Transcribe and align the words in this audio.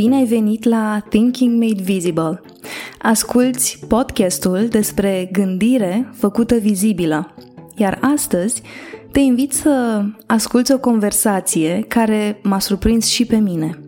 Bine 0.00 0.16
ai 0.16 0.24
venit 0.24 0.64
la 0.64 1.02
Thinking 1.08 1.62
Made 1.62 1.82
Visible. 1.82 2.40
Asculți 3.02 3.78
podcastul 3.88 4.66
despre 4.68 5.28
gândire 5.32 6.10
făcută 6.14 6.54
vizibilă. 6.54 7.34
Iar 7.76 7.98
astăzi 8.14 8.62
te 9.12 9.20
invit 9.20 9.52
să 9.52 10.02
asculți 10.26 10.72
o 10.72 10.78
conversație 10.78 11.84
care 11.88 12.40
m-a 12.42 12.58
surprins 12.58 13.06
și 13.06 13.24
pe 13.24 13.36
mine. 13.36 13.78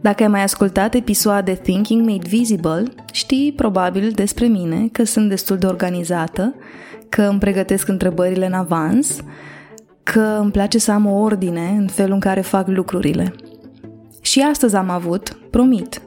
Dacă 0.00 0.22
ai 0.22 0.28
mai 0.28 0.42
ascultat 0.42 0.94
episoade 0.94 1.52
Thinking 1.52 2.08
Made 2.08 2.28
Visible, 2.28 2.84
știi 3.12 3.52
probabil 3.52 4.10
despre 4.10 4.46
mine 4.46 4.88
că 4.92 5.04
sunt 5.04 5.28
destul 5.28 5.56
de 5.56 5.66
organizată, 5.66 6.54
că 7.08 7.22
îmi 7.22 7.38
pregătesc 7.38 7.88
întrebările 7.88 8.46
în 8.46 8.52
avans, 8.52 9.16
că 10.02 10.38
îmi 10.40 10.50
place 10.50 10.78
să 10.78 10.92
am 10.92 11.06
o 11.06 11.18
ordine 11.18 11.74
în 11.78 11.86
felul 11.86 12.12
în 12.12 12.20
care 12.20 12.40
fac 12.40 12.68
lucrurile– 12.68 13.34
și 14.34 14.40
astăzi 14.40 14.76
am 14.76 14.90
avut, 14.90 15.38
promit. 15.50 16.02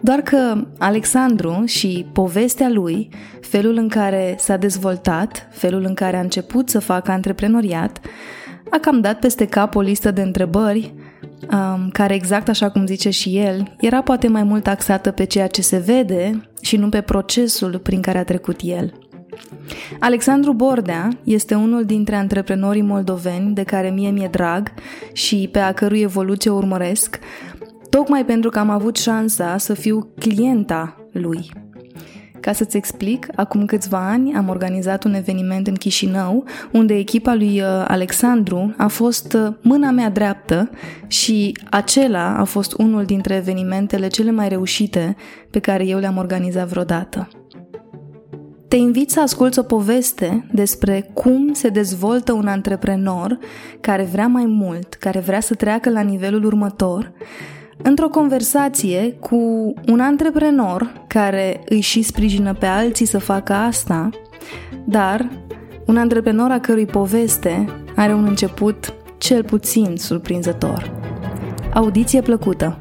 Doar 0.00 0.20
că 0.20 0.66
Alexandru 0.78 1.62
și 1.64 2.06
povestea 2.12 2.68
lui, 2.68 3.08
felul 3.40 3.76
în 3.76 3.88
care 3.88 4.34
s-a 4.38 4.56
dezvoltat, 4.56 5.48
felul 5.50 5.84
în 5.84 5.94
care 5.94 6.16
a 6.16 6.20
început 6.20 6.68
să 6.68 6.78
facă 6.78 7.10
antreprenoriat, 7.10 8.00
a 8.70 8.78
cam 8.78 9.00
dat 9.00 9.18
peste 9.18 9.46
cap 9.46 9.74
o 9.74 9.80
listă 9.80 10.10
de 10.10 10.22
întrebări 10.22 10.94
um, 11.52 11.88
care, 11.92 12.14
exact 12.14 12.48
așa 12.48 12.70
cum 12.70 12.86
zice 12.86 13.10
și 13.10 13.38
el, 13.38 13.74
era 13.80 14.02
poate 14.02 14.28
mai 14.28 14.42
mult 14.42 14.66
axată 14.66 15.10
pe 15.10 15.24
ceea 15.24 15.46
ce 15.46 15.62
se 15.62 15.78
vede 15.78 16.48
și 16.60 16.76
nu 16.76 16.88
pe 16.88 17.00
procesul 17.00 17.78
prin 17.78 18.00
care 18.00 18.18
a 18.18 18.24
trecut 18.24 18.60
el. 18.62 18.92
Alexandru 19.98 20.52
Bordea 20.52 21.08
este 21.24 21.54
unul 21.54 21.84
dintre 21.84 22.14
antreprenorii 22.14 22.82
moldoveni 22.82 23.54
de 23.54 23.62
care 23.62 23.90
mie 23.90 24.10
mi-e 24.10 24.28
drag 24.30 24.72
și 25.12 25.48
pe 25.52 25.58
a 25.58 25.72
cărui 25.72 26.00
evoluție 26.00 26.50
urmăresc, 26.50 27.18
tocmai 27.96 28.24
pentru 28.24 28.50
că 28.50 28.58
am 28.58 28.70
avut 28.70 28.96
șansa 28.96 29.58
să 29.58 29.74
fiu 29.74 30.08
clienta 30.18 30.96
lui. 31.12 31.50
Ca 32.40 32.52
să-ți 32.52 32.76
explic, 32.76 33.26
acum 33.34 33.64
câțiva 33.64 34.08
ani 34.08 34.34
am 34.34 34.48
organizat 34.48 35.04
un 35.04 35.14
eveniment 35.14 35.66
în 35.66 35.74
Chișinău, 35.74 36.44
unde 36.72 36.94
echipa 36.94 37.34
lui 37.34 37.60
uh, 37.60 37.66
Alexandru 37.88 38.74
a 38.76 38.86
fost 38.86 39.32
uh, 39.32 39.54
mâna 39.62 39.90
mea 39.90 40.10
dreaptă 40.10 40.70
și 41.06 41.56
acela 41.70 42.36
a 42.38 42.44
fost 42.44 42.72
unul 42.78 43.04
dintre 43.04 43.34
evenimentele 43.34 44.08
cele 44.08 44.30
mai 44.30 44.48
reușite 44.48 45.16
pe 45.50 45.58
care 45.58 45.86
eu 45.86 45.98
le-am 45.98 46.16
organizat 46.16 46.68
vreodată. 46.68 47.28
Te 48.68 48.76
invit 48.76 49.10
să 49.10 49.20
asculți 49.20 49.58
o 49.58 49.62
poveste 49.62 50.46
despre 50.52 51.10
cum 51.14 51.52
se 51.52 51.68
dezvoltă 51.68 52.32
un 52.32 52.46
antreprenor 52.46 53.38
care 53.80 54.02
vrea 54.02 54.26
mai 54.26 54.44
mult, 54.46 54.94
care 54.94 55.18
vrea 55.18 55.40
să 55.40 55.54
treacă 55.54 55.90
la 55.90 56.00
nivelul 56.00 56.44
următor 56.44 57.12
într-o 57.82 58.08
conversație 58.08 59.12
cu 59.12 59.36
un 59.86 60.00
antreprenor 60.00 61.04
care 61.06 61.60
îi 61.68 61.80
și 61.80 62.02
sprijină 62.02 62.54
pe 62.54 62.66
alții 62.66 63.06
să 63.06 63.18
facă 63.18 63.52
asta, 63.52 64.10
dar 64.84 65.28
un 65.86 65.96
antreprenor 65.96 66.50
a 66.50 66.60
cărui 66.60 66.86
poveste 66.86 67.64
are 67.96 68.14
un 68.14 68.24
început 68.24 68.94
cel 69.18 69.44
puțin 69.44 69.96
surprinzător. 69.96 70.90
Audiție 71.74 72.20
plăcută! 72.20 72.78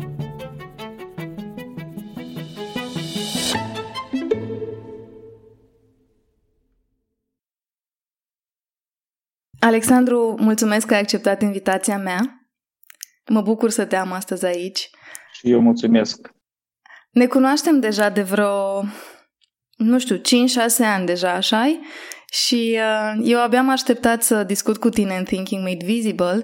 Alexandru, 9.59 10.35
mulțumesc 10.39 10.87
că 10.87 10.93
ai 10.93 10.99
acceptat 10.99 11.41
invitația 11.41 11.97
mea. 11.97 12.40
Mă 13.31 13.41
bucur 13.41 13.69
să 13.69 13.85
te 13.85 13.95
am 13.95 14.11
astăzi 14.11 14.45
aici. 14.45 14.89
Și 15.33 15.51
eu 15.51 15.59
mulțumesc. 15.59 16.31
Ne 17.11 17.25
cunoaștem 17.25 17.79
deja 17.79 18.09
de 18.09 18.21
vreo, 18.21 18.83
nu 19.75 19.99
știu, 19.99 20.15
5-6 20.15 20.21
ani 20.79 21.05
deja, 21.05 21.31
așa 21.31 21.79
Și 22.31 22.77
uh, 22.77 23.21
eu 23.23 23.41
abia 23.41 23.59
am 23.59 23.69
așteptat 23.69 24.23
să 24.23 24.43
discut 24.43 24.77
cu 24.77 24.89
tine 24.89 25.15
în 25.17 25.23
Thinking 25.23 25.63
Made 25.63 25.85
Visible, 25.85 26.43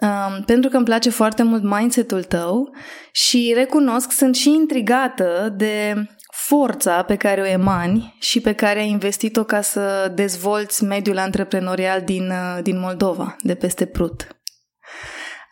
um, 0.00 0.42
pentru 0.46 0.70
că 0.70 0.76
îmi 0.76 0.84
place 0.84 1.10
foarte 1.10 1.42
mult 1.42 1.62
mindset-ul 1.62 2.22
tău 2.22 2.74
și 3.12 3.52
recunosc, 3.54 4.10
sunt 4.10 4.36
și 4.36 4.48
intrigată 4.48 5.54
de 5.56 6.06
forța 6.32 7.02
pe 7.02 7.16
care 7.16 7.40
o 7.40 7.46
emani 7.46 8.16
și 8.20 8.40
pe 8.40 8.52
care 8.52 8.78
ai 8.78 8.88
investit-o 8.88 9.44
ca 9.44 9.60
să 9.60 10.12
dezvolți 10.14 10.84
mediul 10.84 11.18
antreprenorial 11.18 12.02
din, 12.02 12.28
uh, 12.28 12.62
din 12.62 12.78
Moldova, 12.78 13.36
de 13.42 13.54
peste 13.54 13.86
Prut. 13.86 14.26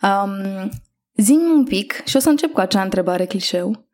Um, 0.02 0.70
Zim 1.16 1.40
un 1.40 1.64
pic 1.64 2.04
și 2.04 2.16
o 2.16 2.18
să 2.18 2.28
încep 2.28 2.52
cu 2.52 2.60
acea 2.60 2.82
întrebare 2.82 3.26
clișeu. 3.26 3.86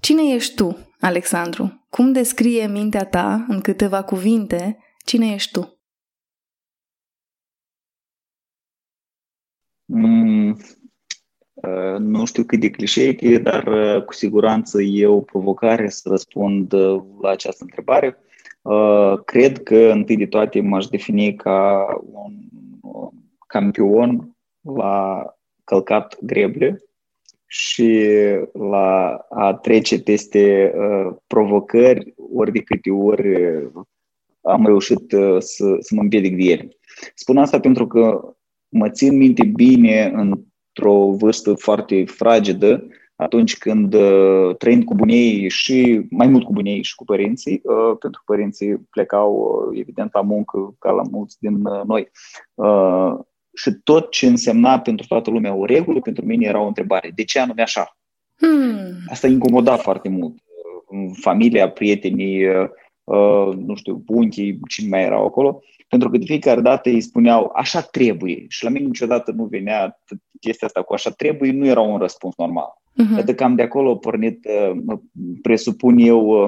Cine 0.00 0.34
ești 0.34 0.54
tu, 0.54 0.76
Alexandru? 1.00 1.86
Cum 1.90 2.12
descrie 2.12 2.66
mintea 2.66 3.04
ta, 3.04 3.44
în 3.48 3.60
câteva 3.60 4.02
cuvinte, 4.02 4.78
cine 5.04 5.32
ești 5.32 5.52
tu? 5.52 5.80
Mm, 9.84 10.50
uh, 11.54 11.96
nu 11.98 12.24
știu 12.24 12.44
cât 12.44 12.60
de 12.60 12.70
clișeic 12.70 13.42
dar 13.42 13.66
uh, 13.66 14.04
cu 14.04 14.12
siguranță 14.12 14.82
e 14.82 15.06
o 15.06 15.20
provocare 15.20 15.88
să 15.88 16.08
răspund 16.08 16.72
uh, 16.72 17.02
la 17.20 17.30
această 17.30 17.62
întrebare. 17.64 18.16
Uh, 18.62 19.18
cred 19.24 19.62
că 19.62 19.76
întâi 19.76 20.16
de 20.16 20.26
toate 20.26 20.60
m-aș 20.60 20.86
defini 20.86 21.34
ca 21.34 21.86
un 22.12 22.34
campion 23.46 24.36
la 24.60 25.24
călcat 25.66 26.16
greble 26.20 26.80
și 27.46 28.08
la 28.52 29.18
a 29.30 29.54
trece 29.54 30.00
peste 30.02 30.72
uh, 30.76 31.16
provocări 31.26 32.14
ori 32.34 32.52
de 32.52 32.60
câte 32.60 32.90
ori 32.90 33.44
uh, 33.44 33.70
am 34.40 34.66
reușit 34.66 35.12
uh, 35.12 35.36
să, 35.38 35.76
să 35.78 35.94
mă 35.94 36.00
împiedic 36.00 36.36
de 36.36 36.42
ele. 36.50 36.68
Spun 37.14 37.36
asta 37.36 37.60
pentru 37.60 37.86
că 37.86 38.34
mă 38.68 38.90
țin 38.90 39.16
minte 39.16 39.44
bine 39.44 40.12
într-o 40.14 41.10
vârstă 41.10 41.54
foarte 41.54 42.04
fragedă, 42.04 42.86
atunci 43.16 43.58
când 43.58 43.94
uh, 43.94 44.56
trăind 44.56 44.84
cu 44.84 44.94
bunei 44.94 45.48
și 45.48 46.06
mai 46.10 46.26
mult 46.26 46.44
cu 46.44 46.52
bunei 46.52 46.82
și 46.82 46.94
cu 46.94 47.04
părinții, 47.04 47.60
uh, 47.64 47.96
pentru 47.98 48.22
că 48.24 48.32
părinții 48.32 48.76
plecau 48.90 49.34
uh, 49.34 49.78
evident 49.80 50.10
la 50.12 50.20
muncă 50.20 50.74
ca 50.78 50.90
la 50.90 51.02
mulți 51.10 51.36
din 51.40 51.64
uh, 51.64 51.82
noi. 51.84 52.10
Uh, 52.54 53.18
și 53.56 53.70
tot 53.84 54.10
ce 54.10 54.26
însemna 54.26 54.80
pentru 54.80 55.06
toată 55.06 55.30
lumea 55.30 55.54
o 55.54 55.64
regulă, 55.64 56.00
pentru 56.00 56.24
mine 56.24 56.46
era 56.46 56.60
o 56.60 56.66
întrebare. 56.66 57.12
De 57.14 57.24
ce 57.24 57.38
anume 57.38 57.62
așa? 57.62 57.96
Hmm. 58.36 58.92
Asta 59.10 59.26
incomoda 59.26 59.76
foarte 59.76 60.08
mult. 60.08 60.34
Familia, 61.20 61.70
prietenii, 61.70 62.46
uh, 62.46 62.68
uh, 63.04 63.54
nu 63.56 63.74
știu, 63.74 63.94
bunchii, 63.94 64.58
cine 64.68 64.88
mai 64.88 65.02
erau 65.02 65.26
acolo, 65.26 65.62
pentru 65.88 66.10
că 66.10 66.18
de 66.18 66.24
fiecare 66.24 66.60
dată 66.60 66.88
îi 66.88 67.00
spuneau 67.00 67.52
așa 67.54 67.80
trebuie 67.80 68.44
și 68.48 68.64
la 68.64 68.70
mine 68.70 68.86
niciodată 68.86 69.30
nu 69.30 69.44
venea 69.44 70.00
chestia 70.40 70.66
asta 70.66 70.82
cu 70.82 70.94
așa 70.94 71.10
trebuie, 71.10 71.52
nu 71.52 71.66
era 71.66 71.80
un 71.80 71.98
răspuns 71.98 72.34
normal. 72.36 72.68
Uh-huh. 72.92 73.16
Adică 73.16 73.32
cam 73.32 73.54
de 73.54 73.62
acolo 73.62 73.96
pornit, 73.96 74.44
uh, 74.44 74.98
presupun 75.42 75.98
eu, 75.98 76.42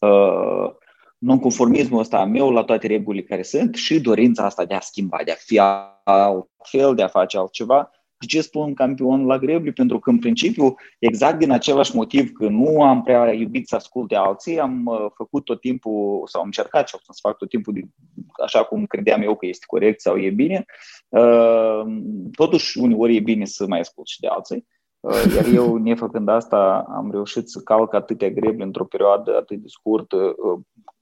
uh, 0.00 0.70
nonconformismul 1.20 2.00
ăsta 2.00 2.24
meu 2.24 2.50
la 2.50 2.64
toate 2.64 2.86
regulile 2.86 3.24
care 3.24 3.42
sunt 3.42 3.74
și 3.74 4.00
dorința 4.00 4.44
asta 4.44 4.64
de 4.64 4.74
a 4.74 4.80
schimba, 4.80 5.18
de 5.24 5.30
a 5.30 5.34
fi 5.34 5.58
altfel, 6.04 6.94
de 6.94 7.02
a 7.02 7.08
face 7.08 7.38
altceva. 7.38 7.90
De 8.18 8.26
ce 8.26 8.40
spun 8.40 8.74
campion 8.74 9.26
la 9.26 9.38
greble? 9.38 9.72
Pentru 9.72 9.98
că, 9.98 10.10
în 10.10 10.18
principiu, 10.18 10.74
exact 10.98 11.38
din 11.38 11.50
același 11.50 11.96
motiv 11.96 12.32
că 12.32 12.48
nu 12.48 12.82
am 12.82 13.02
prea 13.02 13.32
iubit 13.32 13.68
să 13.68 13.74
ascult 13.74 14.08
de 14.08 14.16
alții, 14.16 14.60
am 14.60 14.86
uh, 14.86 15.06
făcut 15.14 15.44
tot 15.44 15.60
timpul, 15.60 16.22
sau 16.24 16.40
am 16.40 16.46
încercat 16.46 16.88
și 16.88 16.96
să 17.00 17.18
fac 17.22 17.36
tot 17.36 17.48
timpul 17.48 17.72
de, 17.72 17.80
așa 18.44 18.64
cum 18.64 18.86
credeam 18.86 19.22
eu 19.22 19.36
că 19.36 19.46
este 19.46 19.64
corect 19.66 20.00
sau 20.00 20.16
e 20.16 20.30
bine. 20.30 20.64
Uh, 21.08 21.82
totuși, 22.36 22.78
uneori 22.78 23.16
e 23.16 23.20
bine 23.20 23.44
să 23.44 23.66
mai 23.66 23.80
ascult 23.80 24.06
și 24.06 24.20
de 24.20 24.26
alții. 24.26 24.66
Uh, 25.00 25.34
iar 25.34 25.46
eu, 25.54 25.76
nefăcând 25.76 26.28
asta, 26.28 26.84
am 26.88 27.10
reușit 27.10 27.48
să 27.48 27.60
calc 27.60 27.94
atâtea 27.94 28.30
greble 28.30 28.64
într-o 28.64 28.84
perioadă 28.84 29.36
atât 29.36 29.58
de 29.58 29.68
scurtă, 29.68 30.34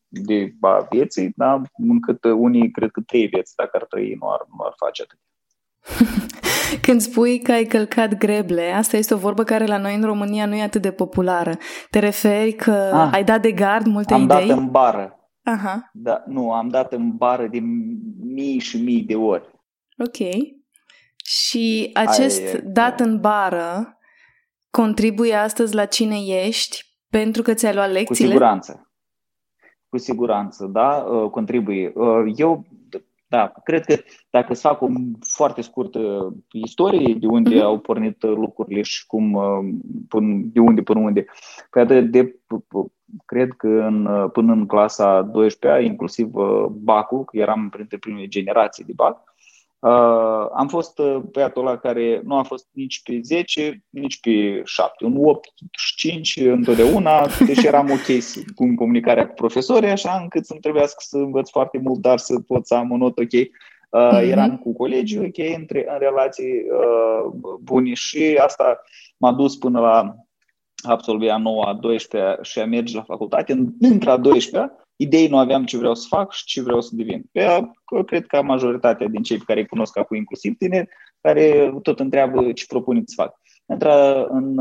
de 0.08 0.54
a 0.60 0.86
vieții, 0.90 1.32
da? 1.36 1.62
încât 1.76 2.24
unii 2.24 2.70
cred 2.70 2.90
că 2.90 3.00
trei 3.00 3.26
vieți, 3.26 3.56
dacă 3.56 3.70
ar 3.72 3.84
trăi, 3.84 4.16
nu 4.20 4.30
ar, 4.30 4.46
nu 4.58 4.64
ar 4.64 4.72
face 4.76 5.02
atât. 5.02 5.18
Când 6.86 7.00
spui 7.00 7.40
că 7.40 7.52
ai 7.52 7.64
călcat 7.64 8.18
greble, 8.18 8.72
asta 8.72 8.96
este 8.96 9.14
o 9.14 9.18
vorbă 9.18 9.44
care 9.44 9.66
la 9.66 9.78
noi 9.78 9.94
în 9.94 10.02
România 10.02 10.46
nu 10.46 10.54
e 10.54 10.62
atât 10.62 10.82
de 10.82 10.92
populară. 10.92 11.56
Te 11.90 11.98
referi 11.98 12.52
că 12.52 12.90
ah, 12.94 13.10
ai 13.12 13.24
dat 13.24 13.42
de 13.42 13.52
gard 13.52 13.86
multe 13.86 14.14
am 14.14 14.22
idei? 14.22 14.36
Am 14.36 14.46
dat 14.46 14.58
în 14.58 14.70
bară. 14.70 15.12
Aha. 15.42 15.90
Da, 15.92 16.22
nu, 16.26 16.52
am 16.52 16.68
dat 16.68 16.92
în 16.92 17.16
bară 17.16 17.46
de 17.46 17.58
mii 18.20 18.58
și 18.58 18.82
mii 18.82 19.02
de 19.02 19.14
ori. 19.14 19.50
Ok. 19.98 20.28
Și 21.24 21.90
acest 21.94 22.54
Ai, 22.54 22.60
dat 22.64 23.00
în 23.00 23.20
bară 23.20 23.98
contribuie 24.70 25.34
astăzi 25.34 25.74
la 25.74 25.84
cine 25.84 26.16
ești 26.16 26.84
pentru 27.10 27.42
că 27.42 27.54
ți-ai 27.54 27.74
luat 27.74 27.90
lecțiile? 27.90 28.30
Cu 28.30 28.32
siguranță. 28.32 28.87
Cu 29.88 29.98
siguranță, 29.98 30.66
da, 30.66 31.06
uh, 31.10 31.30
contribuie. 31.30 31.92
Uh, 31.94 32.32
eu 32.36 32.64
da, 33.28 33.52
cred 33.64 33.84
că 33.84 33.94
dacă 34.30 34.54
să 34.54 34.68
fac 34.68 34.82
o 34.82 34.88
foarte 35.20 35.60
scurtă 35.60 36.32
istorie 36.52 37.14
de 37.14 37.26
unde 37.26 37.58
mm-hmm. 37.58 37.62
au 37.62 37.78
pornit 37.78 38.22
lucrurile 38.22 38.82
și 38.82 39.06
cum, 39.06 39.38
până, 40.08 40.40
de 40.52 40.60
unde 40.60 40.82
până 40.82 41.00
unde, 41.00 41.24
păi 41.70 41.86
de, 41.86 42.00
de, 42.00 42.40
cred 43.24 43.52
că 43.52 43.68
în, 43.68 44.28
până 44.32 44.52
în 44.52 44.66
clasa 44.66 45.30
12-a, 45.30 45.78
inclusiv 45.80 46.30
BAC-ul, 46.70 47.24
că 47.24 47.36
eram 47.36 47.68
printre 47.68 47.98
primele 47.98 48.26
generații 48.26 48.84
de 48.84 48.92
BAC, 48.94 49.27
Uh, 49.80 50.46
am 50.54 50.68
fost 50.68 50.98
uh, 50.98 51.16
băiatul 51.16 51.66
ăla 51.66 51.78
care 51.78 52.20
nu 52.24 52.36
a 52.36 52.42
fost 52.42 52.66
nici 52.72 53.02
pe 53.02 53.20
10, 53.22 53.84
nici 53.88 54.20
pe 54.20 54.62
7, 54.64 55.04
un 55.04 55.24
8 55.24 55.48
și 55.70 55.94
5 55.94 56.36
întotdeauna, 56.36 57.26
deși 57.46 57.66
eram 57.66 57.90
ok 57.90 58.22
cu 58.54 58.74
comunicarea 58.76 59.28
cu 59.28 59.34
profesorii, 59.34 59.90
așa 59.90 60.18
încât 60.22 60.46
să-mi 60.46 60.60
trebuiască 60.60 60.98
să 60.98 61.16
învăț 61.16 61.50
foarte 61.50 61.78
mult, 61.82 62.00
dar 62.00 62.18
să 62.18 62.40
pot 62.40 62.66
să 62.66 62.74
am 62.74 62.90
un 62.90 62.98
not 62.98 63.18
ok. 63.18 63.32
Uh, 63.32 63.48
mm-hmm. 63.90 64.30
Eram 64.30 64.56
cu 64.56 64.72
colegii 64.72 65.18
ok, 65.18 65.56
între, 65.58 65.86
în 65.88 65.98
relații 65.98 66.52
uh, 66.52 67.32
bune 67.60 67.94
și 67.94 68.38
asta 68.42 68.80
m-a 69.16 69.32
dus 69.32 69.56
până 69.56 69.80
la 69.80 70.14
absolvia 70.86 71.36
9 71.36 71.64
a 71.64 71.74
12 71.74 72.38
și 72.42 72.58
a 72.58 72.66
merge 72.66 72.96
la 72.96 73.02
facultate. 73.02 73.64
Între 73.80 74.10
a 74.10 74.16
12 74.16 74.72
idei 74.96 75.28
nu 75.28 75.38
aveam 75.38 75.64
ce 75.64 75.76
vreau 75.76 75.94
să 75.94 76.06
fac 76.08 76.32
și 76.32 76.44
ce 76.44 76.62
vreau 76.62 76.80
să 76.80 76.90
devin. 76.92 77.24
Pe, 77.32 77.70
cred 78.06 78.26
că 78.26 78.42
majoritatea 78.42 79.06
din 79.08 79.22
cei 79.22 79.36
pe 79.36 79.44
care 79.46 79.60
îi 79.60 79.66
cunosc 79.66 79.98
acum, 79.98 80.16
inclusiv 80.16 80.56
tineri, 80.56 80.88
care 81.20 81.74
tot 81.82 82.00
întreabă 82.00 82.52
ce 82.52 82.64
propun 82.68 83.02
să 83.04 83.14
fac. 83.16 83.40
Într 83.66 83.86
în 84.28 84.58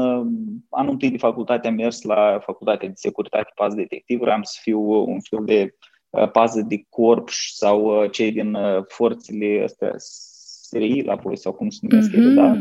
anul 0.69 0.91
întâi 0.91 1.09
de 1.09 1.17
facultate 1.17 1.67
am 1.67 1.73
mers 1.73 2.01
la 2.01 2.39
facultatea 2.41 2.87
de 2.87 2.93
securitate 2.95 3.51
pas 3.55 3.73
detectiv, 3.73 4.19
vreau 4.19 4.39
să 4.41 4.59
fiu 4.61 4.79
un 4.81 5.19
fel 5.19 5.39
de 5.45 5.75
uh, 6.09 6.31
pază 6.31 6.61
de 6.61 6.83
corp 6.89 7.29
sau 7.29 8.03
uh, 8.03 8.11
cei 8.11 8.31
din 8.31 8.53
uh, 8.53 8.83
forțele 8.87 9.61
astea 9.63 9.93
SRI 9.97 11.01
la 11.01 11.15
voi 11.15 11.37
sau 11.37 11.53
cum 11.53 11.69
se 11.69 11.79
numesc 11.81 12.09
mm-hmm. 12.09 12.35
da? 12.35 12.55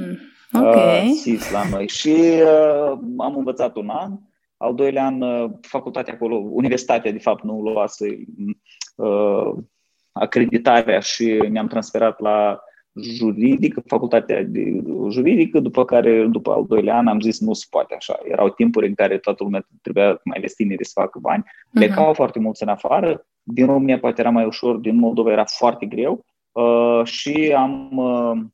Okay. 0.52 1.22
Uh, 1.26 1.48
la 1.52 1.68
noi. 1.70 1.88
Și 1.88 2.14
uh, 2.42 2.98
am 3.16 3.36
învățat 3.36 3.76
un 3.76 3.88
an 3.88 4.12
al 4.56 4.74
doilea 4.74 5.04
an, 5.04 5.20
uh, 5.20 5.50
facultatea 5.60 6.14
acolo, 6.14 6.36
universitatea, 6.36 7.12
de 7.12 7.18
fapt, 7.18 7.42
nu 7.42 7.60
luase 7.60 8.24
uh, 8.96 9.52
acreditarea 10.12 11.00
și 11.00 11.42
ne-am 11.50 11.66
transferat 11.66 12.20
la 12.20 12.60
juridică, 13.00 13.82
facultatea 13.86 14.42
de 14.42 14.82
juridică, 15.10 15.60
după 15.60 15.84
care, 15.84 16.26
după 16.26 16.52
al 16.52 16.64
doilea 16.66 16.96
an, 16.96 17.06
am 17.06 17.20
zis 17.20 17.40
nu 17.40 17.52
se 17.52 17.66
poate 17.70 17.94
așa. 17.94 18.18
Erau 18.24 18.48
timpuri 18.48 18.86
în 18.86 18.94
care 18.94 19.18
toată 19.18 19.42
lumea 19.42 19.66
trebuia, 19.82 20.20
mai 20.24 20.36
ales 20.36 20.54
tineri, 20.54 20.84
să 20.84 20.92
facă 20.94 21.18
bani. 21.18 21.44
Mhm. 21.44 21.78
Plecau 21.78 22.12
uh-huh. 22.12 22.16
foarte 22.16 22.38
mulți 22.38 22.62
în 22.62 22.68
afară. 22.68 23.26
Din 23.42 23.66
România 23.66 23.98
poate 23.98 24.20
era 24.20 24.30
mai 24.30 24.44
ușor, 24.44 24.76
din 24.76 24.96
Moldova 24.96 25.32
era 25.32 25.44
foarte 25.44 25.86
greu. 25.86 26.24
Uh, 26.52 27.04
și 27.04 27.54
am 27.56 27.96
uh, 27.96 28.30
uh, 28.30 28.44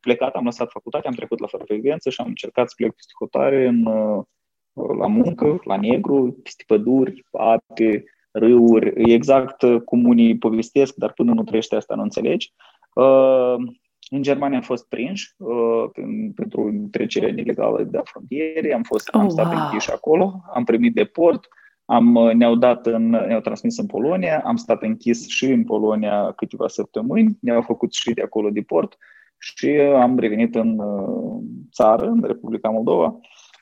plecat, 0.00 0.34
am 0.34 0.44
lăsat 0.44 0.70
facultatea, 0.70 1.10
am 1.10 1.16
trecut 1.16 1.38
la 1.38 1.46
frecvență 1.46 2.10
și 2.10 2.20
am 2.20 2.26
încercat 2.26 2.68
să 2.68 2.74
plec 2.76 2.94
peste 2.94 3.12
hotare 3.18 3.66
în 3.66 3.86
uh, 3.86 4.24
la 4.72 5.06
muncă, 5.06 5.60
la 5.64 5.76
negru, 5.76 6.38
peste 6.42 6.64
păduri, 6.66 7.24
ape, 7.32 8.04
râuri, 8.30 9.12
exact 9.12 9.64
cum 9.84 10.04
unii 10.04 10.38
povestesc, 10.38 10.94
dar 10.94 11.12
până 11.12 11.32
nu 11.32 11.42
trăiește 11.42 11.76
asta 11.76 11.94
nu 11.94 12.02
înțelegi. 12.02 12.52
Uh, 12.94 13.54
în 14.10 14.22
Germania 14.22 14.56
am 14.56 14.62
fost 14.62 14.88
prinși 14.88 15.34
uh, 15.36 15.84
pentru 16.34 16.88
trecerea 16.90 17.28
ilegală 17.28 17.82
de 17.82 18.00
frontiere, 18.04 18.74
am, 18.74 18.82
fost, 18.82 19.08
oh, 19.12 19.20
am 19.20 19.28
stat 19.28 19.52
wow. 19.52 19.62
închiși 19.62 19.92
acolo, 19.92 20.40
am 20.52 20.64
primit 20.64 20.94
deport, 20.94 21.48
am, 21.90 22.30
ne-au, 22.34 22.54
dat 22.54 22.86
în, 22.86 23.08
ne-au 23.08 23.40
transmis 23.40 23.78
în 23.78 23.86
Polonia, 23.86 24.42
am 24.44 24.56
stat 24.56 24.82
închis 24.82 25.28
și 25.28 25.44
în 25.44 25.64
Polonia 25.64 26.32
câteva 26.32 26.68
săptămâni, 26.68 27.38
ne-au 27.40 27.62
făcut 27.62 27.92
și 27.92 28.12
de 28.12 28.22
acolo 28.22 28.50
deport 28.50 28.96
și 29.38 29.68
am 29.78 30.18
revenit 30.18 30.54
în 30.54 30.78
uh, 30.78 31.42
țară, 31.72 32.06
în 32.06 32.22
Republica 32.22 32.68
Moldova. 32.68 33.20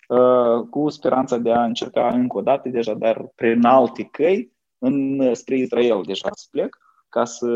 Uh, 0.09 0.67
cu 0.71 0.89
speranța 0.89 1.37
de 1.37 1.53
a 1.53 1.65
încerca 1.65 2.09
încă 2.09 2.37
o 2.37 2.43
dată 2.43 2.69
deja, 2.69 2.95
dar 2.95 3.33
prin 3.35 3.65
alte 3.65 4.03
căi, 4.03 4.53
în, 4.79 5.23
spre 5.35 5.57
Israel 5.57 6.03
deja 6.07 6.29
să 6.33 6.47
plec, 6.51 6.79
ca 7.09 7.25
să 7.25 7.49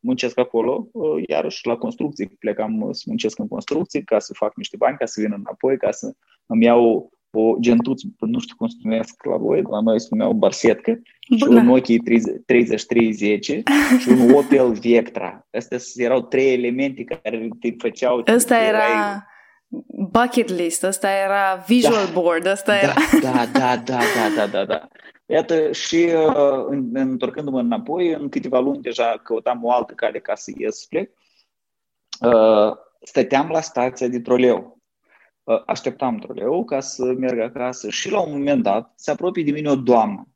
muncesc 0.00 0.38
acolo, 0.38 0.88
uh, 0.92 1.22
iarăși 1.28 1.66
la 1.66 1.76
construcții, 1.76 2.36
plecam 2.38 2.88
să 2.90 3.02
muncesc 3.06 3.38
în 3.38 3.48
construcții, 3.48 4.04
ca 4.04 4.18
să 4.18 4.32
fac 4.36 4.56
niște 4.56 4.76
bani, 4.76 4.96
ca 4.96 5.06
să 5.06 5.20
vin 5.20 5.32
înapoi, 5.32 5.76
ca 5.76 5.90
să 5.90 6.14
îmi 6.46 6.64
iau 6.64 7.10
o 7.34 7.56
gentuță, 7.60 8.06
nu 8.18 8.38
știu 8.38 8.56
cum 8.56 8.68
se 8.68 8.76
numesc 8.82 9.24
la 9.24 9.36
voi, 9.36 9.62
la 9.70 9.80
noi 9.80 10.00
se 10.00 10.06
numeau 10.10 10.32
barsetcă, 10.32 11.00
și 11.36 11.44
un 11.48 11.64
Nokia 11.66 11.96
3030 12.46 13.44
și 13.44 14.08
un 14.08 14.30
Opel 14.34 14.72
Vectra. 14.72 15.46
Astea 15.52 15.78
erau 15.94 16.20
trei 16.20 16.52
elemente 16.52 17.04
care 17.04 17.48
te 17.60 17.74
făceau... 17.78 18.22
Ăsta 18.26 18.56
era... 18.56 18.78
Erai 18.78 19.22
bucket 19.88 20.48
list, 20.48 20.82
ăsta 20.82 21.10
era 21.10 21.64
visual 21.66 22.04
da, 22.04 22.20
board, 22.20 22.46
ăsta 22.46 22.72
da, 22.72 22.78
era... 22.78 22.94
Da, 23.20 23.46
da, 23.58 23.76
da, 23.76 23.98
da, 23.98 24.28
da, 24.36 24.46
da, 24.46 24.64
da. 24.64 24.88
Iată, 25.26 25.72
și 25.72 26.08
uh, 26.14 26.78
întorcându-mă 26.92 27.60
înapoi, 27.60 28.12
în 28.12 28.28
câteva 28.28 28.58
luni 28.58 28.82
deja 28.82 29.20
căutam 29.22 29.64
o 29.64 29.72
altă 29.72 29.92
cale 29.92 30.18
ca 30.18 30.34
să 30.34 30.52
ies 30.56 30.84
plec. 30.84 31.10
Uh, 32.20 32.76
stăteam 33.02 33.48
la 33.48 33.60
stația 33.60 34.08
de 34.08 34.20
troleu. 34.20 34.73
Uh, 35.44 35.62
așteptam 35.66 36.18
troleu 36.18 36.64
ca 36.64 36.80
să 36.80 37.04
merg 37.04 37.38
acasă 37.38 37.90
și 37.90 38.10
la 38.10 38.20
un 38.20 38.32
moment 38.32 38.62
dat 38.62 38.92
se 38.96 39.10
apropie 39.10 39.44
de 39.44 39.50
mine 39.50 39.70
o 39.70 39.76
doamnă 39.76 40.28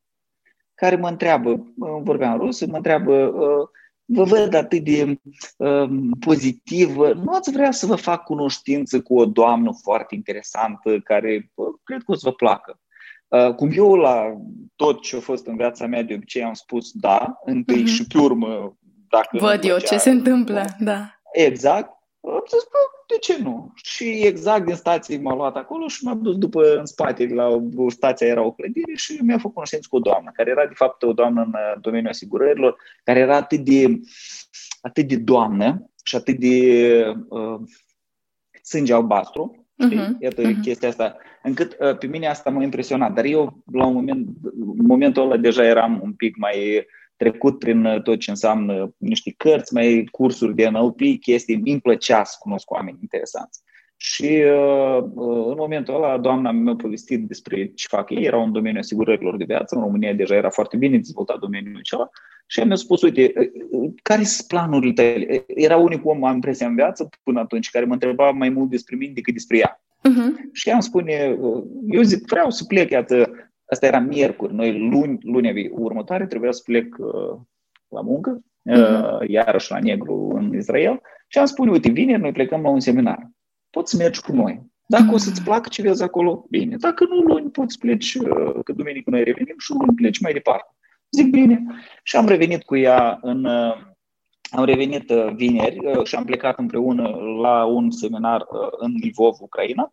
care 0.79 0.97
mă 0.97 1.09
întreabă, 1.09 1.51
uh, 1.51 2.01
vorbeam 2.03 2.39
rusă, 2.39 2.67
mă 2.67 2.77
întreabă 2.77 3.13
uh, 3.13 3.69
vă 4.05 4.25
văd 4.25 4.55
atât 4.55 4.85
de 4.85 5.21
um, 5.57 6.11
pozitiv, 6.11 6.97
nu 6.97 7.33
ați 7.33 7.51
vrea 7.53 7.71
să 7.71 7.87
vă 7.87 7.95
fac 7.95 8.25
cunoștință 8.25 9.01
cu 9.03 9.19
o 9.19 9.27
doamnă 9.27 9.71
foarte 9.83 10.15
interesantă 10.15 10.99
care 10.99 11.51
cred 11.85 12.03
că 12.03 12.13
o 12.13 12.15
să 12.15 12.29
vă 12.29 12.33
placă. 12.33 12.81
Uh, 13.29 13.55
cum 13.55 13.71
eu 13.73 13.95
la 13.95 14.37
tot 14.77 15.03
ce 15.03 15.17
a 15.17 15.21
fost 15.21 15.47
în 15.47 15.57
viața 15.57 15.87
mea 15.87 16.03
de 16.03 16.15
obicei 16.15 16.43
am 16.43 16.55
spus 16.55 16.91
da, 16.93 17.39
întâi 17.45 17.83
uh-huh. 17.83 17.95
și 17.95 18.07
pe 18.07 18.19
urmă 18.19 18.77
dacă 19.09 19.39
Văd 19.41 19.65
eu 19.65 19.79
ce 19.79 19.99
se 19.99 20.11
întâmplă, 20.11 20.65
da. 20.79 21.21
Exact. 21.33 21.98
Am 22.31 22.45
zis, 22.49 22.63
bă, 22.63 22.79
de 23.07 23.19
ce 23.21 23.43
nu? 23.43 23.73
Și 23.75 24.27
exact 24.27 24.65
din 24.65 24.75
stație 24.75 25.19
m-a 25.19 25.35
luat 25.35 25.57
acolo 25.57 25.89
și 25.89 26.05
m-am 26.05 26.23
dus 26.23 26.37
după 26.37 26.79
în 26.79 26.87
spate, 26.87 27.27
la 27.27 27.49
o 27.77 27.91
stație 27.91 28.27
era 28.27 28.43
o 28.43 28.53
clădire 28.53 28.95
și 28.95 29.19
mi-a 29.23 29.37
făcut 29.37 29.55
cunoștință 29.55 29.87
cu 29.91 29.97
o 29.97 30.01
doamnă, 30.01 30.31
care 30.35 30.51
era 30.51 30.67
de 30.67 30.75
fapt 30.75 31.03
o 31.03 31.13
doamnă 31.13 31.43
în 31.43 31.53
uh, 31.55 31.81
domeniul 31.81 32.11
asigurărilor, 32.11 32.77
care 33.05 33.19
era 33.19 33.37
atât 33.37 33.59
de, 33.59 34.01
atât 34.81 35.09
de 35.09 35.17
doamnă 35.17 35.91
și 36.05 36.17
atât 36.17 36.39
de 36.39 37.05
uh, 37.29 37.61
sânge 38.63 38.95
albastru, 38.95 39.69
Uh-huh. 39.87 40.09
Iată 40.21 40.43
uh-huh. 40.43 40.61
chestia 40.63 40.89
asta. 40.89 41.17
Încât 41.43 41.77
uh, 41.81 41.99
pe 41.99 42.07
mine 42.07 42.27
asta 42.27 42.51
m-a 42.51 42.63
impresionat. 42.63 43.13
Dar 43.13 43.25
eu, 43.25 43.63
la 43.73 43.87
un 43.87 43.93
moment, 43.93 44.29
în 44.53 44.87
momentul 44.87 45.23
ăla, 45.23 45.37
deja 45.37 45.65
eram 45.65 46.01
un 46.03 46.13
pic 46.13 46.37
mai 46.37 46.87
trecut 47.19 47.59
prin 47.59 47.85
uh, 47.85 48.03
tot 48.03 48.19
ce 48.19 48.31
înseamnă 48.31 48.95
niște 48.97 49.35
cărți, 49.37 49.75
mai 49.75 50.09
cursuri 50.11 50.55
de 50.55 50.69
NLP, 50.69 51.01
chestii, 51.21 51.63
îmi 51.65 51.81
plăcea 51.81 52.25
să 52.25 52.37
cunosc 52.39 52.71
oameni 52.71 52.99
interesanți. 53.01 53.61
Și 53.97 54.43
uh, 54.45 55.03
uh, 55.15 55.47
în 55.47 55.55
momentul 55.57 55.95
ăla, 55.95 56.19
doamna 56.19 56.51
mi-a 56.51 56.75
povestit 56.75 57.27
despre 57.27 57.67
ce 57.67 57.87
fac 57.89 58.11
ei, 58.11 58.25
era 58.25 58.37
un 58.37 58.53
domeniu 58.53 58.79
asigurărilor 58.79 59.37
de 59.37 59.45
viață, 59.45 59.75
în 59.75 59.83
România 59.83 60.13
deja 60.13 60.35
era 60.35 60.51
foarte 60.51 60.77
bine 60.77 60.97
dezvoltat 60.97 61.39
domeniul 61.39 61.77
acela 61.79 62.11
și 62.47 62.61
mi-a 62.61 62.77
spus, 62.77 63.03
uite, 63.03 63.33
care 64.03 64.23
sunt 64.23 64.47
planurile 64.47 64.93
tale? 64.93 65.45
Era 65.47 65.77
unicul 65.77 66.11
om, 66.11 66.25
am 66.25 66.35
impresia, 66.35 66.67
în 66.67 66.75
viață 66.75 67.09
până 67.23 67.41
atunci, 67.41 67.71
care 67.71 67.85
mă 67.85 67.93
întreba 67.93 68.31
mai 68.31 68.49
mult 68.49 68.71
despre 68.71 68.97
mine 68.97 69.13
decât 69.13 69.35
despre 69.35 69.59
ea. 69.59 69.83
Uh-huh. 70.09 70.53
Și 70.53 70.69
ea 70.69 70.75
îmi 70.75 70.83
spune, 70.83 71.39
eu 71.89 72.03
zic, 72.03 72.27
vreau 72.27 72.51
să 72.51 72.65
plec, 72.65 72.91
iată, 72.91 73.31
Asta 73.71 73.87
era 73.87 73.99
miercuri. 73.99 74.55
Noi 74.55 74.79
luni, 74.79 75.19
lunea 75.23 75.53
următoare 75.71 76.27
trebuia 76.27 76.53
să 76.53 76.63
plec 76.65 76.97
uh, 76.99 77.39
la 77.89 78.01
muncă, 78.01 78.41
uh-huh. 78.71 79.27
iarăși 79.27 79.71
la 79.71 79.79
negru 79.79 80.33
în 80.35 80.55
Israel 80.55 81.01
și 81.27 81.39
am 81.39 81.45
spune, 81.45 81.71
uite, 81.71 81.91
vineri 81.91 82.21
noi 82.21 82.33
plecăm 82.33 82.63
la 82.63 82.69
un 82.69 82.81
seminar. 82.81 83.31
Poți 83.71 83.91
să 83.91 83.97
mergi 83.97 84.21
cu 84.21 84.33
noi. 84.33 84.63
Dacă 84.87 85.11
uh-huh. 85.11 85.15
o 85.15 85.17
să-ți 85.17 85.43
placă 85.43 85.69
ce 85.69 85.83
vezi 85.83 86.03
acolo, 86.03 86.47
bine. 86.51 86.77
Dacă 86.77 87.05
nu, 87.05 87.21
luni 87.21 87.51
poți 87.51 87.79
pleci, 87.79 88.15
uh, 88.15 88.63
că 88.65 88.73
duminică 88.73 89.11
noi 89.11 89.25
revenim 89.25 89.55
și 89.59 89.73
luni 89.73 89.95
pleci 89.95 90.21
mai 90.21 90.33
departe. 90.33 90.75
Zic 91.11 91.31
bine. 91.31 91.65
Și 92.03 92.17
am 92.17 92.29
revenit 92.29 92.63
cu 92.63 92.77
ea 92.77 93.19
în... 93.23 93.45
Uh, 93.45 93.87
am 94.51 94.65
revenit 94.65 95.11
uh, 95.11 95.33
vineri 95.35 95.79
și 96.05 96.15
am 96.15 96.25
plecat 96.25 96.59
împreună 96.59 97.09
la 97.41 97.65
un 97.65 97.91
seminar 97.91 98.47
în 98.79 98.93
Lvov, 99.03 99.37
Ucraina, 99.41 99.93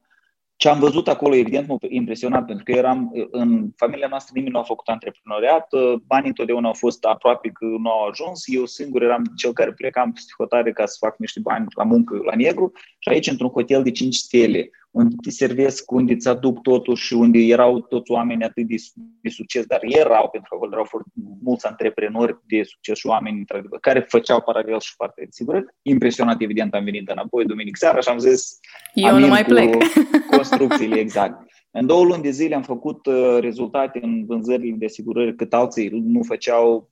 ce 0.65 0.71
am 0.71 0.79
văzut 0.79 1.07
acolo, 1.07 1.35
evident, 1.35 1.67
m-a 1.67 1.77
impresionat, 1.89 2.45
pentru 2.45 2.63
că 2.63 2.71
eram 2.71 3.11
în 3.31 3.69
familia 3.75 4.07
noastră, 4.07 4.31
nimeni 4.35 4.53
nu 4.53 4.59
a 4.59 4.63
făcut 4.63 4.87
antreprenoriat, 4.87 5.67
banii 6.05 6.27
întotdeauna 6.27 6.67
au 6.67 6.73
fost 6.73 7.03
aproape 7.03 7.49
că 7.49 7.65
nu 7.65 7.89
au 7.89 8.07
ajuns, 8.07 8.43
eu 8.45 8.65
singur 8.65 9.01
eram 9.03 9.23
cel 9.35 9.53
care 9.53 9.71
plecam 9.73 10.11
pe 10.11 10.19
hotare 10.37 10.71
ca 10.71 10.85
să 10.85 10.95
fac 10.99 11.17
niște 11.17 11.39
bani 11.39 11.65
la 11.75 11.83
muncă 11.83 12.21
la 12.25 12.35
negru 12.35 12.71
și 12.99 13.09
aici, 13.09 13.27
într-un 13.27 13.49
hotel 13.49 13.83
de 13.83 13.91
5 13.91 14.15
stele, 14.15 14.69
unde 14.95 15.15
te 15.21 15.29
servesc, 15.29 15.91
unde 15.91 16.13
îți 16.13 16.27
aduc 16.27 16.61
totul 16.61 16.95
și 16.95 17.13
unde 17.13 17.39
erau 17.39 17.79
toți 17.79 18.11
oameni 18.11 18.43
atât 18.43 18.67
de, 18.67 18.75
de 19.21 19.29
succes, 19.29 19.65
dar 19.65 19.79
erau, 19.81 20.29
pentru 20.29 20.49
că 20.49 20.55
acolo 20.55 20.71
erau 20.71 20.83
foarte 20.83 21.09
mulți 21.43 21.65
antreprenori 21.65 22.37
de 22.47 22.63
succes 22.63 22.97
și 22.97 23.07
oameni 23.07 23.45
care 23.81 24.05
făceau 24.07 24.41
paralel 24.41 24.79
și 24.79 24.93
foarte 24.95 25.27
sigur. 25.29 25.65
Impresionat, 25.81 26.41
evident, 26.41 26.73
am 26.73 26.83
venit 26.83 27.09
înapoi 27.09 27.45
duminică 27.45 27.77
seara 27.79 27.99
și 27.99 28.09
am 28.09 28.17
zis 28.17 28.59
eu 28.93 29.19
nu 29.19 29.27
mai 29.27 29.45
plec. 29.45 29.75
construcțiile, 30.35 30.99
exact. 30.99 31.51
În 31.71 31.85
două 31.85 32.03
luni 32.03 32.21
de 32.21 32.29
zile 32.29 32.55
am 32.55 32.63
făcut 32.63 33.05
uh, 33.05 33.37
rezultate 33.39 33.99
în 34.01 34.25
vânzările 34.25 34.75
de 34.77 34.85
asigurări 34.85 35.35
cât 35.35 35.53
alții 35.53 35.89
nu 35.89 36.23
făceau 36.23 36.89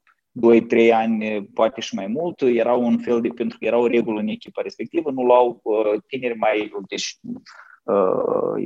2-3 0.88 0.91
ani, 0.93 1.50
poate 1.53 1.81
și 1.81 1.95
mai 1.95 2.07
mult, 2.07 2.41
erau 2.41 2.86
un 2.86 2.98
fel 2.98 3.22
de, 3.22 3.27
pentru 3.27 3.57
că 3.57 3.65
erau 3.65 3.86
regulă 3.86 4.19
în 4.19 4.27
echipa 4.27 4.62
respectivă, 4.62 5.12
nu 5.12 5.24
luau 5.24 5.60
uh, 5.63 6.01
tineri 6.07 6.38
mai, 6.38 6.72
deci 6.88 7.17
uh, 7.22 7.41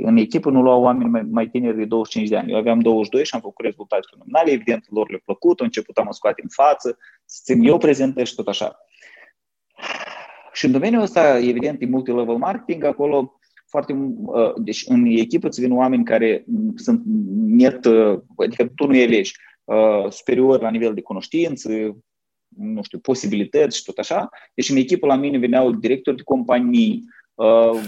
în 0.03 0.17
echipă 0.17 0.49
nu 0.49 0.61
luau 0.61 0.81
oameni 0.81 1.09
mai, 1.09 1.21
mai 1.21 1.49
tineri 1.49 1.77
de 1.77 1.85
25 1.85 2.29
de 2.29 2.37
ani. 2.37 2.51
Eu 2.51 2.57
aveam 2.57 2.79
22 2.79 3.25
și 3.25 3.35
am 3.35 3.41
făcut 3.41 3.65
rezultate 3.65 4.07
fenomenale, 4.09 4.51
evident 4.51 4.85
lor 4.89 5.09
le-a 5.09 5.21
plăcut, 5.23 5.59
au 5.59 5.65
început 5.65 5.97
a 5.97 6.01
mă 6.01 6.11
scoate 6.11 6.41
în 6.43 6.49
față, 6.49 6.97
să 7.25 7.41
țin 7.43 7.63
eu 7.63 7.77
prezentă 7.77 8.23
și 8.23 8.35
tot 8.35 8.47
așa. 8.47 8.79
Și 10.53 10.65
în 10.65 10.71
domeniul 10.71 11.01
ăsta, 11.01 11.37
evident, 11.37 11.81
e 11.81 11.85
multi-level 11.85 12.37
marketing, 12.37 12.83
acolo 12.83 13.39
foarte, 13.67 13.93
uh, 13.93 14.53
deci 14.55 14.83
în 14.87 15.05
echipă 15.05 15.47
îți 15.47 15.61
vin 15.61 15.71
oameni 15.71 16.03
care 16.03 16.45
sunt 16.75 17.01
net, 17.35 17.85
uh, 17.85 18.19
adică 18.35 18.71
tu 18.75 18.87
nu 18.87 18.95
elegi, 18.95 19.33
uh, 19.63 20.09
superior 20.09 20.61
la 20.61 20.69
nivel 20.69 20.93
de 20.93 21.01
cunoștință, 21.01 21.69
nu 22.47 22.83
știu, 22.83 22.99
posibilități 22.99 23.77
și 23.77 23.83
tot 23.83 23.97
așa. 23.97 24.29
Deci 24.53 24.69
în 24.69 24.77
echipă 24.77 25.07
la 25.07 25.15
mine 25.15 25.37
veneau 25.37 25.71
directori 25.71 26.17
de 26.17 26.23
companii, 26.23 27.03
uh, 27.37 27.79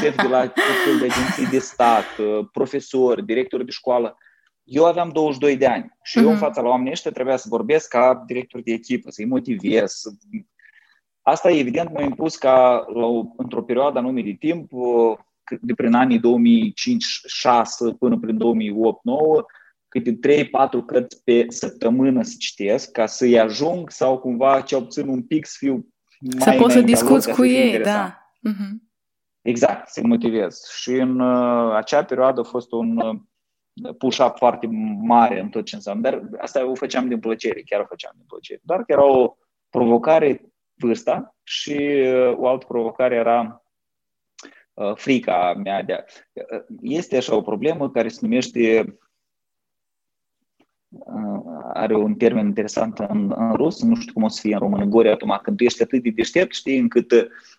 șef 0.00 0.16
de 0.16 0.28
la 0.28 0.40
tot 0.46 0.98
de 1.00 1.04
agenții 1.04 1.46
de 1.50 1.58
stat, 1.58 2.04
uh, 2.18 2.46
profesori, 2.52 3.24
directori 3.24 3.64
de 3.64 3.70
școală. 3.70 4.16
Eu 4.64 4.84
aveam 4.84 5.10
22 5.12 5.56
de 5.56 5.66
ani 5.66 5.96
și 6.02 6.18
uh-huh. 6.18 6.22
eu 6.22 6.28
în 6.28 6.34
mhm. 6.34 6.42
fața 6.42 6.60
la 6.60 6.68
oamenii 6.68 6.92
ăștia 6.92 7.10
trebuia 7.10 7.36
să 7.36 7.46
vorbesc 7.48 7.88
ca 7.88 8.22
director 8.26 8.60
de 8.62 8.72
echipă, 8.72 9.10
să-i 9.10 9.24
motivez. 9.24 9.90
Să... 9.90 10.10
Asta 11.22 11.50
evident 11.50 11.92
m-a 11.92 12.02
impus 12.02 12.36
ca 12.36 12.84
la 12.94 13.06
o, 13.06 13.24
într-o 13.36 13.62
perioadă 13.62 13.98
anume 13.98 14.22
de 14.22 14.36
timp, 14.38 14.72
uh, 14.72 15.18
de 15.60 15.74
prin 15.74 15.94
anii 15.94 16.18
2005-6 16.18 16.22
până 17.98 18.18
prin 18.18 18.36
2008-9, 18.36 18.40
câte 19.88 20.18
3-4 20.18 20.84
cărți 20.86 21.24
pe 21.24 21.44
săptămână 21.48 22.22
să 22.22 22.34
citesc 22.38 22.90
ca 22.90 23.06
să-i 23.06 23.38
ajung 23.38 23.90
sau 23.90 24.18
cumva 24.18 24.60
ce 24.60 24.76
obțin 24.76 25.08
un 25.08 25.22
pic 25.22 25.46
să 25.46 25.54
fiu 25.58 25.86
mai 26.20 26.54
Să 26.54 26.60
poți 26.60 26.74
să 26.74 26.80
discuți 26.80 27.30
cu 27.30 27.44
ei, 27.44 27.78
da. 27.78 28.21
Uh-huh. 28.50 28.90
Exact, 29.42 29.88
să-i 29.88 30.02
motivez. 30.02 30.64
Și 30.80 30.90
în 30.90 31.20
uh, 31.20 31.74
acea 31.74 32.04
perioadă 32.04 32.40
a 32.40 32.44
fost 32.44 32.72
un 32.72 32.96
uh, 32.96 33.18
push-up 33.98 34.36
foarte 34.36 34.66
mare 35.02 35.40
în 35.40 35.48
tot 35.48 35.64
ce 35.64 35.74
înseamnă. 35.74 36.10
Dar 36.10 36.28
asta 36.38 36.66
o 36.66 36.74
făceam 36.74 37.08
din 37.08 37.20
plăcere, 37.20 37.62
chiar 37.62 37.80
o 37.80 37.86
făceam 37.86 38.12
din 38.16 38.24
plăcere. 38.26 38.60
Doar 38.62 38.78
că 38.78 38.92
era 38.92 39.04
o 39.04 39.36
provocare 39.70 40.52
vârsta 40.74 41.36
și 41.42 41.76
uh, 42.04 42.36
o 42.36 42.48
altă 42.48 42.66
provocare 42.68 43.14
era 43.14 43.64
uh, 44.72 44.94
frica 44.94 45.54
mea 45.54 45.82
de 45.82 45.92
a... 45.92 45.98
Uh, 46.32 46.64
este 46.80 47.16
așa 47.16 47.36
o 47.36 47.42
problemă 47.42 47.90
care 47.90 48.08
se 48.08 48.18
numește 48.22 48.96
are 51.72 51.96
un 51.96 52.14
termen 52.14 52.46
interesant 52.46 52.98
în, 52.98 53.32
în 53.36 53.52
rus, 53.54 53.82
nu 53.82 53.94
știu 53.94 54.12
cum 54.12 54.22
o 54.22 54.28
să 54.28 54.40
fie 54.40 54.52
în 54.52 54.58
română, 54.58 54.84
gori 54.84 55.10
acum, 55.10 55.38
când 55.42 55.56
tu 55.56 55.64
ești 55.64 55.82
atât 55.82 56.02
de 56.02 56.10
deștept, 56.10 56.54
știi, 56.54 56.78
încât, 56.78 57.12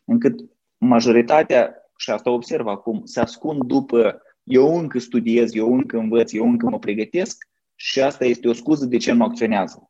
încât 0.06 0.40
majoritatea, 0.88 1.76
și 1.98 2.10
asta 2.10 2.30
observ 2.30 2.68
acum, 2.68 3.02
se 3.04 3.20
ascund 3.20 3.64
după 3.64 4.22
eu 4.44 4.78
încă 4.78 5.00
studiez, 5.00 5.56
eu 5.56 5.74
încă 5.74 5.98
învăț, 5.98 6.34
eu 6.34 6.46
încă 6.46 6.70
mă 6.70 6.80
pregătesc 6.80 7.48
și 7.76 8.02
asta 8.02 8.26
este 8.26 8.48
o 8.48 8.54
scuză 8.54 8.86
de 8.86 8.98
ce 8.98 9.12
nu 9.12 9.24
acționează. 9.24 9.88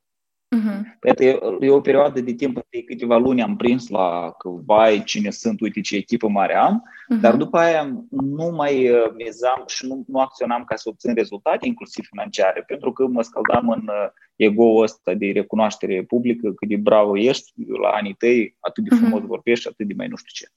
Uh-huh. 0.55 0.81
E, 1.01 1.39
e 1.59 1.69
o 1.69 1.81
perioadă 1.81 2.21
de 2.21 2.33
timp, 2.33 2.59
de 2.69 2.83
câteva 2.83 3.17
luni 3.17 3.41
am 3.41 3.55
prins 3.55 3.89
la 3.89 4.31
că, 4.38 4.50
vai, 4.50 5.03
cine 5.03 5.29
sunt, 5.29 5.62
uite 5.62 5.81
ce 5.81 5.95
echipă 5.95 6.27
mare 6.27 6.55
am, 6.55 6.83
uh-huh. 6.83 7.19
dar 7.21 7.35
după 7.35 7.57
aia 7.57 8.05
nu 8.09 8.50
mai 8.50 8.89
uh, 8.89 9.12
mizam 9.15 9.63
și 9.67 9.85
nu, 9.85 10.03
nu 10.07 10.19
acționam 10.19 10.63
ca 10.63 10.75
să 10.75 10.89
obțin 10.89 11.13
rezultate, 11.13 11.67
inclusiv 11.67 12.05
financiare, 12.05 12.63
pentru 12.67 12.91
că 12.91 13.07
mă 13.07 13.21
scăldam 13.21 13.69
în 13.69 13.88
uh, 13.88 14.09
ego 14.35 14.81
ăsta 14.81 15.13
de 15.13 15.31
recunoaștere 15.31 16.03
publică, 16.03 16.51
cât 16.51 16.67
de 16.67 16.77
bravo 16.77 17.17
ești 17.17 17.51
la 17.81 17.89
anii 17.89 18.13
tăi, 18.13 18.55
atât 18.59 18.83
de 18.83 18.95
mhm. 18.95 19.03
frumos 19.03 19.21
uh-huh. 19.21 19.27
vorbești, 19.27 19.67
atât 19.67 19.88
de 19.88 19.93
mai 19.97 20.07
nu 20.07 20.15
știu 20.15 20.45
ce. 20.45 20.53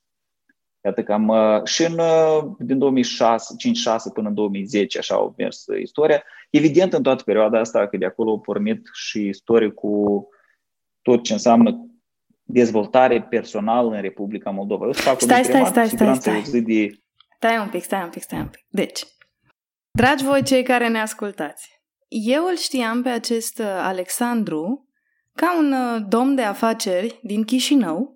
Iată 0.87 1.03
că 1.03 1.13
am, 1.13 1.29
uh, 1.29 1.65
și 1.65 1.85
în, 1.85 2.01
din 2.59 2.79
2006, 2.79 3.55
5-6 3.59 4.13
până 4.13 4.29
în 4.29 4.35
2010, 4.35 4.99
așa 4.99 5.15
au 5.15 5.35
mers 5.37 5.65
istoria. 5.81 6.23
Evident, 6.51 6.93
în 6.93 7.03
toată 7.03 7.23
perioada 7.23 7.59
asta, 7.61 7.89
că 7.89 7.97
de 7.97 8.05
acolo 8.05 8.33
a 8.33 8.39
pornit 8.39 8.89
și 8.93 9.27
istorie 9.27 9.69
cu 9.69 10.27
tot 11.03 11.23
ce 11.23 11.33
înseamnă 11.33 11.87
dezvoltare 12.43 13.23
personală 13.23 13.95
în 13.95 14.01
Republica 14.01 14.51
Moldova. 14.51 14.85
Eu 14.85 14.93
stai, 14.93 15.17
stai, 15.19 15.45
stai, 15.45 15.67
stai, 15.67 15.89
stai, 15.89 16.17
stai. 16.17 16.61
De... 16.61 16.91
Stai 17.37 17.59
un 17.59 17.69
pic, 17.69 17.83
stai 17.83 18.03
un 18.03 18.11
pic, 18.11 18.23
stai 18.23 18.39
un 18.39 18.49
pic. 18.49 18.65
Deci, 18.69 19.05
dragi 19.91 20.25
voi 20.25 20.43
cei 20.43 20.63
care 20.63 20.89
ne 20.89 21.01
ascultați, 21.01 21.81
eu 22.09 22.45
îl 22.45 22.57
știam 22.57 23.03
pe 23.03 23.09
acest 23.09 23.59
uh, 23.59 23.67
Alexandru 23.67 24.89
ca 25.35 25.59
un 25.59 25.73
uh, 25.73 26.05
domn 26.09 26.35
de 26.35 26.43
afaceri 26.43 27.19
din 27.23 27.45
Chișinău, 27.45 28.16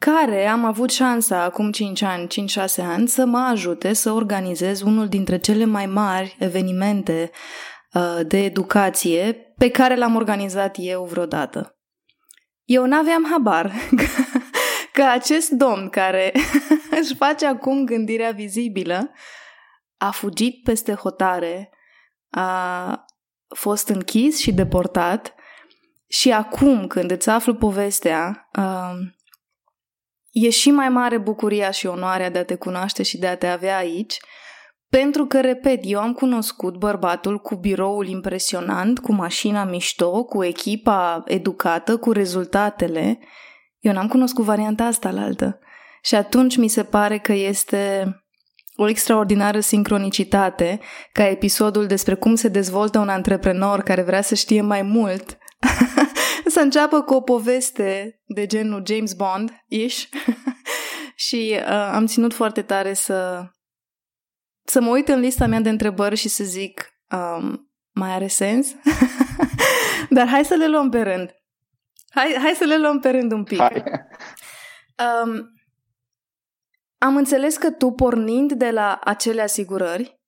care 0.00 0.46
am 0.46 0.64
avut 0.64 0.90
șansa 0.90 1.42
acum 1.42 1.70
5 1.70 2.02
ani, 2.02 2.26
5-6 2.26 2.76
ani, 2.76 3.08
să 3.08 3.24
mă 3.24 3.38
ajute 3.38 3.92
să 3.92 4.10
organizez 4.10 4.80
unul 4.80 5.08
dintre 5.08 5.38
cele 5.38 5.64
mai 5.64 5.86
mari 5.86 6.36
evenimente 6.38 7.30
uh, 7.92 8.20
de 8.26 8.44
educație 8.44 9.32
pe 9.56 9.70
care 9.70 9.96
l-am 9.96 10.16
organizat 10.16 10.76
eu 10.78 11.04
vreodată. 11.04 11.78
Eu 12.64 12.86
n-aveam 12.86 13.26
habar 13.30 13.72
că, 13.96 14.04
că 14.92 15.02
acest 15.02 15.50
domn 15.50 15.88
care 15.88 16.32
își 17.00 17.14
face 17.14 17.46
acum 17.46 17.84
gândirea 17.84 18.30
vizibilă 18.30 19.10
a 19.96 20.10
fugit 20.10 20.62
peste 20.62 20.94
hotare, 20.94 21.70
a 22.30 23.04
fost 23.54 23.88
închis 23.88 24.38
și 24.38 24.52
deportat 24.52 25.34
și 26.08 26.32
acum 26.32 26.86
când 26.86 27.10
îți 27.10 27.28
aflu 27.28 27.54
povestea, 27.54 28.48
uh, 28.58 28.92
e 30.30 30.50
și 30.50 30.70
mai 30.70 30.88
mare 30.88 31.18
bucuria 31.18 31.70
și 31.70 31.86
onoarea 31.86 32.30
de 32.30 32.38
a 32.38 32.44
te 32.44 32.54
cunoaște 32.54 33.02
și 33.02 33.18
de 33.18 33.26
a 33.26 33.36
te 33.36 33.46
avea 33.46 33.76
aici, 33.76 34.18
pentru 34.90 35.26
că, 35.26 35.40
repet, 35.40 35.80
eu 35.82 36.00
am 36.00 36.12
cunoscut 36.12 36.76
bărbatul 36.76 37.38
cu 37.38 37.54
biroul 37.54 38.08
impresionant, 38.08 38.98
cu 38.98 39.12
mașina 39.12 39.64
mișto, 39.64 40.24
cu 40.24 40.44
echipa 40.44 41.22
educată, 41.26 41.96
cu 41.96 42.12
rezultatele. 42.12 43.18
Eu 43.78 43.92
n-am 43.92 44.08
cunoscut 44.08 44.44
varianta 44.44 44.84
asta 44.84 45.10
la 45.10 45.22
altă. 45.22 45.58
Și 46.02 46.14
atunci 46.14 46.56
mi 46.56 46.68
se 46.68 46.82
pare 46.82 47.18
că 47.18 47.32
este 47.32 48.14
o 48.76 48.88
extraordinară 48.88 49.60
sincronicitate 49.60 50.80
ca 51.12 51.28
episodul 51.28 51.86
despre 51.86 52.14
cum 52.14 52.34
se 52.34 52.48
dezvoltă 52.48 52.98
un 52.98 53.08
antreprenor 53.08 53.80
care 53.80 54.02
vrea 54.02 54.22
să 54.22 54.34
știe 54.34 54.60
mai 54.60 54.82
mult 54.82 55.38
să 56.50 56.60
înceapă 56.60 57.02
cu 57.02 57.14
o 57.14 57.20
poveste 57.20 58.20
de 58.26 58.46
genul 58.46 58.82
James 58.86 59.12
Bond-ish 59.12 60.02
și 61.26 61.56
uh, 61.56 61.68
am 61.68 62.06
ținut 62.06 62.34
foarte 62.34 62.62
tare 62.62 62.92
să, 62.92 63.48
să 64.64 64.80
mă 64.80 64.90
uit 64.90 65.08
în 65.08 65.20
lista 65.20 65.46
mea 65.46 65.60
de 65.60 65.68
întrebări 65.68 66.16
și 66.16 66.28
să 66.28 66.44
zic 66.44 66.90
um, 67.10 67.70
mai 67.90 68.10
are 68.10 68.26
sens? 68.26 68.74
Dar 70.16 70.28
hai 70.28 70.44
să 70.44 70.54
le 70.54 70.66
luăm 70.66 70.90
pe 70.90 71.02
rând. 71.02 71.34
Hai, 72.10 72.36
hai 72.38 72.52
să 72.54 72.64
le 72.64 72.78
luăm 72.78 73.00
pe 73.00 73.10
rând 73.10 73.32
un 73.32 73.44
pic. 73.44 73.60
Um, 73.60 75.52
am 76.98 77.16
înțeles 77.16 77.56
că 77.56 77.70
tu, 77.70 77.90
pornind 77.90 78.52
de 78.52 78.70
la 78.70 78.98
acele 79.04 79.42
asigurări, 79.42 80.20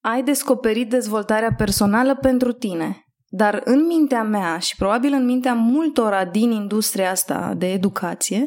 ai 0.00 0.22
descoperit 0.22 0.88
dezvoltarea 0.88 1.54
personală 1.54 2.16
pentru 2.16 2.52
tine. 2.52 3.07
Dar 3.28 3.60
în 3.64 3.86
mintea 3.86 4.22
mea 4.22 4.58
și 4.58 4.76
probabil 4.76 5.12
în 5.12 5.24
mintea 5.24 5.54
multora 5.54 6.24
din 6.24 6.50
industria 6.50 7.10
asta 7.10 7.54
de 7.56 7.72
educație, 7.72 8.46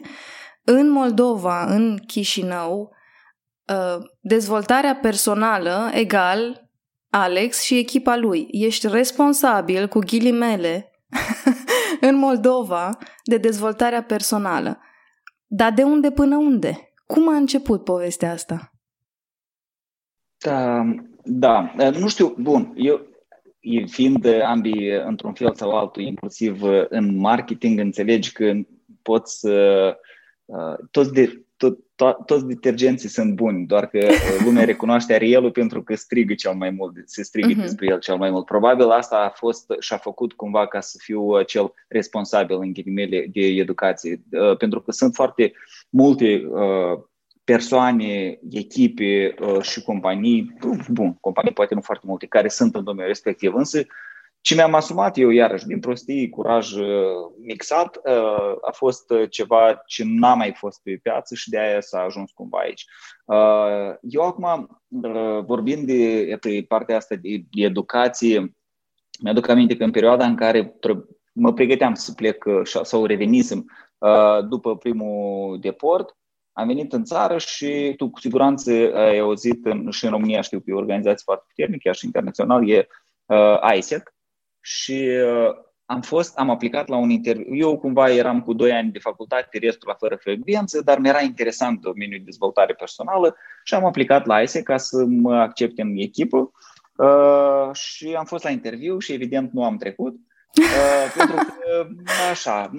în 0.63 0.89
Moldova, 0.89 1.65
în 1.65 1.97
Chișinău, 2.07 2.95
ă, 3.69 3.99
dezvoltarea 4.19 4.95
personală 4.95 5.89
egal 5.93 6.69
Alex 7.09 7.61
și 7.61 7.77
echipa 7.77 8.15
lui. 8.15 8.47
Ești 8.51 8.87
responsabil, 8.87 9.87
cu 9.87 9.99
ghilimele, 9.99 10.91
în 12.07 12.15
Moldova 12.15 12.97
de 13.23 13.37
dezvoltarea 13.37 14.03
personală. 14.03 14.79
Dar 15.47 15.71
de 15.71 15.83
unde 15.83 16.11
până 16.11 16.37
unde? 16.37 16.93
Cum 17.05 17.29
a 17.29 17.35
început 17.35 17.83
povestea 17.83 18.31
asta? 18.31 18.71
Da, 20.37 20.83
da, 21.23 21.73
nu 21.91 22.07
știu, 22.07 22.35
bun, 22.37 22.73
eu 22.75 23.10
fiind 23.85 24.25
ambii 24.43 24.89
într-un 24.89 25.33
fel 25.33 25.53
sau 25.53 25.77
altul, 25.77 26.01
inclusiv 26.01 26.61
în 26.89 27.15
marketing, 27.15 27.79
înțelegi 27.79 28.31
că 28.31 28.53
poți 29.01 29.39
să... 29.39 29.95
Toți, 30.91 31.13
de, 31.13 31.43
tot, 31.61 31.77
to- 31.95 32.25
toți 32.25 32.45
detergenții 32.45 33.09
sunt 33.09 33.33
buni, 33.33 33.65
doar 33.65 33.87
că 33.87 33.97
uh, 33.97 34.41
lumea 34.45 34.65
recunoaște 34.65 35.13
Arielul 35.13 35.51
pentru 35.51 35.83
că 35.83 35.95
strigă 35.95 36.33
cel 36.33 36.53
mai 36.53 36.69
mult, 36.69 36.93
se 37.05 37.23
strigă 37.23 37.53
uh-huh. 37.53 37.63
despre 37.63 37.87
el 37.89 37.99
cel 37.99 38.17
mai 38.17 38.31
mult. 38.31 38.45
Probabil 38.45 38.89
asta 38.89 39.15
a 39.15 39.29
fost 39.29 39.73
și-a 39.79 39.97
făcut 39.97 40.33
cumva 40.33 40.67
ca 40.67 40.79
să 40.79 40.97
fiu 41.01 41.21
uh, 41.21 41.45
cel 41.45 41.73
responsabil 41.87 42.55
în 42.55 42.73
ghilimele 42.73 43.27
de 43.33 43.41
educație, 43.41 44.21
uh, 44.31 44.57
pentru 44.57 44.81
că 44.81 44.91
sunt 44.91 45.13
foarte 45.15 45.53
multe 45.89 46.43
persoane, 47.43 48.39
echipe 48.49 49.35
și 49.61 49.81
companii, 49.81 50.57
bun, 50.89 51.17
companii 51.19 51.53
poate 51.53 51.73
nu 51.73 51.81
foarte 51.81 52.05
multe, 52.07 52.25
care 52.25 52.47
sunt 52.47 52.75
în 52.75 52.83
domeniul 52.83 53.07
respectiv, 53.07 53.53
însă 53.53 53.85
ce 54.41 54.55
mi-am 54.55 54.73
asumat 54.73 55.17
eu, 55.17 55.29
iarăși, 55.29 55.65
din 55.65 55.79
prostie, 55.79 56.29
curaj 56.29 56.71
uh, 56.71 56.85
mixat, 57.41 57.95
uh, 57.95 58.55
a 58.61 58.71
fost 58.71 59.09
uh, 59.09 59.29
ceva 59.29 59.81
ce 59.85 60.03
n-a 60.05 60.33
mai 60.33 60.53
fost 60.57 60.81
pe 60.83 60.99
piață 61.03 61.35
și 61.35 61.49
de 61.49 61.59
aia 61.59 61.81
s-a 61.81 62.01
ajuns 62.01 62.31
cumva 62.31 62.57
aici. 62.57 62.85
Eu 64.01 64.21
acum, 64.21 64.81
vorbind 65.45 65.85
de, 65.85 66.25
de 66.41 66.65
partea 66.67 66.95
asta 66.95 67.15
de, 67.15 67.43
de 67.51 67.63
educație, 67.63 68.55
mi-aduc 69.23 69.47
aminte 69.47 69.77
că 69.77 69.83
în 69.83 69.91
perioada 69.91 70.25
în 70.25 70.35
care 70.35 70.75
mă 71.33 71.53
pregăteam 71.53 71.93
să 71.93 72.13
plec 72.13 72.45
sau 72.63 73.05
revenisem 73.05 73.65
după 74.49 74.77
primul 74.77 75.59
deport, 75.59 76.17
am 76.53 76.67
venit 76.67 76.93
în 76.93 77.03
țară 77.03 77.37
și 77.37 77.93
tu 77.97 78.09
cu 78.09 78.19
siguranță 78.19 78.71
ai 78.93 79.19
auzit 79.19 79.65
în, 79.65 79.89
și 79.89 80.05
în 80.05 80.11
România, 80.11 80.41
știu 80.41 80.59
că 80.59 80.65
e 80.67 80.73
o 80.73 80.77
organizație 80.77 81.23
foarte 81.23 81.43
puternică, 81.47 81.79
chiar 81.83 81.95
și 81.95 82.05
internațional, 82.05 82.69
e 82.69 82.87
uh, 83.25 83.75
ISEC, 83.75 84.13
și 84.61 85.07
uh, 85.25 85.53
am 85.85 86.01
fost, 86.01 86.37
am 86.37 86.49
aplicat 86.49 86.87
la 86.87 86.95
un 86.95 87.09
interviu. 87.09 87.55
Eu 87.55 87.77
cumva 87.77 88.09
eram 88.09 88.41
cu 88.41 88.53
2 88.53 88.71
ani 88.71 88.91
de 88.91 88.99
facultate, 88.99 89.57
restul 89.57 89.87
la 89.87 89.93
fără 89.93 90.15
frecvență, 90.15 90.81
dar 90.81 90.99
mi-era 90.99 91.21
interesant 91.21 91.81
domeniul 91.81 92.17
de 92.17 92.25
dezvoltare 92.25 92.73
personală 92.73 93.35
și 93.63 93.73
am 93.73 93.85
aplicat 93.85 94.25
la 94.25 94.41
ISE 94.41 94.63
ca 94.63 94.77
să 94.77 95.05
mă 95.05 95.35
accepte 95.35 95.81
în 95.81 95.97
echipă 95.97 96.51
uh, 96.95 97.73
și 97.73 98.13
am 98.17 98.25
fost 98.25 98.43
la 98.43 98.49
interviu 98.49 98.99
și 98.99 99.13
evident 99.13 99.51
nu 99.51 99.63
am 99.63 99.77
trecut 99.77 100.13
uh, 100.13 101.13
pentru 101.17 101.35
că 101.35 101.87
așa, 102.31 102.71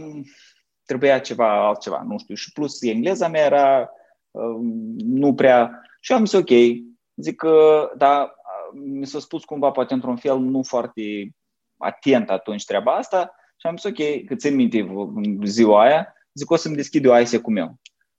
trebuia 0.85 1.19
ceva 1.19 1.67
altceva, 1.67 2.03
nu 2.07 2.19
știu, 2.19 2.35
și 2.35 2.53
plus 2.53 2.83
engleza 2.83 3.29
mea 3.29 3.45
era 3.45 3.91
uh, 4.31 4.57
nu 4.97 5.35
prea. 5.35 5.83
Și 6.01 6.13
am 6.13 6.25
zis 6.25 6.39
ok, 6.39 6.51
zic 7.15 7.37
că 7.37 7.91
da, 7.97 8.35
mi 8.73 9.07
s-a 9.07 9.19
spus 9.19 9.45
cumva 9.45 9.71
poate 9.71 9.95
într-un 9.95 10.17
fel 10.17 10.39
nu 10.39 10.63
foarte 10.63 11.03
atent 11.79 12.31
atunci 12.31 12.65
treaba 12.65 12.93
asta. 12.93 13.35
Și 13.57 13.67
am 13.67 13.77
zis, 13.77 13.91
ok, 13.91 14.25
că 14.27 14.35
țin 14.35 14.55
minte 14.55 14.95
ziua 15.45 15.83
aia, 15.83 16.15
zic 16.33 16.51
o 16.51 16.57
să-mi 16.57 16.77
deschid 16.77 17.05
eu 17.05 17.21
ISE 17.21 17.39
cu 17.39 17.51
meu. 17.51 17.75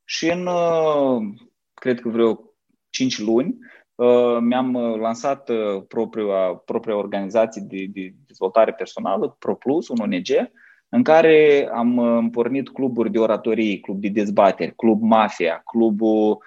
Și 0.05 0.29
în, 0.31 0.45
uh, 0.45 1.21
cred 1.73 1.99
că 1.99 2.09
vreo 2.09 2.39
5 2.89 3.19
luni, 3.19 3.57
uh, 3.95 4.37
mi-am 4.39 4.73
uh, 4.73 4.99
lansat 4.99 5.49
propria, 5.87 6.53
propria 6.65 6.95
organizație 6.95 7.61
de, 7.67 7.85
de 7.89 8.13
dezvoltare 8.27 8.73
personală, 8.73 9.35
ProPlus, 9.39 9.87
un 9.87 9.97
ONG, 9.99 10.51
în 10.93 11.03
care 11.03 11.69
am 11.73 12.29
pornit 12.31 12.69
cluburi 12.69 13.11
de 13.11 13.19
oratorie, 13.19 13.79
club 13.79 14.01
de 14.01 14.07
dezbateri, 14.07 14.75
club 14.75 15.01
Mafia, 15.01 15.61
clubul 15.65 16.37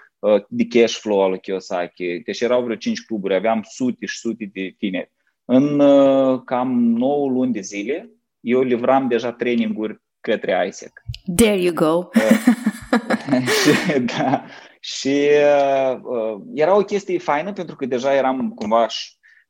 de 0.48 0.66
cash 0.66 0.94
flow 0.98 1.22
al 1.22 1.36
Kiyosaki. 1.36 2.22
Deci 2.24 2.40
erau 2.40 2.62
vreo 2.62 2.76
5 2.76 3.04
cluburi, 3.04 3.34
aveam 3.34 3.62
sute 3.62 4.06
și 4.06 4.18
sute 4.18 4.50
de 4.52 4.74
tineri. 4.78 5.10
În 5.44 5.80
uh, 5.80 6.40
cam 6.44 6.78
9 6.78 7.28
luni 7.28 7.52
de 7.52 7.60
zile, 7.60 8.10
eu 8.40 8.62
livram 8.62 9.08
deja 9.08 9.32
traininguri 9.32 10.00
către 10.20 10.66
ISEC. 10.68 11.02
There 11.36 11.60
you 11.60 11.72
go! 11.74 12.08
și, 13.62 14.00
da, 14.00 14.44
și 14.80 15.28
uh, 15.28 15.98
uh, 16.02 16.40
era 16.54 16.76
o 16.76 16.84
chestie 16.84 17.18
faină 17.18 17.52
pentru 17.52 17.76
că 17.76 17.86
deja 17.86 18.14
eram 18.14 18.50
cumva 18.50 18.86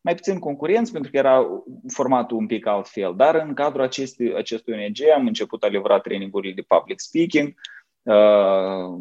mai 0.06 0.14
puțin 0.14 0.38
concurenți 0.38 0.92
pentru 0.92 1.10
că 1.10 1.16
era 1.16 1.46
formatul 1.92 2.36
un 2.36 2.46
pic 2.46 2.66
altfel, 2.66 3.14
dar 3.16 3.34
în 3.34 3.54
cadrul 3.54 3.82
acestui, 3.82 4.34
acestui 4.34 4.74
ONG 4.74 5.10
am 5.16 5.26
început 5.26 5.62
a 5.62 5.66
livra 5.66 5.98
trainingurile 5.98 6.54
de 6.54 6.64
public 6.68 7.00
speaking, 7.00 7.46
uh, 7.48 7.54
Uh, 8.06 8.98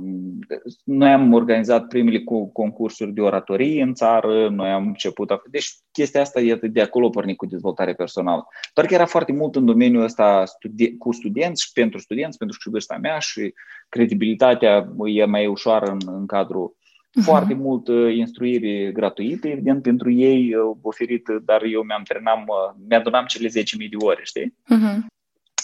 noi 0.83 1.09
am 1.11 1.33
organizat 1.33 1.87
primele 1.87 2.23
concursuri 2.53 3.13
de 3.13 3.21
oratorie 3.21 3.81
în 3.81 3.93
țară, 3.93 4.49
noi 4.49 4.69
am 4.69 4.87
început, 4.87 5.31
a... 5.31 5.41
deci 5.49 5.69
chestia 5.91 6.21
asta 6.21 6.41
e 6.41 6.55
de 6.55 6.81
acolo 6.81 7.09
pornit 7.09 7.37
cu 7.37 7.45
dezvoltare 7.45 7.93
personală. 7.93 8.47
Doar 8.73 8.87
că 8.87 8.93
era 8.93 9.05
foarte 9.05 9.31
mult 9.31 9.55
în 9.55 9.65
domeniul 9.65 10.03
ăsta 10.03 10.43
studi- 10.43 10.97
cu 10.97 11.11
studenți 11.11 11.63
și 11.63 11.71
pentru 11.71 11.99
studenți, 11.99 12.37
pentru 12.37 12.57
și 12.59 12.69
vârsta 12.69 12.97
mea 13.01 13.19
și 13.19 13.53
credibilitatea 13.89 14.89
e 15.05 15.25
mai 15.25 15.47
ușoară 15.47 15.85
în, 15.85 15.97
în 16.05 16.25
cadrul 16.25 16.75
Uh-huh. 17.15 17.23
Foarte 17.23 17.53
mult 17.53 17.87
uh, 17.87 18.15
instruire 18.15 18.91
gratuită, 18.91 19.47
evident, 19.47 19.81
pentru 19.81 20.11
ei 20.11 20.55
uh, 20.55 20.77
oferit, 20.81 21.27
dar 21.45 21.63
eu 21.63 21.81
mi-am 21.81 22.03
trenam, 22.03 22.45
mi-adunam 22.87 23.25
cele 23.25 23.47
10.000 23.47 23.53
de 23.89 24.05
ore, 24.05 24.21
știi? 24.23 24.57
Uh-huh. 24.75 24.97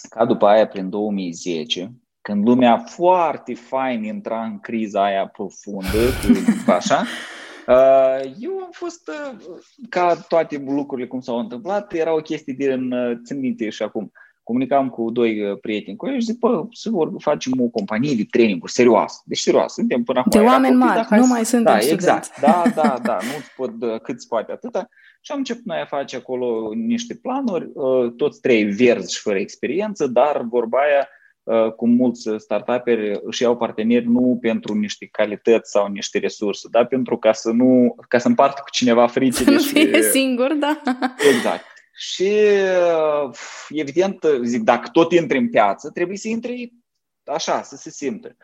Ca 0.09 0.25
după 0.25 0.45
aia, 0.45 0.67
prin 0.67 0.89
2010, 0.89 1.91
când 2.21 2.47
lumea 2.47 2.77
foarte 2.77 3.53
fain 3.53 4.03
intra 4.03 4.43
în 4.43 4.59
criza 4.59 5.03
aia 5.03 5.27
profundă, 5.27 5.87
cu, 6.65 6.71
așa, 6.79 7.05
uh, 7.67 8.31
eu 8.39 8.51
am 8.51 8.69
fost, 8.71 9.07
uh, 9.07 9.39
ca 9.89 10.15
toate 10.15 10.63
lucrurile 10.67 11.07
cum 11.07 11.19
s-au 11.19 11.37
întâmplat, 11.37 11.93
era 11.93 12.13
o 12.13 12.21
chestie 12.21 12.53
din, 12.53 12.91
uh, 12.91 13.17
țin 13.23 13.39
minte 13.39 13.69
și 13.69 13.83
acum, 13.83 14.11
comunicam 14.43 14.89
cu 14.89 15.11
doi 15.11 15.57
prieteni 15.61 15.97
cu 15.97 16.07
ei 16.07 16.19
și 16.19 16.25
zic, 16.25 16.37
bă, 16.39 16.65
să 16.71 16.89
vor 16.89 17.11
facem 17.17 17.51
o 17.61 17.67
companie 17.67 18.15
de 18.15 18.25
training 18.29 18.69
serioasă. 18.69 19.21
Deci 19.25 19.39
serioasă, 19.39 19.73
suntem 19.77 20.03
până 20.03 20.19
acum. 20.19 20.31
De 20.31 20.47
oameni 20.47 20.75
mari, 20.75 21.07
nu 21.09 21.27
mai 21.27 21.45
suntem 21.45 21.73
Da, 21.73 21.79
exact, 21.79 22.39
da, 22.39 22.63
da, 22.75 22.99
da, 23.03 23.17
nu 23.21 23.43
pot, 23.55 24.01
cât 24.03 24.21
se 24.21 24.25
poate 24.29 24.51
atâta. 24.51 24.89
Și 25.21 25.31
am 25.31 25.37
început 25.37 25.65
noi 25.65 25.79
a 25.79 25.85
face 25.85 26.15
acolo 26.15 26.71
niște 26.73 27.15
planuri, 27.15 27.71
toți 28.17 28.41
trei 28.41 28.63
verzi 28.63 29.13
și 29.13 29.21
fără 29.21 29.37
experiență, 29.37 30.07
dar 30.07 30.41
vorba 30.49 30.77
aia, 30.77 31.07
Uh, 31.43 31.71
cu 31.71 31.87
mulți 31.87 32.29
startuperi 32.37 33.19
își 33.23 33.41
iau 33.41 33.57
parteneri 33.57 34.07
nu 34.07 34.37
pentru 34.41 34.73
niște 34.73 35.05
calități 35.11 35.71
sau 35.71 35.87
niște 35.87 36.19
resurse, 36.19 36.67
dar 36.71 36.85
pentru 36.85 37.17
ca 37.17 37.31
să 37.31 37.51
nu, 37.51 37.95
ca 38.07 38.17
să 38.17 38.27
împartă 38.27 38.61
cu 38.63 38.69
cineva 38.69 39.07
fricile. 39.07 39.57
Să 39.57 39.67
fie 39.67 40.01
și... 40.01 40.03
singur, 40.03 40.53
da. 40.53 40.81
Exact. 41.35 41.63
Și 42.01 42.31
uh, 43.23 43.37
evident, 43.69 44.25
zic, 44.43 44.61
dacă 44.61 44.89
tot 44.91 45.11
intri 45.11 45.37
în 45.37 45.49
piață, 45.49 45.89
trebuie 45.89 46.17
să 46.17 46.27
intri 46.27 46.73
așa, 47.25 47.61
să 47.61 47.75
se 47.75 47.89
simtă. 47.89 48.35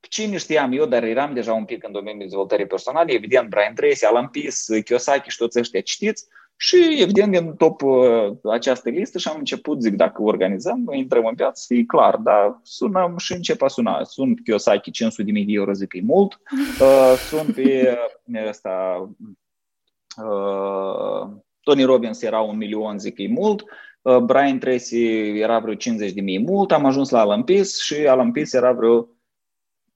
Cine 0.00 0.36
știam 0.36 0.72
eu, 0.72 0.86
dar 0.86 1.02
eram 1.02 1.34
deja 1.34 1.52
un 1.52 1.64
pic 1.64 1.84
în 1.84 1.92
domeniul 1.92 2.22
dezvoltării 2.22 2.66
personale, 2.66 3.12
evident, 3.12 3.48
Brian 3.48 3.74
Tracy, 3.74 4.04
Alan 4.04 4.28
Peace, 4.28 4.82
Kiyosaki 4.82 5.30
și 5.30 5.36
toți 5.36 5.58
ăștia 5.58 5.80
citiți, 5.80 6.26
și, 6.56 6.96
evident, 7.00 7.32
din 7.32 7.54
top 7.54 7.82
uh, 7.82 8.36
această 8.50 8.90
listă 8.90 9.18
și 9.18 9.28
am 9.28 9.38
început, 9.38 9.80
zic, 9.80 9.94
dacă 9.94 10.22
organizăm, 10.22 10.88
intrăm 10.92 11.26
în 11.26 11.34
piață, 11.34 11.60
să 11.60 11.74
fie 11.74 11.84
clar, 11.84 12.16
dar 12.16 12.60
sunăm 12.62 13.16
și 13.16 13.32
încep 13.32 13.62
a 13.62 13.68
suna. 13.68 14.04
Sunt 14.04 14.40
Kiyosaki 14.44 14.90
500 14.90 15.22
de 15.22 15.30
mii 15.30 15.44
de 15.44 15.52
euro, 15.52 15.72
zic 15.72 15.88
că 15.88 15.96
e 15.96 16.02
mult. 16.04 16.40
Uh, 16.80 17.14
sunt 17.28 17.54
pe 17.54 17.98
uh, 18.24 18.48
ăsta, 18.48 19.08
uh, 20.24 21.28
Tony 21.62 21.82
Robbins 21.82 22.22
era 22.22 22.40
un 22.40 22.56
milion, 22.56 22.98
zic 22.98 23.14
că 23.14 23.22
e 23.22 23.28
mult. 23.28 23.64
Uh, 24.02 24.16
Brian 24.16 24.58
Tracy 24.58 25.04
era 25.38 25.58
vreo 25.58 25.74
50 25.74 26.12
de 26.12 26.20
mii 26.20 26.38
mult. 26.38 26.72
Am 26.72 26.84
ajuns 26.84 27.10
la 27.10 27.20
Alan 27.20 27.42
Peace 27.42 27.70
și 27.82 27.94
Alan 27.94 28.32
Peace 28.32 28.56
era 28.56 28.72
vreo 28.72 29.08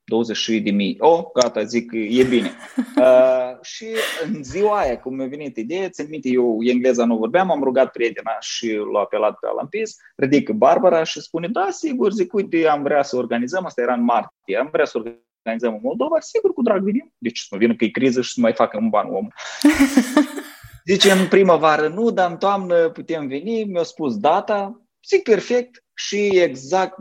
20 0.05 0.63
de 0.63 0.71
mii. 0.71 0.97
Oh, 0.99 1.25
gata, 1.35 1.63
zic, 1.63 1.93
e 1.93 2.25
bine. 2.25 2.51
Uh, 2.97 3.63
și 3.63 3.87
în 4.25 4.43
ziua 4.43 4.79
aia, 4.79 5.01
cum 5.01 5.15
mi-a 5.15 5.27
venit 5.27 5.57
ideea, 5.57 5.89
țin 5.89 6.07
minte, 6.11 6.29
eu 6.29 6.59
engleza 6.61 7.05
nu 7.05 7.17
vorbeam, 7.17 7.51
am 7.51 7.63
rugat 7.63 7.91
prietena 7.91 8.37
și 8.41 8.73
l-a 8.93 9.01
apelat 9.01 9.39
pe 9.39 9.47
Alan 9.47 9.67
Peace, 9.67 9.91
ridică 10.17 10.53
Barbara 10.53 11.03
și 11.03 11.21
spune, 11.21 11.49
da, 11.49 11.69
sigur, 11.71 12.13
zic, 12.13 12.33
uite, 12.33 12.67
am 12.67 12.83
vrea 12.83 13.03
să 13.03 13.17
organizăm, 13.17 13.65
asta 13.65 13.83
era 13.83 13.95
în 13.95 14.05
martie, 14.05 14.57
am 14.57 14.69
vrea 14.73 14.85
să 14.85 14.99
organizăm 14.99 15.73
în 15.73 15.81
Moldova, 15.83 16.21
sigur, 16.21 16.53
cu 16.53 16.63
drag 16.63 16.83
venim. 16.83 17.13
Deci 17.19 17.39
să 17.39 17.47
nu 17.51 17.59
vină 17.59 17.75
că 17.75 17.85
e 17.85 17.89
criză 17.89 18.21
și 18.21 18.33
să 18.33 18.41
mai 18.41 18.53
facă 18.53 18.79
un 18.81 18.89
ban 18.89 19.15
om. 19.15 19.29
Zice, 20.85 21.11
în 21.11 21.29
primăvară 21.29 21.89
nu, 21.89 22.11
dar 22.11 22.31
în 22.31 22.37
toamnă 22.37 22.89
putem 22.89 23.27
veni, 23.27 23.65
mi-a 23.65 23.83
spus 23.83 24.17
data, 24.17 24.83
zic, 25.07 25.23
perfect, 25.23 25.85
și 25.95 26.41
exact, 26.41 26.97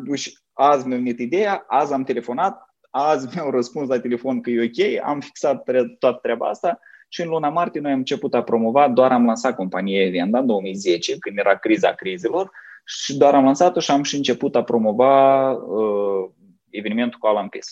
azi 0.54 0.88
mi-a 0.88 0.98
venit 0.98 1.20
ideea, 1.20 1.64
azi 1.68 1.94
am 1.94 2.04
telefonat, 2.04 2.74
Azi 2.96 3.28
mi-au 3.34 3.50
răspuns 3.50 3.90
la 3.90 4.00
telefon 4.00 4.42
că 4.42 4.50
e 4.50 4.64
ok, 4.64 5.08
am 5.08 5.20
fixat 5.20 5.64
toată 6.00 6.20
treaba 6.22 6.48
asta 6.48 6.80
și 7.08 7.22
în 7.22 7.28
luna 7.28 7.50
martie 7.50 7.82
noi 7.82 7.92
am 7.92 7.98
început 7.98 8.34
a 8.34 8.44
promova, 8.44 8.90
doar 8.90 9.12
am 9.12 9.26
lansat 9.26 9.56
compania 9.56 10.06
Evenda 10.06 10.40
în 10.40 10.46
2010, 10.46 11.18
când 11.18 11.38
era 11.38 11.58
criza 11.58 11.94
crizelor, 11.94 12.52
și 12.86 13.18
doar 13.18 13.36
am 13.36 13.44
lansat-o 13.44 13.80
și 13.80 13.92
am 13.92 14.04
și 14.04 14.16
început 14.16 14.56
a 14.56 14.64
promova 14.64 15.52
uh, 15.52 16.30
evenimentul 16.70 17.20
cu 17.20 17.28
Alan 17.28 17.50
Peace. 17.50 17.70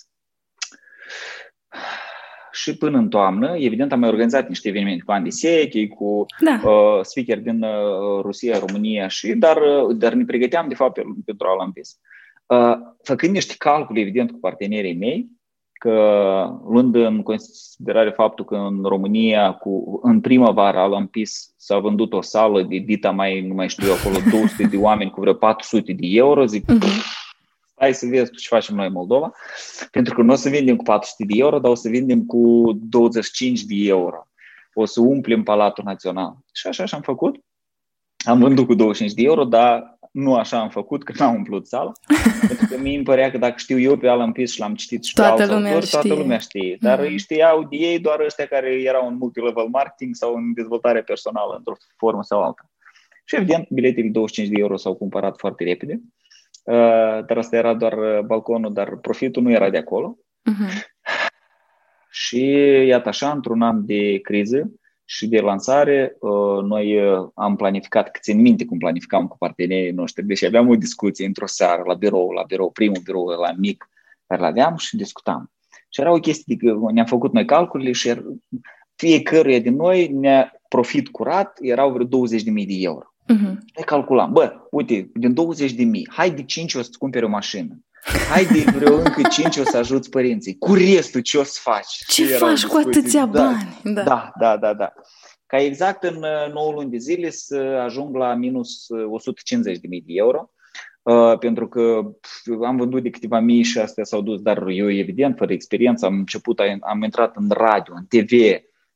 Și 2.51 2.77
până 2.77 2.97
în 2.97 3.09
toamnă, 3.09 3.55
evident, 3.57 3.91
am 3.91 3.99
mai 3.99 4.09
organizat 4.09 4.47
niște 4.47 4.67
evenimente 4.67 5.03
cu 5.03 5.11
Andy 5.11 5.31
Sechi, 5.31 5.87
cu 5.87 6.25
da. 6.39 6.69
uh, 6.69 6.99
speaker 7.01 7.39
din 7.39 7.63
uh, 7.63 8.21
Rusia, 8.21 8.59
România, 8.59 9.07
și 9.07 9.33
dar, 9.33 9.57
uh, 9.57 9.95
dar 9.95 10.13
ne 10.13 10.25
pregăteam, 10.25 10.67
de 10.67 10.75
fapt, 10.75 10.93
pentru 11.25 11.47
Alan 11.47 11.71
Peace. 11.71 11.89
Uh, 12.45 12.93
făcând 13.03 13.33
niște 13.33 13.53
calcule, 13.57 13.99
evident, 13.99 14.31
cu 14.31 14.39
partenerii 14.39 14.97
mei, 14.97 15.29
că 15.73 16.59
luând 16.67 16.95
în 16.95 17.21
considerare 17.21 18.09
faptul 18.09 18.45
că 18.45 18.55
în 18.55 18.83
România 18.83 19.51
cu, 19.51 19.99
în 20.03 20.21
primăvara 20.21 20.85
la 20.85 20.95
Ampis 20.95 21.53
s-a 21.57 21.77
vândut 21.77 22.13
o 22.13 22.21
sală 22.21 22.61
de 22.61 22.77
dita 22.77 23.11
mai, 23.11 23.47
nu 23.47 23.53
mai 23.53 23.69
știu 23.69 23.87
eu, 23.87 23.93
acolo 23.93 24.15
200 24.31 24.63
de 24.63 24.77
oameni 24.77 25.11
cu 25.11 25.19
vreo 25.19 25.33
400 25.33 25.93
de 25.93 26.07
euro, 26.07 26.45
zic, 26.45 26.63
uh-huh. 26.71 27.20
Hai 27.81 27.93
să 27.93 28.05
vezi 28.05 28.31
ce 28.31 28.47
facem 28.47 28.75
noi 28.75 28.87
în 28.87 28.91
Moldova, 28.91 29.31
pentru 29.91 30.13
că 30.13 30.21
nu 30.21 30.31
o 30.31 30.35
să 30.35 30.49
vindem 30.49 30.75
cu 30.75 30.83
400 30.83 31.23
de 31.25 31.33
euro, 31.37 31.59
dar 31.59 31.71
o 31.71 31.75
să 31.75 31.89
vindem 31.89 32.25
cu 32.25 32.71
25 32.81 33.61
de 33.63 33.75
euro. 33.75 34.27
O 34.73 34.85
să 34.85 35.01
umplem 35.01 35.43
Palatul 35.43 35.83
Național. 35.83 36.35
Și 36.53 36.67
așa 36.67 36.85
și 36.85 36.95
am 36.95 37.01
făcut. 37.01 37.35
Am 38.25 38.39
vândut 38.39 38.65
cu 38.65 38.73
25 38.73 39.17
de 39.17 39.23
euro, 39.23 39.43
dar 39.43 39.99
nu 40.11 40.35
așa 40.35 40.59
am 40.59 40.69
făcut, 40.69 41.03
că 41.03 41.13
n-am 41.17 41.35
umplut 41.35 41.67
sala. 41.67 41.91
pentru 42.47 42.65
că 42.69 42.77
mi 42.77 42.95
îmi 42.95 43.03
părea 43.03 43.31
că 43.31 43.37
dacă 43.37 43.53
știu 43.57 43.79
eu 43.79 43.97
pe 43.97 44.07
Alan 44.07 44.31
Peace 44.31 44.51
și 44.51 44.59
l-am 44.59 44.75
citit 44.75 45.03
și 45.03 45.13
toată 45.13 45.45
pe 45.45 45.53
lumea, 45.53 45.73
autor, 45.73 45.89
toată 45.89 46.13
lumea 46.13 46.37
știe. 46.37 46.77
Dar 46.79 46.99
mm-hmm. 46.99 47.09
îi 47.09 47.17
știau 47.17 47.63
de 47.63 47.75
ei 47.75 47.99
doar 47.99 48.19
ăștia 48.19 48.45
care 48.45 48.81
erau 48.81 49.07
în 49.07 49.15
multilevel 49.15 49.67
marketing 49.67 50.15
sau 50.15 50.35
în 50.35 50.53
dezvoltare 50.53 51.03
personală, 51.03 51.55
într-o 51.57 51.73
formă 51.97 52.23
sau 52.23 52.43
alta. 52.43 52.69
Și 53.25 53.35
evident, 53.35 53.69
biletele 53.69 54.07
25 54.07 54.53
de 54.53 54.59
euro 54.61 54.77
s-au 54.77 54.95
cumpărat 54.95 55.37
foarte 55.37 55.63
repede. 55.63 56.01
Uh, 56.63 57.25
dar 57.25 57.37
asta 57.37 57.55
era 57.55 57.73
doar 57.73 57.97
uh, 57.97 58.19
balconul, 58.25 58.73
dar 58.73 58.95
profitul 58.95 59.43
nu 59.43 59.51
era 59.51 59.69
de 59.69 59.77
acolo. 59.77 60.17
Mm-hmm. 60.49 60.89
Și 62.09 62.45
iată 62.85 63.09
așa, 63.09 63.31
într-un 63.31 63.61
an 63.61 63.85
de 63.85 64.19
criză, 64.19 64.71
și 65.11 65.27
de 65.27 65.39
lansare, 65.39 66.15
uh, 66.19 66.63
noi 66.63 67.09
uh, 67.09 67.29
am 67.33 67.55
planificat, 67.55 68.11
că 68.11 68.19
țin 68.21 68.41
minte 68.41 68.65
cum 68.65 68.77
planificam 68.77 69.27
cu 69.27 69.37
partenerii 69.37 69.91
noștri, 69.91 70.25
deși 70.25 70.45
aveam 70.45 70.69
o 70.69 70.75
discuție 70.75 71.25
într-o 71.25 71.45
seară 71.47 71.83
la 71.85 71.93
birou, 71.93 72.31
la 72.31 72.43
birou, 72.43 72.71
primul 72.71 73.01
birou 73.03 73.27
la 73.27 73.51
mic 73.57 73.89
care 74.27 74.41
l-aveam 74.41 74.75
și 74.75 74.95
discutam. 74.95 75.51
Și 75.89 76.01
era 76.01 76.11
o 76.11 76.19
chestie 76.19 76.55
că 76.55 76.77
ne-am 76.91 77.05
făcut 77.05 77.33
noi 77.33 77.45
calculele 77.45 77.91
și 77.91 78.13
fiecăruia 78.95 79.59
din 79.59 79.75
noi 79.75 80.07
ne 80.07 80.51
profit 80.67 81.09
curat 81.09 81.57
erau 81.61 81.91
vreo 81.91 82.05
20.000 82.05 82.43
de 82.43 82.75
euro. 82.79 83.10
Uh-huh. 83.23 83.55
Ne 83.75 83.83
calculam, 83.85 84.31
bă, 84.31 84.53
uite, 84.71 85.11
din 85.13 85.33
20.000, 85.33 85.75
hai 86.09 86.31
de 86.31 86.43
5 86.43 86.73
o 86.73 86.81
să-ți 86.81 86.97
cumperi 86.97 87.25
o 87.25 87.29
mașină. 87.29 87.79
Hai 88.29 88.45
de 88.45 88.71
vreo 88.75 88.95
încă 88.95 89.21
5 89.29 89.57
o 89.57 89.63
să 89.63 89.77
ajuți 89.77 90.09
părinții. 90.09 90.57
Cu 90.57 90.73
restul 90.73 91.21
ce 91.21 91.37
o 91.37 91.43
să 91.43 91.59
faci? 91.61 92.03
Ce 92.07 92.25
faci 92.25 92.65
cu 92.65 92.81
atâția 92.85 93.25
da, 93.25 93.41
bani? 93.41 93.79
Da. 93.83 94.03
da, 94.03 94.31
da, 94.39 94.57
da, 94.57 94.73
da. 94.73 94.93
Ca 95.45 95.57
exact 95.57 96.03
în 96.03 96.19
9 96.53 96.67
uh, 96.67 96.73
luni 96.73 96.89
de 96.89 96.97
zile 96.97 97.29
să 97.29 97.55
ajung 97.55 98.15
la 98.15 98.33
minus 98.33 98.87
150.000 98.91 99.73
uh, 99.73 99.79
de 99.81 100.01
euro. 100.05 100.51
Uh, 101.01 101.37
pentru 101.37 101.67
că 101.67 102.01
am 102.65 102.77
vândut 102.77 103.03
de 103.03 103.09
câteva 103.09 103.39
mii 103.39 103.63
și 103.63 103.77
astea 103.77 104.03
s-au 104.03 104.21
dus, 104.21 104.41
dar 104.41 104.67
eu 104.67 104.91
evident, 104.91 105.37
fără 105.37 105.53
experiență, 105.53 106.05
am 106.05 106.13
început, 106.13 106.59
am 106.81 107.03
intrat 107.03 107.35
în 107.35 107.49
radio, 107.49 107.93
în 107.95 108.05
TV, 108.05 108.31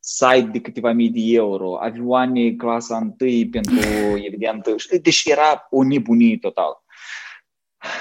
site 0.08 0.50
de 0.52 0.62
câteva 0.62 0.92
mii 0.92 1.10
de 1.10 1.20
euro, 1.24 1.78
avioane 1.80 2.52
clasa 2.52 2.98
întâi 2.98 3.50
pentru, 3.50 3.78
evident, 4.28 4.68
deci 5.02 5.24
era 5.26 5.68
o 5.70 5.84
nebunie 5.84 6.38
totală. 6.38 6.84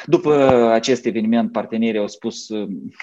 După 0.06 0.34
acest 0.72 1.06
eveniment, 1.06 1.52
partenerii 1.52 2.00
au 2.00 2.06
spus, 2.06 2.48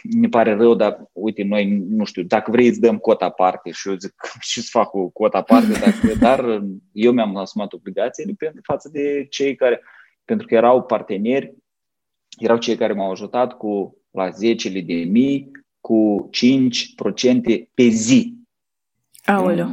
ne 0.03 0.27
pare 0.29 0.53
rău, 0.53 0.75
dar 0.75 1.09
uite, 1.11 1.43
noi, 1.43 1.77
nu 1.89 2.05
știu, 2.05 2.23
dacă 2.23 2.51
vrei 2.51 2.67
îți 2.67 2.79
dăm 2.79 2.97
cota 2.97 3.29
parte 3.29 3.71
și 3.71 3.89
eu 3.89 3.95
zic, 3.95 4.13
ce 4.49 4.61
să 4.61 4.67
fac 4.71 4.89
cu 4.89 5.11
cota 5.11 5.41
parte, 5.41 5.71
dacă, 5.85 6.17
dar 6.19 6.63
eu 6.91 7.11
mi-am 7.11 7.35
asumat 7.35 7.73
obligațiile 7.73 8.33
față 8.63 8.89
de 8.91 9.25
cei 9.29 9.55
care, 9.55 9.81
pentru 10.25 10.47
că 10.47 10.55
erau 10.55 10.83
parteneri, 10.83 11.53
erau 12.37 12.57
cei 12.57 12.75
care 12.75 12.93
m-au 12.93 13.11
ajutat 13.11 13.57
cu 13.57 13.97
la 14.11 14.29
zecele 14.29 14.81
de 14.81 14.93
mii, 14.93 15.51
cu 15.79 16.29
5% 17.63 17.63
pe 17.73 17.87
zi. 17.87 18.40
Aoleu. 19.25 19.69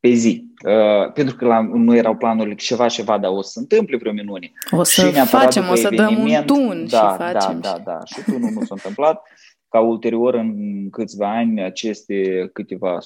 Pe 0.00 0.08
zi. 0.08 0.44
Uh, 0.66 1.12
pentru 1.12 1.36
că 1.36 1.46
la, 1.46 1.60
nu 1.60 1.96
erau 1.96 2.16
planurile 2.16 2.54
ceva, 2.54 2.88
ceva, 2.88 3.18
dar 3.18 3.30
o 3.30 3.42
să 3.42 3.50
se 3.50 3.58
întâmple 3.58 3.96
vreo 3.96 4.12
minune. 4.12 4.52
O 4.70 4.82
să 4.82 5.06
și 5.06 5.12
facem, 5.12 5.68
o 5.70 5.74
să 5.74 5.88
dăm 5.88 6.18
un 6.18 6.42
tun 6.46 6.86
da, 6.90 6.98
și 6.98 7.16
facem. 7.16 7.60
Da, 7.60 7.72
da, 7.72 7.82
da. 7.84 7.98
Și 8.04 8.22
tunul 8.24 8.50
nu 8.50 8.60
s-a 8.60 8.74
întâmplat. 8.74 9.22
Ca 9.68 9.80
ulterior, 9.80 10.34
în 10.34 10.90
câțiva 10.90 11.36
ani, 11.36 11.62
aceste 11.62 12.50
câteva 12.52 12.98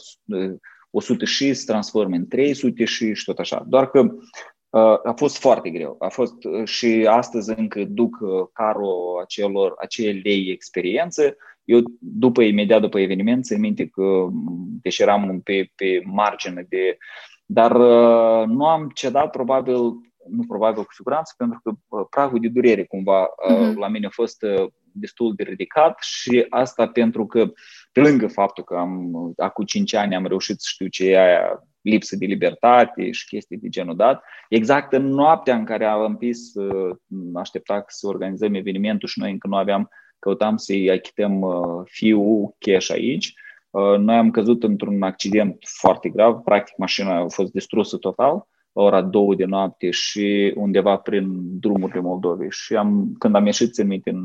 100 0.91 1.23
uh, 1.23 1.29
și 1.29 1.55
se 1.55 1.65
transformă 1.67 2.17
în 2.17 2.29
300 2.29 2.85
și, 2.85 3.15
și 3.15 3.25
tot 3.25 3.39
așa. 3.39 3.65
Doar 3.67 3.91
că 3.91 3.99
uh, 4.01 4.99
a 5.05 5.13
fost 5.17 5.39
foarte 5.39 5.71
greu. 5.71 5.97
A 5.99 6.09
fost 6.09 6.45
uh, 6.45 6.65
și 6.65 7.07
astăzi 7.09 7.55
încă 7.57 7.85
duc 7.85 8.17
uh, 8.21 8.47
carul 8.53 9.21
acelor, 9.23 9.75
acelei 9.79 10.51
experiențe 10.51 11.37
eu, 11.67 11.81
după, 11.99 12.43
imediat 12.43 12.81
după 12.81 12.99
eveniment, 12.99 13.45
țin 13.45 13.61
minte 13.61 13.87
că, 13.87 14.27
deși 14.83 15.03
eram 15.03 15.41
pe, 15.45 15.73
pe 15.75 16.03
margine 16.05 16.67
de 16.69 16.99
dar 17.47 17.71
uh, 17.71 18.47
nu 18.47 18.67
am 18.67 18.91
cedat 18.95 19.31
probabil, 19.31 19.77
nu 20.29 20.45
probabil 20.47 20.83
cu 20.83 20.93
siguranță, 20.93 21.35
pentru 21.37 21.61
că 21.63 21.71
uh, 21.71 22.07
pragul 22.11 22.41
de 22.41 22.49
durere 22.49 22.85
cumva 22.85 23.23
uh, 23.23 23.57
uh-huh. 23.57 23.75
la 23.75 23.89
mine 23.89 24.07
a 24.07 24.11
fost 24.11 24.43
uh, 24.43 24.67
destul 24.93 25.35
de 25.35 25.43
ridicat 25.43 25.99
și 26.01 26.47
asta 26.49 26.89
pentru 26.89 27.27
că, 27.27 27.53
pe 27.93 28.01
lângă 28.01 28.27
faptul 28.27 28.65
că 28.65 28.77
am, 28.77 29.13
acum 29.37 29.65
5 29.65 29.95
ani 29.95 30.15
am 30.15 30.27
reușit 30.27 30.61
să 30.61 30.69
știu 30.71 30.87
ce 30.87 31.11
e 31.11 31.19
aia 31.19 31.63
lipsă 31.81 32.17
de 32.17 32.27
libertate 32.27 33.11
și 33.11 33.27
chestii 33.27 33.57
de 33.57 33.69
genul 33.69 33.97
dat. 33.97 34.23
Exact 34.49 34.93
în 34.93 35.07
noaptea 35.07 35.57
în 35.57 35.65
care 35.65 35.85
am 35.85 36.01
împis, 36.01 36.53
aștepta 37.35 37.85
să 37.87 38.07
organizăm 38.07 38.55
evenimentul 38.55 39.09
și 39.09 39.19
noi 39.19 39.31
încă 39.31 39.47
nu 39.47 39.57
aveam, 39.57 39.91
căutam 40.19 40.57
să-i 40.57 40.91
achităm 40.91 41.45
fiul 41.85 42.55
cash 42.59 42.91
aici 42.91 43.35
Uh, 43.77 43.99
noi 43.99 44.17
am 44.17 44.31
căzut 44.31 44.63
într-un 44.63 45.03
accident 45.03 45.57
foarte 45.79 46.09
grav, 46.09 46.37
practic 46.45 46.77
mașina 46.77 47.17
a 47.17 47.29
fost 47.29 47.53
distrusă 47.53 47.97
total 47.97 48.47
la 48.73 48.83
ora 48.83 49.03
două 49.03 49.35
de 49.35 49.45
noapte 49.45 49.91
și 49.91 50.53
undeva 50.57 50.97
prin 50.97 51.27
drumurile 51.61 52.01
Moldovei. 52.01 52.51
Și 52.51 52.77
am, 52.77 53.15
când 53.19 53.35
am 53.35 53.45
ieșit 53.45 53.73
țin 53.73 53.87
minte 53.87 54.11
în 54.11 54.23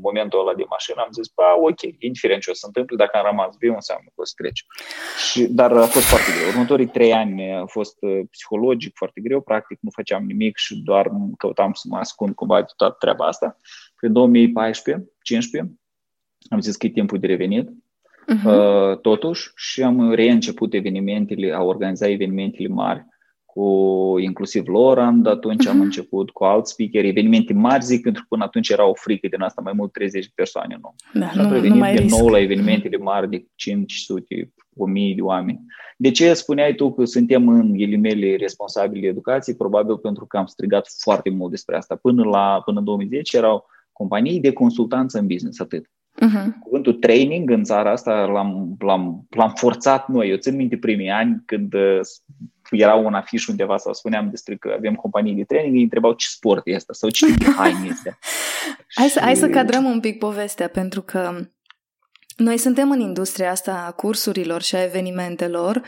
momentul 0.00 0.40
ăla 0.40 0.54
de 0.54 0.64
mașină, 0.68 1.00
am 1.00 1.12
zis, 1.12 1.28
ba, 1.34 1.44
ok, 1.60 1.80
indiferent 1.98 2.42
ce 2.42 2.50
o 2.50 2.54
să 2.54 2.66
întâmple, 2.66 2.96
dacă 2.96 3.16
am 3.16 3.26
rămas 3.30 3.56
viu, 3.58 3.74
înseamnă 3.74 4.04
că 4.14 4.20
o 4.20 4.24
să 4.24 4.32
trece. 4.36 4.62
Și, 5.30 5.46
dar 5.46 5.72
a 5.72 5.86
fost 5.86 6.06
foarte 6.06 6.30
greu. 6.36 6.48
Următorii 6.48 6.86
trei 6.86 7.12
ani 7.12 7.52
a 7.52 7.66
fost 7.66 7.96
uh, 8.00 8.20
psihologic 8.30 8.96
foarte 8.96 9.20
greu, 9.20 9.40
practic 9.40 9.78
nu 9.80 9.90
făceam 9.90 10.24
nimic 10.24 10.56
și 10.56 10.76
doar 10.76 11.10
căutam 11.38 11.72
să 11.72 11.86
mă 11.88 11.96
ascund 11.98 12.34
cumva 12.34 12.60
de 12.60 12.72
toată 12.76 12.96
treaba 12.98 13.26
asta. 13.26 13.58
În 14.04 14.12
2014-15 14.12 15.72
am 16.48 16.60
zis 16.60 16.76
că 16.76 16.86
e 16.86 16.90
timpul 16.90 17.18
de 17.18 17.26
revenit 17.26 17.68
uh-huh. 17.68 19.00
totuși 19.00 19.50
și 19.56 19.82
am 19.82 20.12
reînceput 20.12 20.74
evenimentele, 20.74 21.52
a 21.52 21.62
organiza 21.62 22.08
evenimentele 22.08 22.68
mari 22.68 23.06
cu 23.44 24.18
inclusiv 24.18 24.66
Loran, 24.66 25.26
atunci 25.26 25.64
uh-huh. 25.64 25.70
am 25.70 25.76
mhm. 25.76 25.84
început 25.84 26.30
cu 26.30 26.44
alți 26.44 26.72
speaker, 26.72 27.04
evenimente 27.04 27.52
mari, 27.52 27.84
zic, 27.84 28.02
pentru 28.02 28.22
că 28.22 28.26
până 28.30 28.44
atunci 28.44 28.68
era 28.68 28.88
o 28.88 28.94
frică 28.94 29.28
din 29.28 29.40
asta, 29.40 29.60
mai 29.64 29.72
mult 29.76 29.92
30 29.92 30.24
de 30.24 30.32
persoane, 30.34 30.78
nu? 30.80 30.94
Da, 31.20 31.30
și 31.30 31.38
am 31.38 31.46
nu, 31.46 31.52
revenit 31.52 31.74
nu 31.74 31.78
mai 31.78 31.94
din 31.94 32.02
risc. 32.02 32.18
nou 32.18 32.28
la 32.28 32.38
evenimentele 32.38 32.96
mari 32.96 33.30
de 33.30 33.44
500, 33.54 34.52
1000 34.76 35.14
de 35.14 35.20
oameni. 35.20 35.60
De 35.96 36.10
ce 36.10 36.34
spuneai 36.34 36.74
tu 36.74 36.92
că 36.92 37.04
suntem 37.04 37.48
în 37.48 37.72
ghilimele 37.72 38.36
responsabili 38.36 39.00
de 39.00 39.06
educație? 39.06 39.54
Probabil 39.54 39.96
pentru 39.96 40.26
că 40.26 40.36
am 40.36 40.46
strigat 40.46 40.86
foarte 40.98 41.30
mult 41.30 41.50
despre 41.50 41.76
asta. 41.76 41.96
Până, 41.96 42.24
la, 42.24 42.62
până 42.64 42.78
în 42.78 42.84
2010 42.84 43.36
erau 43.36 43.66
companii 43.92 44.40
de 44.40 44.52
consultanță 44.52 45.18
în 45.18 45.26
business, 45.26 45.60
atât. 45.60 45.86
Uh-huh. 45.86 46.58
Cuvântul 46.62 46.92
training 46.92 47.50
în 47.50 47.64
țara 47.64 47.90
asta 47.90 48.24
l-am, 48.24 48.76
l-am, 48.78 49.26
l-am 49.30 49.52
forțat 49.54 50.08
noi. 50.08 50.30
Eu 50.30 50.36
țin 50.36 50.56
minte 50.56 50.76
primii 50.76 51.10
ani 51.10 51.42
când 51.46 51.74
uh, 51.74 52.00
era 52.70 52.94
un 52.94 53.14
afiș 53.14 53.46
undeva 53.46 53.76
sau 53.76 53.92
spuneam 53.92 54.30
despre 54.30 54.56
că 54.56 54.74
avem 54.76 54.94
companii 54.94 55.34
de 55.34 55.44
training, 55.44 55.74
îi 55.74 55.82
întrebau 55.82 56.12
ce 56.12 56.26
sport 56.28 56.62
e 56.64 56.74
asta 56.74 56.92
sau 56.92 57.10
ce 57.10 57.26
tip 57.26 57.36
de 57.36 57.50
haine 57.58 57.86
este. 57.88 58.18
hai, 58.94 59.08
să, 59.08 59.18
și... 59.18 59.24
hai 59.24 59.36
să 59.36 59.48
cadrăm 59.48 59.84
un 59.84 60.00
pic 60.00 60.18
povestea, 60.18 60.68
pentru 60.68 61.02
că 61.02 61.46
noi 62.36 62.56
suntem 62.56 62.90
în 62.90 63.00
industria 63.00 63.50
asta 63.50 63.84
a 63.86 63.92
cursurilor 63.92 64.62
și 64.62 64.74
a 64.74 64.84
evenimentelor 64.84 65.82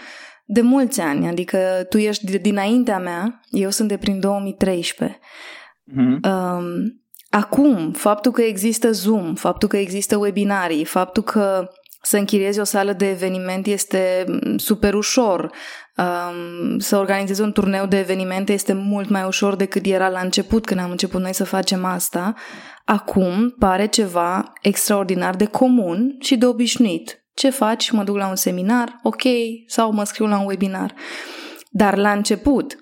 de 0.45 0.61
mulți 0.61 1.01
ani, 1.01 1.27
adică 1.27 1.87
tu 1.89 1.99
ești 1.99 2.39
dinaintea 2.39 2.99
mea, 2.99 3.41
eu 3.51 3.71
sunt 3.71 3.89
de 3.89 3.97
prin 3.97 4.21
2013. 4.21 5.19
Mm-hmm. 5.19 6.31
Um, 6.31 7.04
Acum, 7.35 7.93
faptul 7.93 8.33
că 8.33 8.43
există 8.43 8.93
Zoom, 8.93 9.35
faptul 9.35 9.69
că 9.69 9.77
există 9.77 10.17
webinarii, 10.17 10.85
faptul 10.85 11.23
că 11.23 11.69
să 12.03 12.17
închiriezi 12.17 12.61
o 12.61 12.65
sală 12.65 12.93
de 12.93 13.09
eveniment 13.09 13.67
este 13.67 14.25
mm, 14.27 14.59
super 14.59 14.95
ușor. 14.95 15.51
Um, 15.97 16.79
să 16.79 16.97
organizezi 16.97 17.41
un 17.41 17.53
turneu 17.53 17.87
de 17.87 17.99
evenimente 17.99 18.53
este 18.53 18.73
mult 18.73 19.09
mai 19.09 19.25
ușor 19.25 19.57
decât 19.57 19.87
era 19.87 20.09
la 20.09 20.21
început, 20.21 20.65
când 20.65 20.81
am 20.81 20.91
început 20.91 21.21
noi 21.21 21.33
să 21.33 21.45
facem 21.45 21.85
asta. 21.85 22.35
Acum 22.85 23.55
pare 23.59 23.87
ceva 23.87 24.53
extraordinar 24.63 25.35
de 25.35 25.45
comun 25.45 26.17
și 26.21 26.37
de 26.37 26.47
obișnuit. 26.47 27.25
Ce 27.33 27.51
faci? 27.51 27.91
Mă 27.91 28.05
duc 28.05 28.17
la 28.17 28.29
un 28.29 28.37
seminar, 28.37 29.01
ok, 29.03 29.23
sau 29.67 29.93
mă 29.93 30.05
scriu 30.05 30.27
la 30.27 30.39
un 30.39 30.47
webinar. 30.47 30.95
Dar 31.71 31.97
la 31.97 32.13
început, 32.13 32.77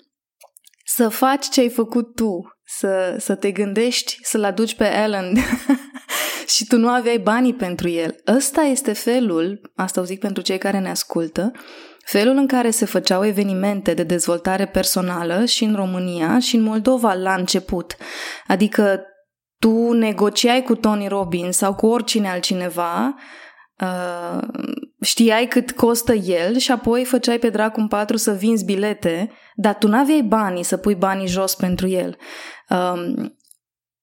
să 0.85 1.09
faci 1.09 1.49
ce 1.49 1.59
ai 1.59 1.69
făcut 1.69 2.15
tu, 2.15 2.52
să, 2.77 3.15
să 3.19 3.35
te 3.35 3.51
gândești 3.51 4.17
să-l 4.21 4.43
aduci 4.43 4.75
pe 4.75 4.93
Ellen 5.03 5.35
și 6.55 6.65
tu 6.65 6.77
nu 6.77 6.89
aveai 6.89 7.17
banii 7.17 7.53
pentru 7.53 7.89
el. 7.89 8.15
Ăsta 8.35 8.61
este 8.61 8.93
felul, 8.93 9.71
asta 9.75 10.01
o 10.01 10.03
zic 10.03 10.19
pentru 10.19 10.43
cei 10.43 10.57
care 10.57 10.79
ne 10.79 10.89
ascultă, 10.89 11.51
felul 12.05 12.35
în 12.35 12.47
care 12.47 12.69
se 12.69 12.85
făceau 12.85 13.25
evenimente 13.25 13.93
de 13.93 14.03
dezvoltare 14.03 14.65
personală 14.65 15.45
și 15.45 15.63
în 15.63 15.75
România 15.75 16.39
și 16.39 16.55
în 16.55 16.61
Moldova 16.61 17.13
la 17.13 17.33
început. 17.33 17.95
Adică 18.47 19.01
tu 19.59 19.91
negociai 19.91 20.63
cu 20.63 20.75
Tony 20.75 21.07
Robbins 21.07 21.57
sau 21.57 21.75
cu 21.75 21.85
oricine 21.87 22.29
altcineva 22.29 23.15
Uh, 23.83 24.39
știai 25.01 25.45
cât 25.45 25.71
costă 25.71 26.13
el 26.13 26.57
și 26.57 26.71
apoi 26.71 27.05
făceai 27.05 27.39
pe 27.39 27.49
dracu 27.49 27.79
în 27.79 27.87
patru 27.87 28.17
să 28.17 28.31
vinzi 28.31 28.65
bilete, 28.65 29.31
dar 29.55 29.75
tu 29.75 29.87
n-aveai 29.87 30.21
banii 30.21 30.63
să 30.63 30.77
pui 30.77 30.95
banii 30.95 31.27
jos 31.27 31.55
pentru 31.55 31.87
el. 31.87 32.17
Uh, 32.73 33.29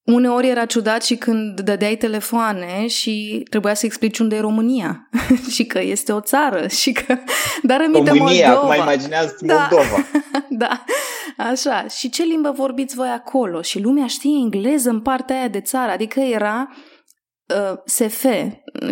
uneori 0.04 0.48
era 0.48 0.64
ciudat 0.64 1.02
și 1.02 1.16
când 1.16 1.60
dădeai 1.60 1.96
telefoane 1.96 2.86
și 2.86 3.44
trebuia 3.50 3.74
să 3.74 3.86
explici 3.86 4.18
unde 4.18 4.36
e 4.36 4.40
România 4.40 5.08
și 5.54 5.64
că 5.64 5.80
este 5.80 6.12
o 6.12 6.20
țară 6.20 6.66
și 6.66 6.92
că... 6.92 7.16
Dar 7.62 7.80
România, 7.80 8.14
Moldova. 8.52 8.72
acum 8.72 8.82
imaginează 8.82 9.36
da. 9.40 9.54
Moldova. 9.70 10.06
da, 10.62 10.84
așa. 11.36 11.86
Și 11.86 12.10
ce 12.10 12.22
limbă 12.22 12.50
vorbiți 12.50 12.94
voi 12.94 13.08
acolo? 13.08 13.62
Și 13.62 13.80
lumea 13.80 14.06
știe 14.06 14.38
engleză 14.42 14.90
în 14.90 15.00
partea 15.00 15.36
aia 15.36 15.48
de 15.48 15.60
țară, 15.60 15.92
adică 15.92 16.20
era 16.20 16.68
uh, 17.50 17.78
SF. 17.84 18.24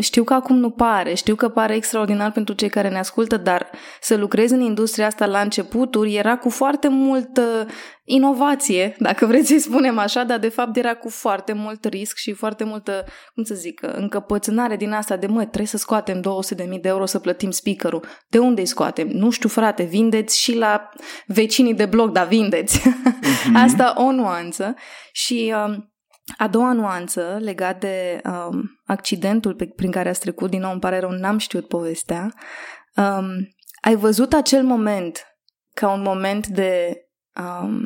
Știu 0.01 0.25
că 0.25 0.35
acum 0.35 0.57
nu 0.57 0.71
pare, 0.71 1.15
știu 1.15 1.35
că 1.35 1.49
pare 1.49 1.75
extraordinar 1.75 2.33
pentru 2.33 2.55
cei 2.55 2.69
care 2.69 2.89
ne 2.89 2.99
ascultă, 2.99 3.37
dar 3.37 3.71
să 4.01 4.17
lucrezi 4.17 4.53
în 4.53 4.61
industria 4.61 5.07
asta 5.07 5.27
la 5.27 5.41
începuturi 5.41 6.15
era 6.15 6.37
cu 6.37 6.51
foarte 6.51 6.89
multă 6.89 7.67
inovație, 8.05 8.97
dacă 8.99 9.27
vreți 9.27 9.53
să 9.53 9.59
spunem 9.59 9.99
așa, 9.99 10.25
dar 10.25 10.39
de 10.39 10.49
fapt 10.49 10.77
era 10.77 10.95
cu 10.95 11.09
foarte 11.09 11.53
mult 11.53 11.85
risc 11.85 12.17
și 12.17 12.33
foarte 12.33 12.65
multă, 12.65 13.05
cum 13.35 13.45
să 13.45 13.55
zic, 13.55 13.81
încăpățânare 13.83 14.77
din 14.77 14.93
asta 14.93 15.17
de 15.17 15.27
măi, 15.27 15.45
trebuie 15.45 15.67
să 15.67 15.77
scoatem 15.77 16.21
200.000 16.21 16.81
de 16.81 16.89
euro 16.89 17.07
să 17.07 17.19
plătim 17.19 17.51
speakerul. 17.51 18.05
De 18.29 18.39
unde 18.39 18.61
îi 18.61 18.67
scoatem? 18.67 19.09
Nu 19.09 19.31
știu, 19.31 19.49
frate, 19.49 19.83
vindeți 19.83 20.39
și 20.39 20.57
la 20.57 20.89
vecinii 21.27 21.75
de 21.75 21.87
bloc, 21.87 22.13
dar 22.13 22.27
vindeți. 22.27 22.81
Mm-hmm. 22.81 23.55
asta 23.65 23.95
o 23.97 24.13
nuanță. 24.13 24.75
Și 25.13 25.55
uh, 25.67 25.77
a 26.37 26.49
doua 26.49 26.73
nuanță 26.73 27.39
legat 27.41 27.81
de 27.81 28.21
um, 28.25 28.81
accidentul 28.87 29.55
pe, 29.55 29.67
prin 29.67 29.91
care 29.91 30.09
ați 30.09 30.21
trecut, 30.21 30.51
din 30.51 30.61
nou 30.61 30.71
îmi 30.71 30.81
pare 30.81 30.99
rău, 30.99 31.11
n-am 31.11 31.39
știut 31.39 31.69
povestea, 31.69 32.33
um, 32.97 33.49
ai 33.81 33.95
văzut 33.95 34.33
acel 34.33 34.65
moment 34.65 35.27
ca 35.75 35.93
un 35.93 36.03
moment 36.03 36.47
de 36.47 37.03
um, 37.41 37.85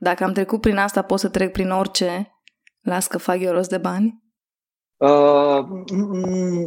dacă 0.00 0.24
am 0.24 0.32
trecut 0.32 0.60
prin 0.60 0.76
asta 0.76 1.02
pot 1.02 1.18
să 1.18 1.28
trec 1.28 1.52
prin 1.52 1.70
orice, 1.70 2.32
las 2.80 3.06
că 3.06 3.18
fac 3.18 3.40
eu 3.40 3.52
rost 3.52 3.68
de 3.68 3.78
bani? 3.78 4.26
Uh, 4.98 5.64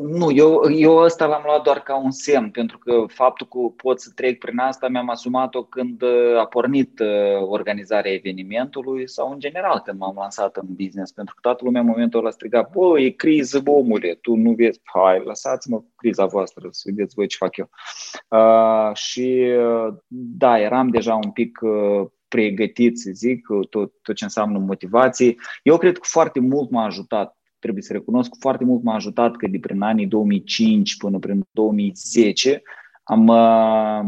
nu, 0.02 0.32
eu, 0.32 0.72
eu 0.72 0.96
ăsta 0.96 1.26
l-am 1.26 1.42
luat 1.46 1.64
doar 1.64 1.80
ca 1.80 1.98
un 1.98 2.12
semn, 2.12 2.50
pentru 2.50 2.78
că 2.78 3.04
faptul 3.08 3.48
că 3.48 3.58
pot 3.76 4.00
să 4.00 4.12
trec 4.16 4.40
prin 4.40 4.58
asta 4.58 4.88
mi-am 4.88 5.10
asumat-o 5.10 5.64
când 5.64 6.02
uh, 6.02 6.40
a 6.40 6.46
pornit 6.46 7.00
uh, 7.00 7.08
organizarea 7.42 8.12
evenimentului 8.12 9.10
sau 9.10 9.32
în 9.32 9.40
general 9.40 9.80
când 9.80 10.00
m-am 10.00 10.16
lansat 10.16 10.56
în 10.58 10.68
business, 10.68 11.12
pentru 11.12 11.34
că 11.34 11.40
toată 11.42 11.64
lumea 11.64 11.82
în 11.82 11.88
momentul 11.88 12.20
ăla 12.20 12.30
striga, 12.30 12.70
bă, 12.74 13.00
e 13.00 13.10
criză, 13.10 13.62
omule, 13.66 14.18
tu 14.22 14.36
nu 14.36 14.52
vezi, 14.52 14.80
hai, 14.84 15.22
lăsați-mă 15.24 15.78
cu 15.78 15.92
criza 15.96 16.26
voastră, 16.26 16.68
să 16.72 16.90
vedeți 16.96 17.16
voi 17.16 17.28
ce 17.28 17.38
fac 17.40 17.58
eu. 17.58 17.70
Uh, 18.30 18.96
și 18.96 19.54
uh, 19.58 19.94
da, 20.38 20.60
eram 20.60 20.88
deja 20.88 21.16
un 21.16 21.32
pic 21.32 21.60
uh, 21.62 22.08
pregătit, 22.28 23.00
să 23.00 23.10
zic, 23.14 23.48
tot, 23.70 23.92
tot 24.02 24.16
ce 24.16 24.24
înseamnă 24.24 24.58
motivație. 24.58 25.36
Eu 25.64 25.78
cred 25.78 25.98
că 25.98 26.04
foarte 26.04 26.40
mult 26.40 26.70
m-a 26.70 26.86
ajutat 26.86 27.36
trebuie 27.62 27.84
să 27.84 27.94
recunosc, 27.94 28.32
foarte 28.40 28.64
mult 28.64 28.84
m-a 28.84 28.96
ajutat 28.96 29.36
că 29.36 29.48
de 29.48 29.60
prin 29.60 29.82
anii 29.82 30.08
2005 30.08 30.98
până 30.98 31.20
prin 31.20 31.48
2010 31.52 32.62
am, 33.04 33.28
uh, 33.28 34.02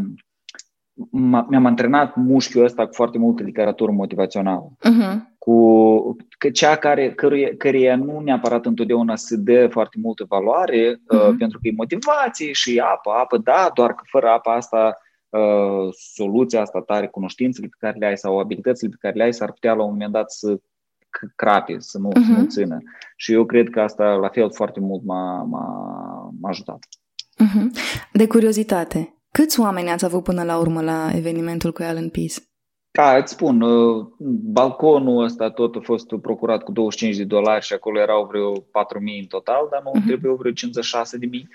mi-am 1.48 1.66
antrenat 1.66 2.16
mușchiul 2.16 2.64
ăsta 2.64 2.86
cu 2.86 2.94
foarte 2.94 3.18
multă 3.18 3.44
literatură 3.44 3.92
motivațională. 3.92 4.72
Uh-huh. 4.78 5.18
Cu 5.38 6.18
că 6.38 6.50
cea 6.50 6.76
care, 6.76 7.12
căruia, 7.12 7.50
căreia 7.58 7.96
nu 7.96 8.20
neapărat 8.20 8.66
întotdeauna 8.66 9.16
se 9.16 9.36
dă 9.36 9.68
foarte 9.68 9.98
multă 10.02 10.26
valoare, 10.28 10.96
uh-huh. 10.96 11.30
uh, 11.30 11.36
pentru 11.38 11.60
că 11.62 11.68
e 11.68 11.74
motivație 11.76 12.52
și 12.52 12.80
apă, 12.80 13.10
apă, 13.10 13.38
da, 13.38 13.72
doar 13.74 13.94
că 13.94 14.04
fără 14.06 14.28
apă 14.28 14.50
asta 14.50 14.98
Uh, 15.34 15.94
soluția 16.14 16.62
asta 16.62 16.82
tare, 16.82 17.08
cunoștințele 17.08 17.68
pe 17.68 17.78
care 17.80 17.98
le 17.98 18.06
ai 18.06 18.18
sau 18.18 18.40
abilitățile 18.40 18.90
pe 18.90 18.96
care 19.00 19.16
le 19.16 19.24
ai 19.24 19.34
s-ar 19.34 19.52
putea 19.52 19.74
la 19.74 19.84
un 19.84 19.90
moment 19.90 20.12
dat 20.12 20.32
să 20.32 20.58
crape, 21.36 21.76
să 21.80 21.98
nu, 21.98 22.10
uh-huh. 22.10 22.26
să 22.26 22.32
nu 22.32 22.38
mhm. 22.38 22.48
țină. 22.48 22.78
Și 23.16 23.34
eu 23.34 23.46
cred 23.46 23.70
că 23.70 23.82
asta 23.82 24.04
la 24.04 24.30
fel 24.30 24.52
foarte 24.52 24.80
mult 24.80 25.04
m-a, 25.04 25.44
m-a, 25.44 25.68
m-a 26.40 26.50
ajutat. 26.50 26.80
Uh-huh. 27.44 27.68
De 28.12 28.28
curiozitate, 28.28 29.18
câți 29.32 29.60
oameni 29.60 29.90
ați 29.90 30.06
avut 30.06 30.24
până 30.24 30.44
la 30.44 30.58
urmă 30.58 30.82
la 30.82 31.10
evenimentul 31.16 31.72
cu 31.72 31.82
Alan 31.82 32.10
Peace? 32.10 32.40
Da, 32.96 33.18
îți 33.18 33.32
spun, 33.32 33.62
uh, 33.62 34.06
balconul 34.54 35.24
ăsta 35.24 35.50
tot 35.50 35.76
a 35.76 35.80
fost 35.84 36.08
procurat 36.22 36.64
cu 36.64 36.72
25 36.72 37.18
de 37.18 37.24
dolari 37.24 37.66
și 37.66 37.74
acolo 37.74 38.00
erau 38.00 38.28
vreo 38.32 38.52
4.000 38.54 38.62
în 39.20 39.26
total, 39.28 39.68
dar 39.72 39.82
nu 39.84 39.92
uh-huh. 40.00 40.06
trebuie 40.06 40.34
vreo 40.38 40.52
56 40.52 41.18
de 41.18 41.26
mii. 41.26 41.48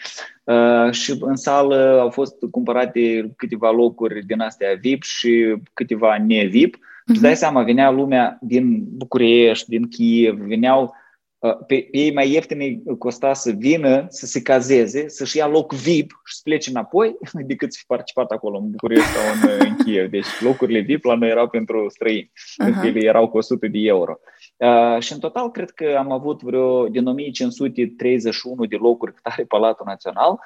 Uh, 0.44 0.90
și 0.90 1.16
în 1.21 1.37
sală 1.37 1.99
au 2.01 2.11
fost 2.11 2.35
cumpărate 2.51 3.33
câteva 3.37 3.71
locuri 3.71 4.27
din 4.27 4.40
astea 4.40 4.79
VIP 4.81 5.03
și 5.03 5.57
câteva 5.73 6.16
ne-VIP. 6.27 6.79
Uh-huh. 7.09 7.14
Îți 7.14 7.23
dai 7.23 7.37
seama, 7.37 7.62
venea 7.62 7.90
lumea 7.90 8.38
din 8.40 8.85
București, 8.88 9.68
din 9.68 9.88
Kiev, 9.88 10.38
veneau 10.38 10.94
uh, 11.38 11.57
pe, 11.66 11.88
pe 11.90 11.99
ei 11.99 12.12
mai 12.12 12.31
ieftin 12.31 12.83
costa 12.99 13.33
să 13.33 13.51
vină, 13.51 14.07
să 14.09 14.27
se 14.27 14.42
cazeze, 14.42 15.09
să-și 15.09 15.37
ia 15.37 15.47
loc 15.47 15.73
VIP 15.73 16.11
și 16.25 16.35
să 16.35 16.40
plece 16.44 16.71
înapoi 16.71 17.16
decât 17.47 17.73
să 17.73 17.79
fi 17.81 17.87
participat 17.87 18.31
acolo 18.31 18.59
în 18.59 18.71
București 18.71 19.05
sau 19.05 19.51
în, 19.51 19.66
în 19.66 19.85
Kiev. 19.85 20.11
Deci 20.11 20.40
locurile 20.40 20.81
VIP 20.81 21.05
la 21.05 21.14
noi 21.14 21.29
erau 21.29 21.49
pentru 21.49 21.87
străini, 21.88 22.31
uh-huh. 22.33 22.64
pentru 22.64 22.81
că 22.81 22.87
ele 22.87 23.05
erau 23.05 23.29
cu 23.29 23.37
100 23.37 23.66
de 23.66 23.79
euro. 23.79 24.18
Uh, 24.57 25.01
și 25.01 25.12
în 25.12 25.18
total 25.18 25.51
cred 25.51 25.71
că 25.71 25.97
am 25.99 26.12
avut 26.12 26.42
vreo 26.42 26.88
din 26.88 27.07
1531 27.07 28.64
de 28.64 28.77
locuri 28.77 29.14
cât 29.14 29.25
are 29.25 29.44
Palatul 29.44 29.87
Național. 29.88 30.38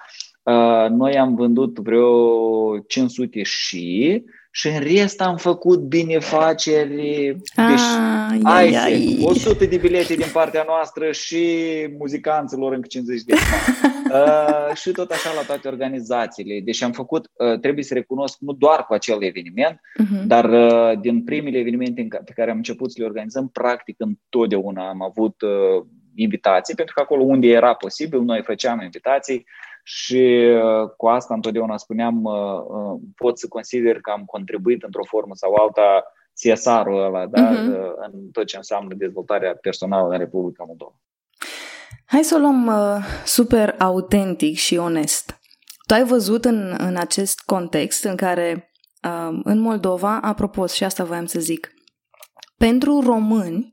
Uh, 0.42 0.90
noi 0.90 1.18
am 1.18 1.34
vândut 1.34 1.78
vreo 1.78 2.78
500 2.78 3.42
și 3.42 4.24
și 4.54 4.68
în 4.68 4.80
rest 4.80 5.20
am 5.20 5.36
făcut 5.36 5.80
binefaceri. 5.80 7.36
Deci, 7.56 7.80
ai, 8.42 8.74
ai, 8.74 9.18
100 9.22 9.64
de 9.64 9.76
bilete 9.76 10.14
din 10.14 10.26
partea 10.32 10.64
noastră 10.66 11.12
și 11.12 11.46
muzicanților 11.98 12.72
încă 12.72 12.86
50 12.86 13.22
de 13.22 13.34
uh, 14.12 14.74
Și 14.74 14.90
tot 14.90 15.10
așa 15.10 15.30
la 15.34 15.42
toate 15.42 15.68
organizațiile. 15.68 16.60
Deci 16.64 16.82
am 16.82 16.92
făcut, 16.92 17.30
uh, 17.32 17.60
trebuie 17.60 17.84
să 17.84 17.94
recunosc, 17.94 18.38
nu 18.40 18.52
doar 18.52 18.84
cu 18.86 18.92
acel 18.94 19.22
eveniment, 19.22 19.80
uh-huh. 19.80 20.26
dar 20.26 20.44
uh, 20.44 21.00
din 21.00 21.24
primele 21.24 21.58
evenimente 21.58 22.08
pe 22.24 22.32
care 22.34 22.50
am 22.50 22.56
început 22.56 22.92
să 22.92 22.96
le 23.00 23.06
organizăm, 23.06 23.48
practic 23.48 23.96
întotdeauna 23.98 24.88
am 24.88 25.02
avut 25.02 25.42
uh, 25.42 25.84
invitații, 26.14 26.74
pentru 26.74 26.94
că 26.94 27.00
acolo 27.00 27.22
unde 27.22 27.46
era 27.46 27.74
posibil, 27.74 28.20
noi 28.20 28.42
făceam 28.42 28.80
invitații 28.80 29.46
și 29.82 30.50
uh, 30.62 30.90
cu 30.96 31.06
asta 31.06 31.34
întotdeauna 31.34 31.76
spuneam, 31.76 32.24
uh, 32.24 32.34
uh, 32.34 33.00
pot 33.16 33.38
să 33.38 33.48
consider 33.48 34.00
că 34.00 34.10
am 34.10 34.24
contribuit 34.24 34.82
într-o 34.82 35.04
formă 35.04 35.34
sau 35.34 35.54
alta 35.54 36.04
CSR-ul 36.34 37.04
ăla, 37.04 37.26
da? 37.26 37.50
uh-huh. 37.50 38.10
în 38.12 38.30
tot 38.32 38.46
ce 38.46 38.56
înseamnă 38.56 38.94
dezvoltarea 38.94 39.54
personală 39.54 40.12
în 40.12 40.18
Republica 40.18 40.64
Moldova. 40.64 40.94
Hai 42.04 42.24
să 42.24 42.34
o 42.34 42.38
luăm 42.38 42.66
uh, 42.66 43.04
super 43.24 43.74
autentic 43.78 44.56
și 44.56 44.76
onest. 44.76 45.40
Tu 45.86 45.94
ai 45.94 46.04
văzut 46.04 46.44
în, 46.44 46.74
în 46.78 46.96
acest 46.96 47.40
context 47.40 48.04
în 48.04 48.16
care 48.16 48.72
uh, 49.02 49.40
în 49.44 49.58
Moldova, 49.58 50.20
apropo, 50.20 50.66
și 50.66 50.84
asta 50.84 51.04
voiam 51.04 51.26
să 51.26 51.40
zic, 51.40 51.72
pentru 52.56 53.00
români, 53.00 53.71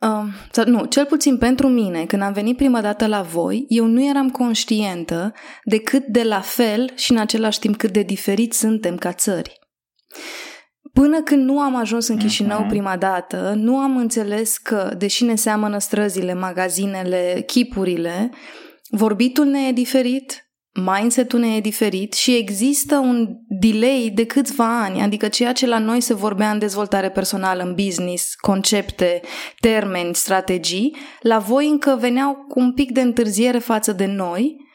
Uh, 0.00 0.64
nu, 0.64 0.84
cel 0.84 1.04
puțin 1.04 1.38
pentru 1.38 1.68
mine, 1.68 2.04
când 2.04 2.22
am 2.22 2.32
venit 2.32 2.56
prima 2.56 2.80
dată 2.80 3.06
la 3.06 3.22
voi, 3.22 3.64
eu 3.68 3.84
nu 3.84 4.08
eram 4.08 4.30
conștientă 4.30 5.32
de 5.64 5.80
cât 5.80 6.06
de 6.06 6.22
la 6.22 6.40
fel 6.40 6.90
și 6.94 7.12
în 7.12 7.18
același 7.18 7.58
timp 7.58 7.76
cât 7.76 7.92
de 7.92 8.02
diferit 8.02 8.52
suntem 8.52 8.96
ca 8.96 9.12
țări. 9.12 9.58
Până 10.92 11.22
când 11.22 11.44
nu 11.44 11.60
am 11.60 11.74
ajuns 11.74 12.08
în 12.08 12.16
Chișinău 12.16 12.64
uh-huh. 12.64 12.68
prima 12.68 12.96
dată, 12.96 13.54
nu 13.56 13.76
am 13.76 13.96
înțeles 13.96 14.56
că, 14.56 14.94
deși 14.98 15.24
ne 15.24 15.34
seamănă 15.34 15.78
străzile, 15.78 16.34
magazinele, 16.34 17.42
chipurile, 17.46 18.30
vorbitul 18.90 19.44
ne 19.44 19.66
e 19.66 19.72
diferit, 19.72 20.47
mindset-ul 20.84 21.40
ne 21.40 21.56
e 21.56 21.60
diferit 21.60 22.12
și 22.12 22.36
există 22.36 22.96
un 22.96 23.28
delay 23.48 24.10
de 24.14 24.26
câțiva 24.26 24.82
ani, 24.82 25.00
adică 25.00 25.28
ceea 25.28 25.52
ce 25.52 25.66
la 25.66 25.78
noi 25.78 26.00
se 26.00 26.14
vorbea 26.14 26.50
în 26.50 26.58
dezvoltare 26.58 27.10
personală, 27.10 27.62
în 27.62 27.74
business, 27.74 28.34
concepte, 28.34 29.20
termeni, 29.60 30.14
strategii, 30.14 30.96
la 31.20 31.38
voi 31.38 31.68
încă 31.68 31.96
veneau 32.00 32.34
cu 32.48 32.60
un 32.60 32.72
pic 32.72 32.90
de 32.90 33.00
întârziere 33.00 33.58
față 33.58 33.92
de 33.92 34.06
noi 34.06 34.66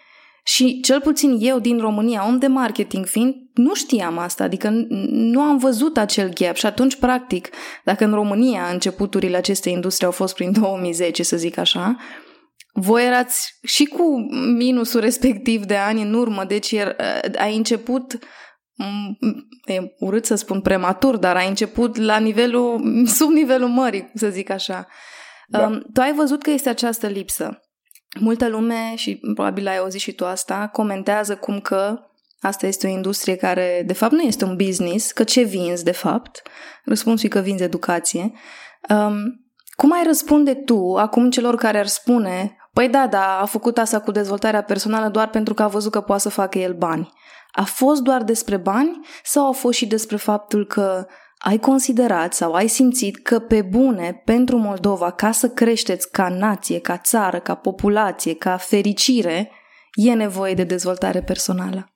și 0.45 0.79
cel 0.79 1.01
puțin 1.01 1.37
eu 1.39 1.59
din 1.59 1.79
România, 1.79 2.25
om 2.27 2.37
de 2.37 2.47
marketing 2.47 3.05
fiind, 3.05 3.35
nu 3.53 3.73
știam 3.73 4.17
asta, 4.17 4.43
adică 4.43 4.87
nu 5.09 5.41
am 5.41 5.57
văzut 5.57 5.97
acel 5.97 6.33
gap 6.33 6.55
și 6.55 6.65
atunci, 6.65 6.95
practic, 6.95 7.49
dacă 7.83 8.05
în 8.05 8.13
România 8.13 8.63
începuturile 8.71 9.37
acestei 9.37 9.73
industrie 9.73 10.07
au 10.07 10.13
fost 10.13 10.35
prin 10.35 10.51
2010, 10.51 11.23
să 11.23 11.37
zic 11.37 11.57
așa, 11.57 11.97
voi 12.73 13.05
erați 13.05 13.59
și 13.63 13.85
cu 13.85 14.03
minusul 14.55 14.99
respectiv 14.99 15.65
de 15.65 15.75
ani 15.75 16.01
în 16.01 16.13
urmă, 16.13 16.43
deci 16.43 16.71
er, 16.71 16.95
ai 17.37 17.55
început 17.55 18.19
e 19.65 19.81
urât 19.99 20.25
să 20.25 20.35
spun 20.35 20.61
prematur, 20.61 21.17
dar 21.17 21.35
ai 21.35 21.47
început 21.47 21.95
la 21.95 22.17
nivelul, 22.17 22.81
sub 23.17 23.29
nivelul 23.29 23.67
mării, 23.67 24.11
să 24.13 24.29
zic 24.29 24.49
așa. 24.49 24.87
Da. 25.47 25.65
Um, 25.65 25.85
tu 25.93 26.01
ai 26.01 26.13
văzut 26.13 26.43
că 26.43 26.49
este 26.49 26.69
această 26.69 27.07
lipsă. 27.07 27.61
Multă 28.19 28.47
lume, 28.47 28.93
și 28.95 29.15
probabil 29.15 29.67
ai 29.67 29.77
auzit 29.77 29.99
și 29.99 30.11
tu 30.11 30.25
asta, 30.25 30.69
comentează 30.71 31.35
cum 31.35 31.59
că 31.59 31.99
asta 32.41 32.67
este 32.67 32.87
o 32.87 32.89
industrie 32.89 33.35
care, 33.35 33.83
de 33.85 33.93
fapt, 33.93 34.11
nu 34.11 34.21
este 34.21 34.45
un 34.45 34.55
business, 34.55 35.11
că 35.11 35.23
ce 35.23 35.41
vinzi, 35.41 35.83
de 35.83 35.91
fapt? 35.91 36.41
Răspunsul 36.83 37.25
e 37.25 37.29
că 37.29 37.39
vinzi 37.39 37.63
educație. 37.63 38.31
Um, 38.89 39.15
cum 39.75 39.93
ai 39.93 40.03
răspunde 40.05 40.53
tu 40.53 40.95
acum 40.95 41.29
celor 41.29 41.55
care 41.55 41.79
ar 41.79 41.87
spune, 41.87 42.57
păi 42.73 42.89
da, 42.89 43.07
da, 43.07 43.39
a 43.39 43.45
făcut 43.45 43.77
asta 43.77 43.99
cu 43.99 44.11
dezvoltarea 44.11 44.63
personală 44.63 45.09
doar 45.09 45.29
pentru 45.29 45.53
că 45.53 45.63
a 45.63 45.67
văzut 45.67 45.91
că 45.91 46.01
poate 46.01 46.21
să 46.21 46.29
facă 46.29 46.57
el 46.57 46.73
bani? 46.73 47.11
A 47.51 47.63
fost 47.63 48.01
doar 48.01 48.23
despre 48.23 48.57
bani 48.57 48.99
sau 49.23 49.47
a 49.47 49.51
fost 49.51 49.77
și 49.77 49.85
despre 49.85 50.17
faptul 50.17 50.65
că 50.65 51.07
ai 51.37 51.57
considerat 51.57 52.33
sau 52.33 52.53
ai 52.53 52.67
simțit 52.67 53.17
că 53.23 53.39
pe 53.39 53.61
bune 53.61 54.21
pentru 54.25 54.57
Moldova, 54.57 55.11
ca 55.11 55.31
să 55.31 55.49
creșteți 55.49 56.11
ca 56.11 56.29
nație, 56.29 56.79
ca 56.79 56.97
țară, 56.97 57.39
ca 57.39 57.55
populație, 57.55 58.35
ca 58.35 58.57
fericire, 58.57 59.51
e 59.93 60.13
nevoie 60.13 60.53
de 60.53 60.63
dezvoltare 60.63 61.21
personală? 61.21 61.92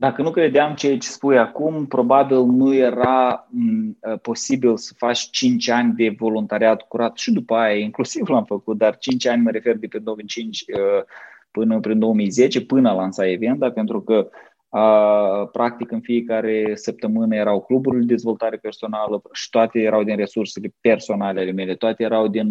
Dacă 0.00 0.22
nu 0.22 0.30
credeam 0.30 0.74
ceea 0.74 0.98
ce 0.98 1.08
spui 1.08 1.38
acum, 1.38 1.86
probabil 1.86 2.44
nu 2.44 2.74
era 2.74 3.48
m- 3.48 4.10
ă, 4.12 4.16
posibil 4.16 4.76
să 4.76 4.92
faci 4.96 5.30
5 5.30 5.68
ani 5.68 5.94
de 5.94 6.14
voluntariat 6.18 6.82
curat. 6.82 7.16
Și 7.16 7.32
după 7.32 7.54
aia, 7.54 7.76
inclusiv 7.76 8.28
l-am 8.28 8.44
făcut, 8.44 8.78
dar 8.78 8.96
5 8.96 9.26
ani 9.26 9.42
mă 9.42 9.50
refer 9.50 9.76
de 9.76 9.86
pe 9.86 9.98
2005 9.98 10.64
ă, 10.78 11.04
până 11.50 11.80
prin 11.80 11.98
2010, 11.98 12.60
până 12.60 12.92
lansa 12.92 13.30
Evenda, 13.30 13.70
pentru 13.70 14.00
că 14.02 14.28
Practic, 15.52 15.90
în 15.90 16.00
fiecare 16.00 16.72
săptămână 16.74 17.34
erau 17.36 17.60
cluburi 17.60 17.98
de 17.98 18.04
dezvoltare 18.04 18.56
personală 18.56 19.22
și 19.32 19.50
toate 19.50 19.78
erau 19.78 20.02
din 20.02 20.16
resursele 20.16 20.74
personale 20.80 21.40
ale 21.40 21.52
mele, 21.52 21.74
toate 21.74 22.02
erau 22.02 22.28
din, 22.28 22.50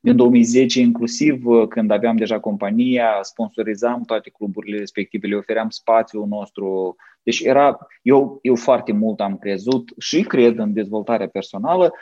din 0.00 0.16
2010 0.16 0.80
inclusiv, 0.80 1.42
când 1.68 1.90
aveam 1.90 2.16
deja 2.16 2.40
compania, 2.40 3.18
sponsorizam 3.22 4.02
toate 4.02 4.30
cluburile 4.30 4.78
respective, 4.78 5.26
le 5.26 5.36
ofeream 5.36 5.68
spațiul 5.68 6.26
nostru. 6.26 6.96
Deci 7.22 7.40
era, 7.40 7.78
eu, 8.02 8.38
eu 8.42 8.54
foarte 8.54 8.92
mult 8.92 9.20
am 9.20 9.36
crezut 9.36 9.92
și 9.98 10.22
cred 10.22 10.58
în 10.58 10.72
dezvoltarea 10.72 11.28
personală 11.28 11.92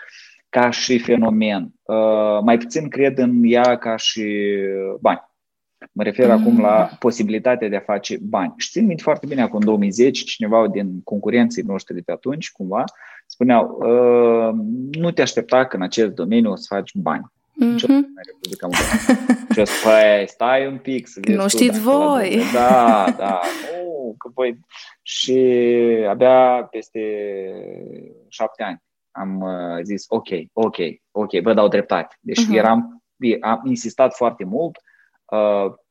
ca 0.48 0.70
și 0.70 0.98
fenomen. 0.98 1.72
Mai 2.44 2.58
puțin 2.58 2.88
cred 2.88 3.18
în 3.18 3.40
ea 3.44 3.78
ca 3.78 3.96
și 3.96 4.56
bani 5.00 5.30
Mă 5.92 6.02
refer 6.02 6.26
mm. 6.26 6.32
acum 6.32 6.60
la 6.60 6.90
posibilitatea 6.98 7.68
de 7.68 7.76
a 7.76 7.80
face 7.80 8.18
bani. 8.22 8.54
Și 8.56 8.70
țin 8.70 8.86
minte 8.86 9.02
foarte 9.02 9.26
bine, 9.26 9.42
acum 9.42 9.58
în 9.58 9.64
2010, 9.64 10.24
cineva 10.24 10.68
din 10.68 11.02
concurenții 11.04 11.62
noștri 11.62 11.94
de 11.94 12.00
pe 12.00 12.12
atunci, 12.12 12.50
cumva, 12.50 12.84
spuneau, 13.26 13.78
ă, 13.80 14.52
nu 14.90 15.10
te 15.10 15.22
aștepta 15.22 15.66
că 15.66 15.76
în 15.76 15.82
acest 15.82 16.10
domeniu 16.10 16.50
o 16.50 16.56
să 16.56 16.74
faci 16.74 16.94
bani. 16.94 17.24
Mm-hmm. 17.24 17.76
Și 17.76 17.86
eu 19.56 19.64
păi, 19.82 20.24
stai 20.26 20.66
un 20.66 20.78
pic 20.78 21.08
să 21.08 21.20
Nu 21.26 21.48
știți 21.48 21.80
voi. 21.80 22.40
Da, 22.52 23.14
da, 23.16 23.40
nu, 23.62 24.14
că 24.18 24.30
voi... 24.34 24.58
Și 25.02 25.38
abia 26.08 26.68
peste 26.70 27.00
șapte 28.28 28.62
ani 28.62 28.82
am 29.10 29.40
uh, 29.40 29.82
zis, 29.82 30.04
ok, 30.08 30.28
ok, 30.52 30.76
ok, 31.10 31.40
vă 31.40 31.54
dau 31.54 31.68
dreptate. 31.68 32.16
Deci 32.20 32.40
uh-huh. 32.40 32.56
eram, 32.56 33.02
am 33.40 33.60
insistat 33.64 34.14
foarte 34.14 34.44
mult 34.44 34.76
Uh, 34.76 34.91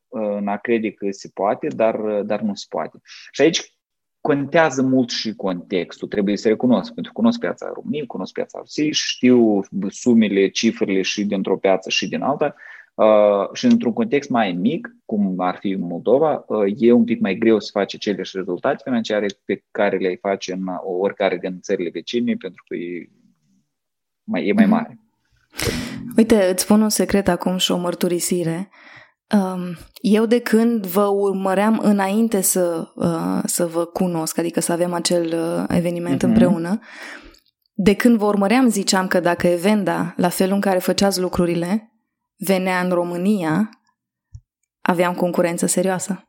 în 0.09 0.47
a 0.47 0.57
crede 0.57 0.91
că 0.91 1.07
se 1.09 1.29
poate, 1.33 1.67
dar, 1.67 1.95
dar 2.23 2.41
nu 2.41 2.55
se 2.55 2.65
poate. 2.69 2.99
Și 3.31 3.41
aici 3.41 3.75
contează 4.21 4.81
mult 4.81 5.09
și 5.09 5.35
contextul, 5.35 6.07
trebuie 6.07 6.37
să 6.37 6.47
recunosc, 6.47 6.93
pentru 6.93 7.11
că 7.11 7.19
cunosc 7.19 7.39
piața 7.39 7.71
României, 7.73 8.05
cunosc 8.05 8.33
piața 8.33 8.59
Rusiei, 8.59 8.91
știu 8.91 9.61
sumele, 9.87 10.47
cifrele 10.47 11.01
și 11.01 11.25
dintr-o 11.25 11.57
piață 11.57 11.89
și 11.89 12.07
din 12.07 12.21
alta 12.21 12.55
uh, 12.93 13.53
și 13.53 13.65
într-un 13.65 13.93
context 13.93 14.29
mai 14.29 14.51
mic, 14.51 14.95
cum 15.05 15.39
ar 15.39 15.57
fi 15.59 15.75
Moldova, 15.75 16.43
uh, 16.47 16.73
e 16.77 16.91
un 16.91 17.03
pic 17.03 17.19
mai 17.19 17.35
greu 17.35 17.59
să 17.59 17.69
faci 17.73 17.95
aceleași 17.95 18.37
rezultate 18.37 18.81
financiare 18.83 19.25
pe 19.45 19.63
care 19.71 19.97
le-ai 19.97 20.17
face 20.17 20.53
în 20.53 20.63
oricare 20.99 21.37
din 21.37 21.59
țările 21.61 21.89
vecine, 21.89 22.35
pentru 22.35 22.63
că 22.67 22.75
e 22.75 23.09
mai, 24.23 24.47
e 24.47 24.53
mai 24.53 24.65
mhm. 24.65 24.73
mare. 24.73 24.99
Uite, 26.17 26.43
îți 26.43 26.63
spun 26.63 26.81
un 26.81 26.89
secret 26.89 27.27
acum 27.27 27.57
și 27.57 27.71
o 27.71 27.77
mărturisire. 27.77 28.69
Um, 29.33 29.77
eu 30.01 30.25
de 30.25 30.39
când 30.39 30.85
vă 30.85 31.05
urmăream 31.05 31.79
înainte 31.83 32.41
să, 32.41 32.91
uh, 32.95 33.41
să 33.45 33.65
vă 33.65 33.85
cunosc, 33.85 34.37
adică 34.37 34.59
să 34.59 34.71
avem 34.71 34.93
acel 34.93 35.25
uh, 35.25 35.63
eveniment 35.67 36.23
uh-huh. 36.23 36.27
împreună, 36.27 36.79
de 37.73 37.95
când 37.95 38.17
vă 38.17 38.25
urmăream 38.25 38.67
ziceam 38.69 39.07
că 39.07 39.19
dacă 39.19 39.47
Evenda, 39.47 40.13
la 40.17 40.29
felul 40.29 40.53
în 40.53 40.61
care 40.61 40.77
făceați 40.77 41.21
lucrurile, 41.21 41.91
venea 42.37 42.79
în 42.79 42.89
România, 42.89 43.69
aveam 44.81 45.13
concurență 45.13 45.65
serioasă. 45.65 46.23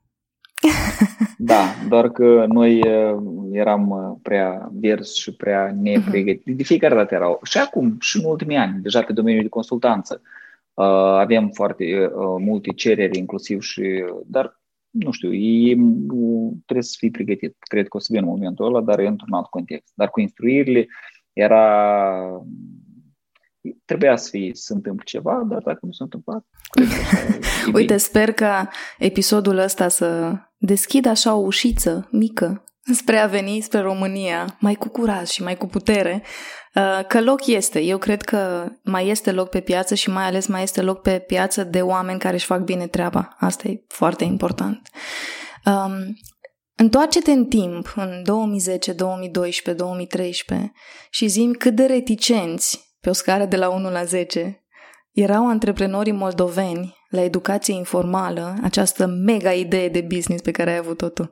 Da, 1.44 1.64
doar 1.88 2.08
că 2.08 2.44
noi 2.48 2.88
uh, 2.88 3.22
eram 3.52 3.90
uh, 3.90 4.18
prea 4.22 4.70
vers 4.72 5.14
și 5.14 5.34
prea 5.34 5.74
nepregătiți. 5.80 6.56
De 6.56 6.62
fiecare 6.62 6.94
dată 6.94 7.14
erau. 7.14 7.40
Și 7.42 7.58
acum, 7.58 7.96
și 8.00 8.16
în 8.16 8.24
ultimii 8.24 8.56
ani, 8.56 8.82
deja 8.82 9.02
pe 9.02 9.12
domeniul 9.12 9.42
de 9.42 9.48
consultanță. 9.48 10.20
Uh, 10.22 10.28
Uh, 10.30 10.41
avem 10.74 11.48
foarte 11.48 11.84
uh, 11.84 12.36
multe 12.38 12.70
cereri, 12.70 13.18
inclusiv 13.18 13.60
și, 13.60 14.04
dar 14.26 14.60
nu 14.90 15.10
știu, 15.10 15.32
e, 15.32 15.76
trebuie 16.64 16.84
să 16.84 16.94
fii 16.98 17.10
pregătit. 17.10 17.56
Cred 17.58 17.88
că 17.88 17.96
o 17.96 18.00
să 18.00 18.08
vină 18.10 18.26
momentul 18.26 18.66
ăla, 18.66 18.80
dar 18.80 18.98
e 18.98 19.06
într-un 19.06 19.32
alt 19.32 19.46
context. 19.46 19.92
Dar 19.94 20.10
cu 20.10 20.20
instruirile 20.20 20.86
era 21.32 21.66
trebuia 23.84 24.16
să 24.16 24.28
fie 24.30 24.50
să 24.54 24.72
întâmple 24.72 25.04
ceva, 25.04 25.44
dar 25.48 25.62
dacă 25.62 25.78
nu 25.82 25.92
s-a 25.92 26.04
întâmplat, 26.04 26.46
cred 26.70 26.86
că 26.86 27.70
Uite, 27.78 27.96
sper 27.96 28.32
ca 28.32 28.68
episodul 28.98 29.58
ăsta 29.58 29.88
să 29.88 30.36
deschidă 30.56 31.08
așa 31.08 31.34
o 31.34 31.40
ușiță 31.40 32.08
mică 32.10 32.64
spre 32.94 33.18
a 33.18 33.26
veni 33.26 33.60
spre 33.60 33.80
România, 33.80 34.56
mai 34.58 34.74
cu 34.74 34.88
curaj 34.88 35.28
și 35.28 35.42
mai 35.42 35.56
cu 35.56 35.66
putere, 35.66 36.22
uh, 36.74 37.06
că 37.06 37.20
loc 37.20 37.46
este. 37.46 37.80
Eu 37.80 37.98
cred 37.98 38.22
că 38.22 38.68
mai 38.84 39.08
este 39.08 39.32
loc 39.32 39.48
pe 39.48 39.60
piață 39.60 39.94
și 39.94 40.10
mai 40.10 40.24
ales 40.24 40.46
mai 40.46 40.62
este 40.62 40.82
loc 40.82 41.00
pe 41.00 41.18
piață 41.18 41.64
de 41.64 41.80
oameni 41.80 42.18
care 42.18 42.34
își 42.34 42.44
fac 42.44 42.60
bine 42.60 42.86
treaba. 42.86 43.36
Asta 43.38 43.68
e 43.68 43.84
foarte 43.88 44.24
important. 44.24 44.88
Um, 45.64 46.16
întoarce-te 46.76 47.30
în 47.30 47.44
timp, 47.44 47.92
în 47.96 48.22
2010, 48.24 48.92
2012, 48.92 49.84
2013 49.84 50.72
și 51.10 51.26
zim 51.26 51.52
cât 51.52 51.74
de 51.74 51.84
reticenți, 51.84 52.96
pe 53.00 53.08
o 53.08 53.12
scară 53.12 53.44
de 53.44 53.56
la 53.56 53.68
1 53.68 53.90
la 53.90 54.04
10, 54.04 54.66
erau 55.12 55.48
antreprenorii 55.48 56.12
moldoveni 56.12 56.96
la 57.08 57.20
educație 57.20 57.74
informală, 57.74 58.54
această 58.62 59.06
mega 59.06 59.52
idee 59.52 59.88
de 59.88 60.00
business 60.00 60.42
pe 60.42 60.50
care 60.50 60.70
ai 60.70 60.76
avut-o 60.76 61.08
tu. 61.08 61.30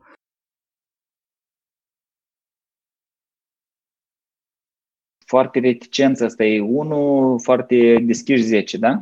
Foarte 5.31 5.59
reticență, 5.59 6.25
asta 6.25 6.45
e 6.45 6.61
unul, 6.61 7.41
foarte 7.41 8.03
deschiși 8.03 8.43
10, 8.43 8.79
da? 8.79 8.99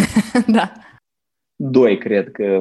da. 0.56 0.72
Doi, 1.56 1.98
cred 1.98 2.30
că, 2.30 2.60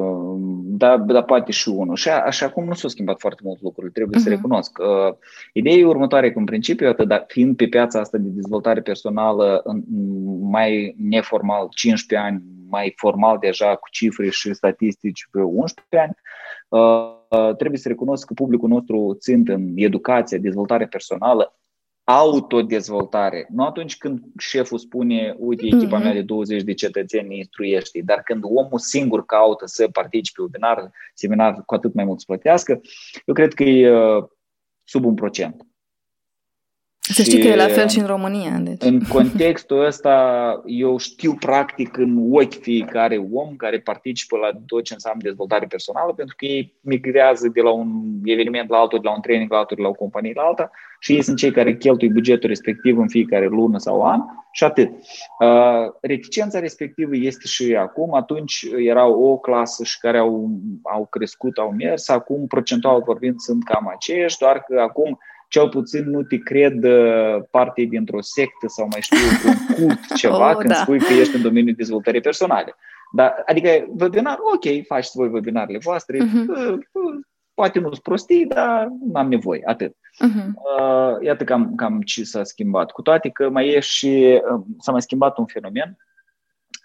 da, 0.63 0.97
dar 0.97 1.23
poate 1.23 1.51
și 1.51 1.69
unul. 1.69 1.95
Și 1.95 2.09
așa 2.09 2.49
cum 2.49 2.65
nu 2.65 2.73
s-au 2.73 2.89
schimbat 2.89 3.19
foarte 3.19 3.41
mult 3.43 3.61
lucrurile, 3.61 3.91
trebuie 3.91 4.19
uh-huh. 4.19 4.23
să 4.23 4.29
mhm. 4.29 4.37
recunosc. 4.37 4.77
Uh, 4.77 5.15
ideea 5.53 5.75
e 5.75 5.85
următoare, 5.85 6.31
că 6.31 6.39
în 6.39 6.45
principiu, 6.45 6.87
atât, 6.87 7.07
dar 7.07 7.23
fiind 7.27 7.55
pe 7.55 7.67
piața 7.67 7.99
asta 7.99 8.17
de 8.17 8.27
dezvoltare 8.29 8.81
personală 8.81 9.63
mai 10.41 10.95
neformal 10.97 11.67
15 11.75 12.27
ani, 12.27 12.43
mai 12.69 12.93
formal 12.95 13.37
deja 13.37 13.75
cu 13.75 13.89
cifre 13.91 14.29
și 14.29 14.53
statistici 14.53 15.27
pe 15.31 15.41
11 15.41 15.97
ani, 15.97 16.15
uh, 16.69 17.55
trebuie 17.55 17.79
să 17.79 17.87
recunosc 17.87 18.27
că 18.27 18.33
publicul 18.33 18.69
nostru 18.69 19.15
țint 19.19 19.49
în 19.49 19.71
educație, 19.75 20.37
dezvoltare 20.37 20.85
personală, 20.87 21.55
autodezvoltare. 22.03 23.47
Nu 23.49 23.65
atunci 23.65 23.97
când 23.97 24.21
șeful 24.37 24.77
spune, 24.77 25.35
uite, 25.37 25.65
echipa 25.65 25.97
mea 25.97 26.13
de 26.13 26.21
20 26.21 26.61
de 26.63 26.73
cetățeni 26.73 27.37
instruiește, 27.37 28.01
dar 28.05 28.21
când 28.23 28.43
omul 28.43 28.79
singur 28.79 29.25
caută 29.25 29.65
să 29.65 29.87
participe 29.87 30.41
webinar, 30.41 30.91
seminar, 31.13 31.63
cu 31.65 31.73
atât 31.73 31.93
mai 31.93 32.05
mult 32.05 32.19
să 32.19 32.25
plătească, 32.27 32.81
eu 33.25 33.33
cred 33.33 33.53
că 33.53 33.63
e 33.63 33.91
uh, 33.91 34.23
sub 34.83 35.05
un 35.05 35.15
procent. 35.15 35.65
Să 37.11 37.23
știi 37.23 37.39
că 37.39 37.47
e 37.47 37.55
la 37.55 37.67
fel 37.67 37.87
și 37.87 37.99
în 37.99 38.05
România. 38.05 38.57
Deci. 38.61 38.81
În 38.83 38.99
contextul 39.09 39.85
ăsta, 39.85 40.15
eu 40.65 40.97
știu 40.97 41.33
practic 41.33 41.97
în 41.97 42.27
ochi 42.31 42.61
fiecare 42.61 43.27
om 43.31 43.55
care 43.55 43.79
participă 43.79 44.37
la 44.37 44.49
tot 44.65 44.83
ce 44.83 44.93
înseamnă 44.93 45.21
dezvoltare 45.23 45.65
personală, 45.65 46.13
pentru 46.13 46.35
că 46.37 46.45
ei 46.45 46.73
migrează 46.81 47.47
de 47.53 47.61
la 47.61 47.71
un 47.71 47.89
eveniment 48.23 48.69
la 48.69 48.77
altul, 48.77 48.99
de 48.99 49.07
la 49.07 49.13
un 49.13 49.21
training 49.21 49.51
la 49.51 49.57
altul, 49.57 49.75
de 49.75 49.81
la 49.81 49.87
o 49.87 49.93
companie 49.93 50.31
la 50.35 50.41
alta 50.41 50.71
și 50.99 51.13
ei 51.13 51.21
sunt 51.21 51.37
cei 51.37 51.51
care 51.51 51.77
cheltuie 51.77 52.11
bugetul 52.11 52.49
respectiv 52.49 52.97
în 52.97 53.07
fiecare 53.07 53.45
lună 53.45 53.77
sau 53.77 54.01
an 54.01 54.21
și 54.51 54.63
atât. 54.63 54.89
Uh, 55.39 55.93
reticența 56.01 56.59
respectivă 56.59 57.15
este 57.15 57.47
și 57.47 57.75
acum, 57.75 58.13
atunci 58.13 58.65
era 58.77 59.05
o 59.05 59.37
clasă 59.37 59.83
și 59.83 59.99
care 59.99 60.17
au, 60.17 60.49
au 60.81 61.07
crescut, 61.09 61.57
au 61.57 61.71
mers, 61.71 62.09
acum 62.09 62.47
procentual 62.47 63.01
vorbind 63.05 63.39
sunt 63.39 63.63
cam 63.63 63.87
aceiași, 63.87 64.37
doar 64.37 64.63
că 64.63 64.79
acum 64.79 65.19
cel 65.51 65.69
puțin 65.69 66.09
nu 66.09 66.23
te 66.23 66.37
cred 66.37 66.83
uh, 66.83 67.43
parte 67.49 67.81
dintr-o 67.81 68.21
sectă 68.21 68.67
sau 68.67 68.87
mai 68.91 69.01
știu 69.01 69.17
un 69.45 69.75
cult 69.75 69.99
ceva 70.21 70.49
oh, 70.49 70.55
când 70.55 70.69
da. 70.69 70.75
spui 70.75 70.99
că 70.99 71.13
ești 71.13 71.35
în 71.35 71.41
domeniul 71.41 71.75
dezvoltării 71.75 72.21
personale. 72.21 72.75
Da, 73.13 73.35
adică 73.45 73.69
webinar, 73.99 74.37
ok, 74.53 74.85
faceți 74.87 75.17
voi 75.17 75.27
webinarele 75.27 75.77
voastre, 75.77 76.17
uh-huh. 76.17 76.75
poate 77.53 77.79
nu 77.79 77.89
sunt 77.89 78.01
prostii, 78.01 78.45
dar 78.45 78.87
nu 79.05 79.19
am 79.19 79.27
nevoie, 79.27 79.61
atât. 79.65 79.95
Uh-huh. 79.95 80.45
Uh, 80.45 81.15
iată 81.21 81.43
cam, 81.43 81.75
cam 81.75 82.01
ce 82.01 82.23
s-a 82.23 82.43
schimbat. 82.43 82.91
Cu 82.91 83.01
toate 83.01 83.29
că 83.29 83.49
mai 83.49 83.67
e 83.67 83.79
și, 83.79 84.41
uh, 84.53 84.61
s-a 84.79 84.91
mai 84.91 85.01
schimbat 85.01 85.37
un 85.37 85.45
fenomen, 85.45 85.97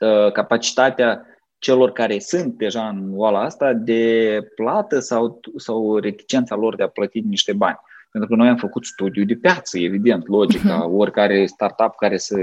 uh, 0.00 0.32
capacitatea 0.32 1.26
celor 1.58 1.92
care 1.92 2.18
sunt 2.18 2.54
deja 2.54 2.88
în 2.88 3.10
oala 3.14 3.40
asta 3.40 3.72
de 3.72 4.40
plată 4.54 4.98
sau, 4.98 5.40
sau 5.56 5.96
reticența 5.96 6.54
lor 6.54 6.76
de 6.76 6.82
a 6.82 6.88
plăti 6.88 7.20
niște 7.20 7.52
bani. 7.52 7.78
Pentru 8.16 8.34
că 8.34 8.42
noi 8.42 8.50
am 8.50 8.56
făcut 8.56 8.84
studiu 8.84 9.24
de 9.24 9.34
piață, 9.34 9.78
evident, 9.78 10.28
logica, 10.28 10.82
uh-huh. 10.82 10.92
oricare 10.92 11.46
startup 11.46 11.94
care 11.96 12.16
să 12.16 12.36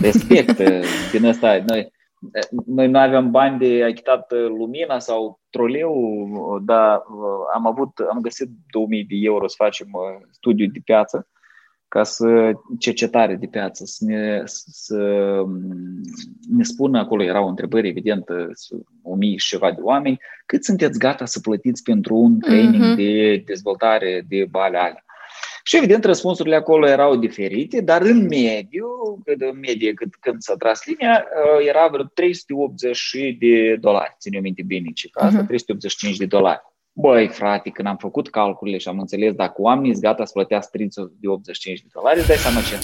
respectă 0.00 0.64
din 1.12 1.26
asta. 1.26 1.62
Noi, 1.66 1.92
noi 2.66 2.88
nu 2.88 2.98
aveam 2.98 3.30
bani 3.30 3.58
de 3.58 3.84
achitat 3.84 4.32
lumina 4.32 4.98
sau 4.98 5.40
troleu, 5.50 5.94
dar 6.64 7.02
am 7.54 7.66
avut, 7.66 7.98
am 8.10 8.20
găsit 8.20 8.48
2000 8.70 9.04
de 9.04 9.14
euro 9.20 9.48
să 9.48 9.54
facem 9.58 9.88
studiu 10.30 10.66
de 10.66 10.80
piață 10.84 11.28
ca 11.88 12.02
să 12.02 12.52
cercetare 12.78 13.34
de 13.34 13.46
piață, 13.46 13.84
să 13.84 14.04
ne, 14.04 14.42
să 14.44 15.42
ne 16.48 16.62
spună 16.62 16.98
acolo, 16.98 17.22
erau 17.22 17.48
întrebări, 17.48 17.88
evident, 17.88 18.24
o 19.02 19.14
mie 19.14 19.36
și 19.36 19.48
ceva 19.48 19.72
de 19.72 19.80
oameni, 19.80 20.20
cât 20.46 20.64
sunteți 20.64 20.98
gata 20.98 21.24
să 21.24 21.40
plătiți 21.40 21.82
pentru 21.82 22.14
un 22.14 22.40
training 22.40 22.84
uh-huh. 22.84 22.96
de 22.96 23.42
dezvoltare 23.46 24.24
de 24.28 24.46
bale 24.50 24.78
alea. 24.78 25.02
Și 25.62 25.76
evident 25.76 26.04
răspunsurile 26.04 26.54
acolo 26.54 26.88
erau 26.88 27.16
diferite, 27.16 27.80
dar 27.80 28.02
în 28.02 28.26
mediu, 28.26 28.86
în 29.24 29.58
medie 29.58 29.92
cât, 29.92 30.14
când 30.20 30.40
s-a 30.40 30.56
tras 30.56 30.84
linia, 30.84 31.24
uh, 31.24 31.66
era 31.68 31.88
vreo 31.88 32.04
380 32.04 33.16
de 33.38 33.76
dolari, 33.80 34.16
ține 34.18 34.38
minte 34.38 34.62
bine 34.62 34.90
ce 34.94 35.08
asta, 35.12 35.42
uh-huh. 35.42 35.46
385 35.46 36.16
de 36.16 36.26
dolari. 36.26 36.60
Băi, 37.00 37.28
frate, 37.28 37.70
când 37.70 37.88
am 37.88 37.96
făcut 37.96 38.30
calculele 38.30 38.78
și 38.78 38.88
am 38.88 38.98
înțeles 38.98 39.34
dacă 39.34 39.60
oamenii 39.60 39.90
sunt 39.90 40.04
gata 40.04 40.24
să 40.24 40.32
plătească 40.32 40.70
385 40.72 41.80
de 41.80 41.86
dolari, 41.92 42.18
îți 42.18 42.28
dai 42.28 42.36
seama 42.36 42.60
ce 42.60 42.78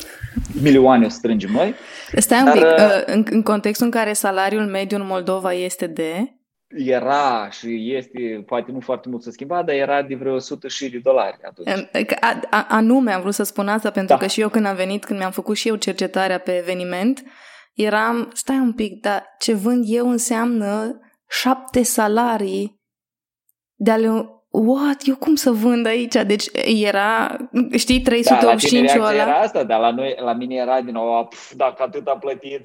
milioane 0.63 1.05
o 1.05 1.09
strângem 1.09 1.51
noi. 1.51 1.75
Stai 2.17 2.39
un 2.39 2.45
dar, 2.45 2.55
pic, 2.55 2.65
uh, 2.65 2.77
uh, 2.77 3.03
în, 3.07 3.25
în 3.31 3.43
contextul 3.43 3.87
în 3.87 3.93
care 3.93 4.13
salariul 4.13 4.67
mediu 4.67 4.97
în 4.97 5.07
Moldova 5.07 5.53
este 5.53 5.87
de? 5.87 6.39
Era 6.69 7.49
și 7.51 7.95
este, 7.95 8.43
poate 8.47 8.73
nu 8.73 8.81
foarte 8.81 9.09
mult 9.09 9.23
să 9.23 9.31
schimba, 9.31 9.63
dar 9.63 9.75
era 9.75 10.03
de 10.03 10.15
vreo 10.15 10.35
100 10.35 10.69
și 10.69 10.91
de 10.91 10.99
dolari 11.03 11.37
atunci. 11.43 11.89
A, 12.21 12.41
a, 12.51 12.67
anume, 12.69 13.13
am 13.13 13.21
vrut 13.21 13.35
să 13.35 13.43
spun 13.43 13.69
asta, 13.69 13.91
pentru 13.91 14.15
da. 14.15 14.21
că 14.21 14.27
și 14.27 14.41
eu 14.41 14.49
când 14.49 14.67
am 14.67 14.77
venit, 14.77 15.05
când 15.05 15.19
mi-am 15.19 15.31
făcut 15.31 15.57
și 15.57 15.69
eu 15.69 15.75
cercetarea 15.75 16.39
pe 16.39 16.57
eveniment, 16.57 17.23
eram, 17.75 18.31
stai 18.35 18.59
un 18.59 18.73
pic, 18.73 19.01
dar 19.01 19.25
ce 19.39 19.55
vând 19.55 19.85
eu 19.89 20.11
înseamnă 20.11 21.01
șapte 21.29 21.83
salarii 21.83 22.83
de 23.85 23.91
ale 23.91 24.09
what, 24.51 25.07
eu 25.07 25.17
cum 25.17 25.35
să 25.35 25.51
vând 25.51 25.87
aici? 25.87 26.15
Deci 26.27 26.47
era, 26.83 27.37
știi, 27.77 28.01
385 28.01 28.93
da, 28.93 28.97
la 28.97 29.05
ăla. 29.05 29.23
era 29.23 29.35
asta, 29.35 29.65
dar 29.65 29.81
la, 29.81 29.91
noi, 29.91 30.17
la 30.25 30.33
mine 30.33 30.55
era 30.55 30.81
din 30.81 30.93
nou, 30.93 31.27
pf, 31.27 31.53
dacă 31.55 31.83
atât 31.83 32.07
a 32.07 32.17
plătit, 32.17 32.61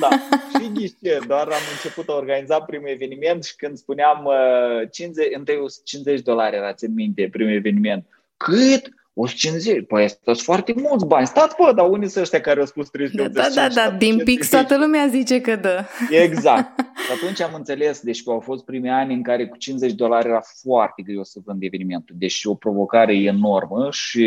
da. 0.00 0.08
și 0.52 0.70
ghișe, 0.74 1.18
doar 1.26 1.46
am 1.46 1.66
început 1.74 2.08
a 2.08 2.16
organiza 2.16 2.60
primul 2.60 2.88
eveniment 2.88 3.44
și 3.44 3.56
când 3.56 3.76
spuneam 3.76 4.24
uh, 4.24 4.90
50, 4.90 5.26
întâi 5.36 5.56
50 5.84 6.20
dolari 6.20 6.56
era, 6.56 6.72
țin 6.72 6.94
minte, 6.94 7.28
primul 7.32 7.52
eveniment. 7.52 8.06
Cât? 8.36 8.88
150. 9.14 9.86
Păi 9.86 10.04
asta 10.04 10.18
sunt 10.24 10.38
foarte 10.38 10.74
mulți 10.76 11.06
bani. 11.06 11.26
Stați, 11.26 11.54
bă, 11.58 11.72
dar 11.72 11.88
unii 11.88 12.08
sunt 12.08 12.24
ăștia 12.24 12.40
care 12.40 12.60
au 12.60 12.66
spus 12.66 12.90
385. 12.90 13.54
Da, 13.54 13.68
da, 13.68 13.88
da, 13.88 13.96
din 13.96 14.18
pic 14.24 14.48
toată 14.48 14.76
lumea 14.76 15.06
zice 15.06 15.40
că 15.40 15.56
dă. 15.56 15.84
Exact. 16.10 16.80
Și 17.06 17.12
atunci 17.12 17.40
am 17.40 17.54
înțeles, 17.54 18.00
deci 18.00 18.22
că 18.22 18.30
au 18.30 18.40
fost 18.40 18.64
primii 18.64 18.90
ani 18.90 19.14
în 19.14 19.22
care 19.22 19.46
cu 19.46 19.56
50 19.56 19.92
dolari 19.92 20.28
era 20.28 20.42
foarte 20.62 21.02
greu 21.02 21.22
să 21.24 21.40
vând 21.44 21.62
evenimentul. 21.62 22.14
Deci 22.18 22.44
o 22.44 22.54
provocare 22.54 23.16
enormă 23.16 23.88
și 23.90 24.24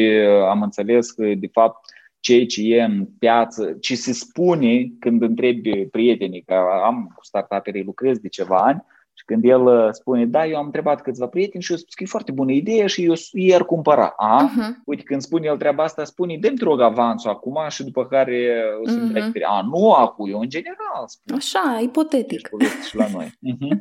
am 0.49 0.61
înțeles 0.61 1.11
că, 1.11 1.34
de 1.38 1.49
fapt, 1.51 1.86
ceea 2.19 2.45
ce 2.45 2.75
e 2.75 2.82
în 2.82 3.05
piață, 3.19 3.77
ce 3.80 3.95
se 3.95 4.13
spune 4.13 4.88
când 4.99 5.21
întrebi 5.21 5.86
prietenii, 5.86 6.41
că 6.41 6.53
am 6.86 7.11
cu 7.15 7.25
startup 7.25 7.86
lucrez 7.86 8.17
de 8.17 8.27
ceva 8.27 8.57
ani, 8.57 8.84
și 8.84 8.98
când 9.30 9.43
el 9.43 9.65
uh, 9.65 9.88
spune, 9.91 10.25
da, 10.25 10.45
eu 10.45 10.57
am 10.57 10.65
întrebat 10.65 11.01
câțiva 11.01 11.27
prieteni 11.27 11.63
și 11.63 11.71
eu 11.71 11.77
spus 11.77 11.93
că 11.93 12.03
e 12.03 12.15
foarte 12.15 12.32
bună 12.32 12.51
idee 12.51 12.88
și 12.88 13.03
eu 13.05 13.13
i-ar 13.32 13.65
cumpăra. 13.65 14.13
A, 14.17 14.49
uh-huh. 14.49 14.84
uite, 14.86 15.03
când 15.03 15.21
spune 15.21 15.47
el 15.47 15.57
treaba 15.57 15.84
asta, 15.84 16.03
spune, 16.03 16.38
dă-mi 16.38 16.57
te 16.57 16.63
rog 16.63 16.82
avansul 16.82 17.30
acum 17.30 17.57
și 17.69 17.84
după 17.84 18.05
care 18.05 18.63
o 18.84 18.88
să 18.88 19.11
uh-huh. 19.11 19.43
A, 19.47 19.61
nu 19.61 19.91
acum, 19.91 20.30
eu 20.30 20.39
în 20.39 20.49
general 20.49 21.03
spun. 21.05 21.36
Așa, 21.36 21.80
ipotetic. 21.82 22.49
Și 22.88 22.95
la 22.95 23.07
noi. 23.13 23.25
Uh-huh. 23.25 23.77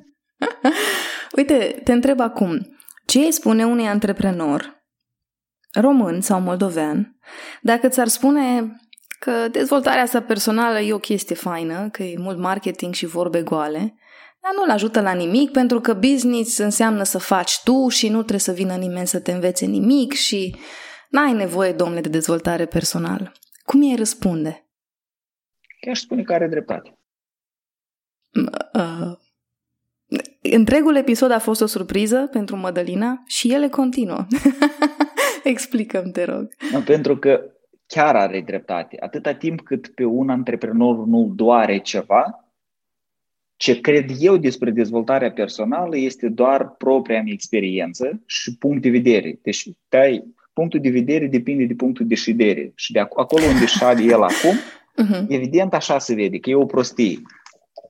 uite, 1.37 1.81
te 1.85 1.93
întreb 1.93 2.21
acum, 2.21 2.77
ce 3.07 3.19
îi 3.19 3.33
spune 3.33 3.65
unui 3.65 3.87
antreprenor 3.87 4.83
român 5.73 6.21
sau 6.21 6.41
moldovean 6.41 7.19
dacă 7.63 7.89
ți-ar 7.89 8.07
spune 8.07 8.77
că 9.19 9.49
dezvoltarea 9.51 10.07
sa 10.07 10.21
personală 10.21 10.79
e 10.81 10.93
o 10.93 10.99
chestie 10.99 11.35
faină, 11.35 11.89
că 11.93 12.03
e 12.03 12.19
mult 12.19 12.39
marketing 12.39 12.95
și 12.95 13.07
vorbe 13.07 13.43
goale, 13.43 13.99
dar 14.49 14.57
nu-l 14.57 14.75
ajută 14.75 15.01
la 15.01 15.13
nimic 15.13 15.51
pentru 15.51 15.81
că 15.81 15.95
business 15.95 16.59
înseamnă 16.59 17.03
să 17.03 17.19
faci 17.19 17.63
tu 17.65 17.89
și 17.89 18.09
nu 18.09 18.17
trebuie 18.17 18.39
să 18.39 18.53
vină 18.53 18.75
nimeni 18.75 19.07
să 19.07 19.21
te 19.21 19.33
învețe 19.33 19.67
nimic 19.67 20.13
și 20.13 20.57
n-ai 21.09 21.33
nevoie, 21.33 21.73
domnule, 21.73 22.01
de 22.01 22.09
dezvoltare 22.09 22.67
personală. 22.67 23.33
Cum 23.65 23.83
ei 23.83 23.97
răspunde? 23.97 24.67
Chiar 25.81 25.95
spune 25.95 26.23
că 26.23 26.33
are 26.33 26.47
dreptate. 26.49 26.99
Uh, 28.75 29.17
întregul 30.43 30.97
episod 30.97 31.31
a 31.31 31.39
fost 31.39 31.61
o 31.61 31.67
surpriză 31.67 32.29
pentru 32.33 32.57
Mădălina 32.57 33.23
și 33.27 33.53
ele 33.53 33.69
continuă. 33.69 34.27
Explicăm, 35.45 36.11
te 36.11 36.25
rog. 36.25 36.49
Pentru 36.85 37.17
că 37.19 37.41
chiar 37.87 38.17
are 38.17 38.41
dreptate. 38.41 38.97
Atâta 39.01 39.35
timp 39.35 39.61
cât 39.61 39.89
pe 39.95 40.05
un 40.05 40.31
antreprenor 40.31 41.07
nu 41.07 41.33
doare 41.35 41.79
ceva, 41.79 42.48
ce 43.59 43.81
cred 43.81 44.11
eu 44.19 44.37
despre 44.37 44.71
dezvoltarea 44.71 45.33
personală 45.33 45.97
este 45.97 46.29
doar 46.29 46.69
propria 46.69 47.23
mea 47.23 47.33
experiență 47.33 48.23
și 48.27 48.57
punct 48.57 48.83
de 48.83 48.91
vedere. 48.91 49.39
Deci, 49.43 49.69
tai, 49.89 50.25
punctul 50.53 50.81
de 50.81 50.91
vedere 50.91 51.27
depinde 51.27 51.65
de 51.65 51.75
punctul 51.75 52.07
de 52.07 52.15
ședere. 52.15 52.73
Și 52.75 52.93
de 52.93 52.99
acolo 52.99 53.45
unde 53.53 53.67
șade 53.67 54.03
el 54.03 54.23
acum, 54.33 54.55
uh-huh. 54.55 55.27
evident 55.29 55.75
așa 55.75 55.99
se 55.99 56.15
vede, 56.15 56.39
că 56.39 56.51
e 56.51 56.55
o 56.55 56.67
prostie. 56.67 57.21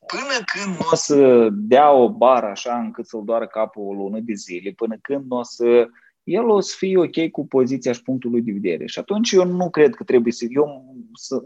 Până 0.06 0.44
când 0.52 0.76
nu 0.76 0.86
o 0.92 0.94
să 0.94 1.48
dea 1.52 1.92
o 1.92 2.10
bară 2.10 2.46
așa 2.46 2.78
încât 2.78 3.06
să-l 3.06 3.22
doară 3.24 3.46
capul 3.46 3.88
o 3.88 3.92
lună 3.92 4.18
de 4.20 4.32
zile, 4.32 4.70
până 4.70 4.96
când 5.00 5.24
nu 5.28 5.36
o 5.36 5.42
să 5.42 5.88
el 6.22 6.48
o 6.48 6.60
să 6.60 6.74
fie 6.78 6.98
ok 6.98 7.30
cu 7.30 7.46
poziția 7.46 7.92
și 7.92 8.02
punctul 8.02 8.30
lui 8.30 8.42
de 8.42 8.52
vedere. 8.52 8.86
Și 8.86 8.98
atunci 8.98 9.32
eu 9.32 9.44
nu 9.44 9.70
cred 9.70 9.94
că 9.94 10.04
trebuie 10.04 10.32
să... 10.32 10.46
Eu 10.48 10.94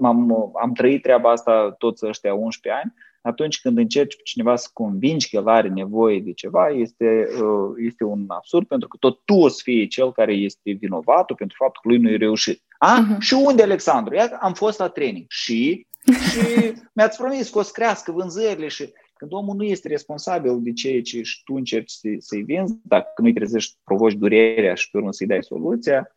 am, 0.02 0.52
am 0.62 0.72
trăit 0.72 1.02
treaba 1.02 1.30
asta 1.30 1.74
toți 1.78 2.06
ăștia 2.06 2.34
11 2.34 2.82
ani 2.82 2.94
atunci 3.22 3.60
când 3.60 3.78
încerci 3.78 4.16
pe 4.16 4.22
cineva 4.24 4.56
să 4.56 4.68
convingi 4.72 5.28
că 5.28 5.36
el 5.36 5.48
are 5.48 5.68
nevoie 5.68 6.20
de 6.20 6.32
ceva, 6.32 6.68
este, 6.68 7.28
uh, 7.42 7.74
este 7.86 8.04
un 8.04 8.24
absurd, 8.28 8.66
pentru 8.66 8.88
că 8.88 8.96
tot 9.00 9.20
tu 9.24 9.34
o 9.34 9.48
să 9.48 9.60
fii 9.62 9.86
cel 9.86 10.12
care 10.12 10.32
este 10.32 10.70
vinovatul 10.72 11.36
pentru 11.36 11.56
faptul 11.58 11.80
că 11.82 11.88
lui 11.88 11.98
nu 11.98 12.10
e 12.10 12.16
reușit. 12.16 12.62
A? 12.78 13.06
Uh-huh. 13.06 13.18
Și 13.18 13.34
unde, 13.34 13.62
Alexandru? 13.62 14.14
Ia, 14.14 14.38
am 14.40 14.52
fost 14.52 14.78
la 14.78 14.88
training. 14.88 15.24
Și? 15.28 15.86
Și 16.30 16.72
mi-ați 16.94 17.18
promis 17.18 17.50
că 17.50 17.58
o 17.58 17.62
să 17.62 17.70
crească 17.72 18.12
vânzările 18.12 18.68
și 18.68 18.92
când 19.14 19.32
omul 19.32 19.56
nu 19.56 19.64
este 19.64 19.88
responsabil 19.88 20.58
de 20.60 20.72
ceea 20.72 21.02
ce 21.02 21.22
și 21.22 21.42
tu 21.44 21.54
încerci 21.54 21.92
să-i 22.18 22.42
vinzi, 22.42 22.74
dacă 22.82 23.22
nu-i 23.22 23.32
trezești, 23.32 23.76
provoci 23.84 24.12
durerea 24.12 24.74
și 24.74 24.90
pe 24.90 24.96
urmă 24.96 25.12
să-i 25.12 25.26
dai 25.26 25.42
soluția, 25.42 26.16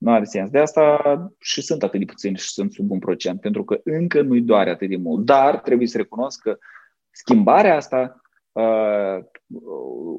nu 0.00 0.12
are 0.12 0.24
sens. 0.24 0.50
De 0.50 0.58
asta 0.58 1.02
și 1.38 1.62
sunt 1.62 1.82
atât 1.82 1.98
de 1.98 2.04
puțini 2.04 2.36
și 2.36 2.48
sunt 2.48 2.72
sub 2.72 2.90
un 2.90 2.98
procent, 2.98 3.40
pentru 3.40 3.64
că 3.64 3.80
încă 3.84 4.22
nu-i 4.22 4.40
doare 4.40 4.70
atât 4.70 4.88
de 4.88 4.96
mult. 4.96 5.24
Dar 5.24 5.58
trebuie 5.58 5.86
să 5.86 5.96
recunosc 5.96 6.42
că 6.42 6.58
schimbarea 7.10 7.76
asta 7.76 8.20
uh, 8.52 9.24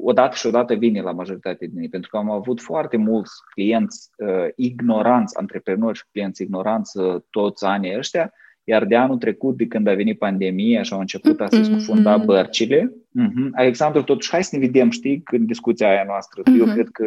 odată 0.01 0.35
și 0.35 0.47
odată 0.47 0.73
vine 0.73 1.01
la 1.01 1.11
majoritatea 1.11 1.67
din 1.67 1.79
ei, 1.79 1.89
pentru 1.89 2.09
că 2.09 2.17
am 2.17 2.29
avut 2.29 2.61
foarte 2.61 2.97
mulți 2.97 3.31
clienți 3.53 4.09
uh, 4.17 4.47
ignoranți, 4.55 5.37
antreprenori 5.37 5.97
și 5.97 6.05
clienți 6.11 6.41
ignoranți 6.41 6.97
uh, 6.97 7.21
toți 7.29 7.65
anii 7.65 7.97
ăștia, 7.97 8.33
iar 8.63 8.85
de 8.85 8.95
anul 8.95 9.17
trecut, 9.17 9.57
de 9.57 9.67
când 9.67 9.87
a 9.87 9.93
venit 9.93 10.17
pandemia 10.17 10.81
și 10.81 10.93
au 10.93 10.99
început 10.99 11.41
a 11.41 11.47
se 11.47 11.59
mm-hmm. 11.59 11.63
scufunda 11.63 12.17
bărcile, 12.17 12.93
uh-huh. 12.93 13.49
Alexandru, 13.51 14.03
totuși, 14.03 14.29
hai 14.29 14.43
să 14.43 14.55
ne 14.55 14.65
vedem, 14.65 14.89
știi, 14.89 15.23
în 15.31 15.45
discuția 15.45 15.89
aia 15.89 16.03
noastră. 16.07 16.41
Uh-huh. 16.41 16.59
Eu 16.59 16.73
cred 16.73 16.89
că 16.89 17.05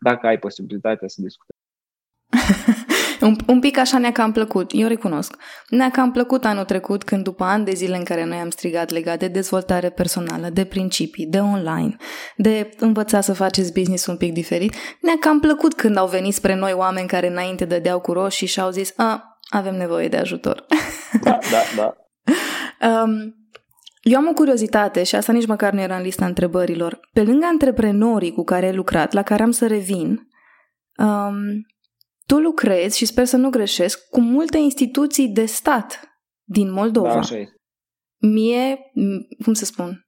dacă 0.00 0.26
ai 0.26 0.38
posibilitatea 0.38 1.08
să 1.08 1.22
discutăm. 1.22 1.56
un, 3.20 3.36
un 3.46 3.60
pic 3.60 3.78
așa 3.78 3.98
ne-a 3.98 4.12
cam 4.12 4.32
plăcut, 4.32 4.70
eu 4.74 4.88
recunosc. 4.88 5.36
Ne-a 5.68 5.90
cam 5.90 6.10
plăcut 6.10 6.44
anul 6.44 6.64
trecut 6.64 7.02
când 7.02 7.24
după 7.24 7.44
ani 7.44 7.64
de 7.64 7.72
zile 7.72 7.96
în 7.96 8.04
care 8.04 8.24
noi 8.24 8.36
am 8.36 8.50
strigat 8.50 8.90
legat 8.90 9.18
de 9.18 9.28
dezvoltare 9.28 9.90
personală, 9.90 10.48
de 10.48 10.64
principii, 10.64 11.26
de 11.26 11.38
online, 11.38 11.96
de 12.36 12.70
învăța 12.78 13.20
să 13.20 13.32
faceți 13.32 13.72
business 13.72 14.06
un 14.06 14.16
pic 14.16 14.32
diferit, 14.32 14.74
ne-a 15.00 15.16
cam 15.20 15.40
plăcut 15.40 15.74
când 15.74 15.96
au 15.96 16.06
venit 16.06 16.34
spre 16.34 16.54
noi 16.54 16.72
oameni 16.72 17.08
care 17.08 17.28
înainte 17.28 17.64
dădeau 17.64 18.00
cu 18.00 18.12
roșii 18.12 18.46
și 18.46 18.60
au 18.60 18.70
zis, 18.70 18.92
a, 18.96 19.38
avem 19.48 19.76
nevoie 19.76 20.08
de 20.08 20.16
ajutor. 20.16 20.64
Da, 21.22 21.38
da, 21.50 21.62
da. 21.76 21.96
um, 23.02 23.36
eu 24.02 24.18
am 24.18 24.28
o 24.28 24.32
curiozitate 24.32 25.02
și 25.02 25.14
asta 25.14 25.32
nici 25.32 25.46
măcar 25.46 25.72
nu 25.72 25.80
era 25.80 25.96
în 25.96 26.02
lista 26.02 26.24
întrebărilor. 26.24 27.00
Pe 27.12 27.22
lângă 27.22 27.46
antreprenorii 27.46 28.32
cu 28.32 28.44
care 28.44 28.66
ai 28.66 28.74
lucrat, 28.74 29.12
la 29.12 29.22
care 29.22 29.42
am 29.42 29.50
să 29.50 29.66
revin, 29.66 30.28
um, 30.96 31.34
tu 32.26 32.38
lucrezi, 32.38 32.96
și 32.96 33.06
sper 33.06 33.24
să 33.24 33.36
nu 33.36 33.50
greșesc, 33.50 34.08
cu 34.08 34.20
multe 34.20 34.58
instituții 34.58 35.28
de 35.28 35.44
stat 35.44 36.00
din 36.44 36.72
Moldova. 36.72 37.12
Da, 37.12 37.18
așa 37.18 37.36
e. 37.36 37.48
Mie, 38.20 38.78
cum 39.44 39.52
să 39.52 39.64
spun, 39.64 40.06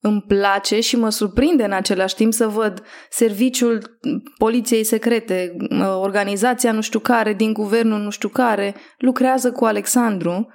îmi 0.00 0.22
place 0.22 0.80
și 0.80 0.96
mă 0.96 1.08
surprinde 1.08 1.64
în 1.64 1.72
același 1.72 2.14
timp 2.14 2.32
să 2.32 2.48
văd 2.48 2.84
serviciul 3.10 3.98
poliției 4.38 4.84
secrete, 4.84 5.56
organizația 5.80 6.72
nu 6.72 6.80
știu 6.80 6.98
care, 6.98 7.32
din 7.32 7.52
guvernul 7.52 8.00
nu 8.00 8.10
știu 8.10 8.28
care, 8.28 8.74
lucrează 8.98 9.52
cu 9.52 9.64
Alexandru 9.64 10.48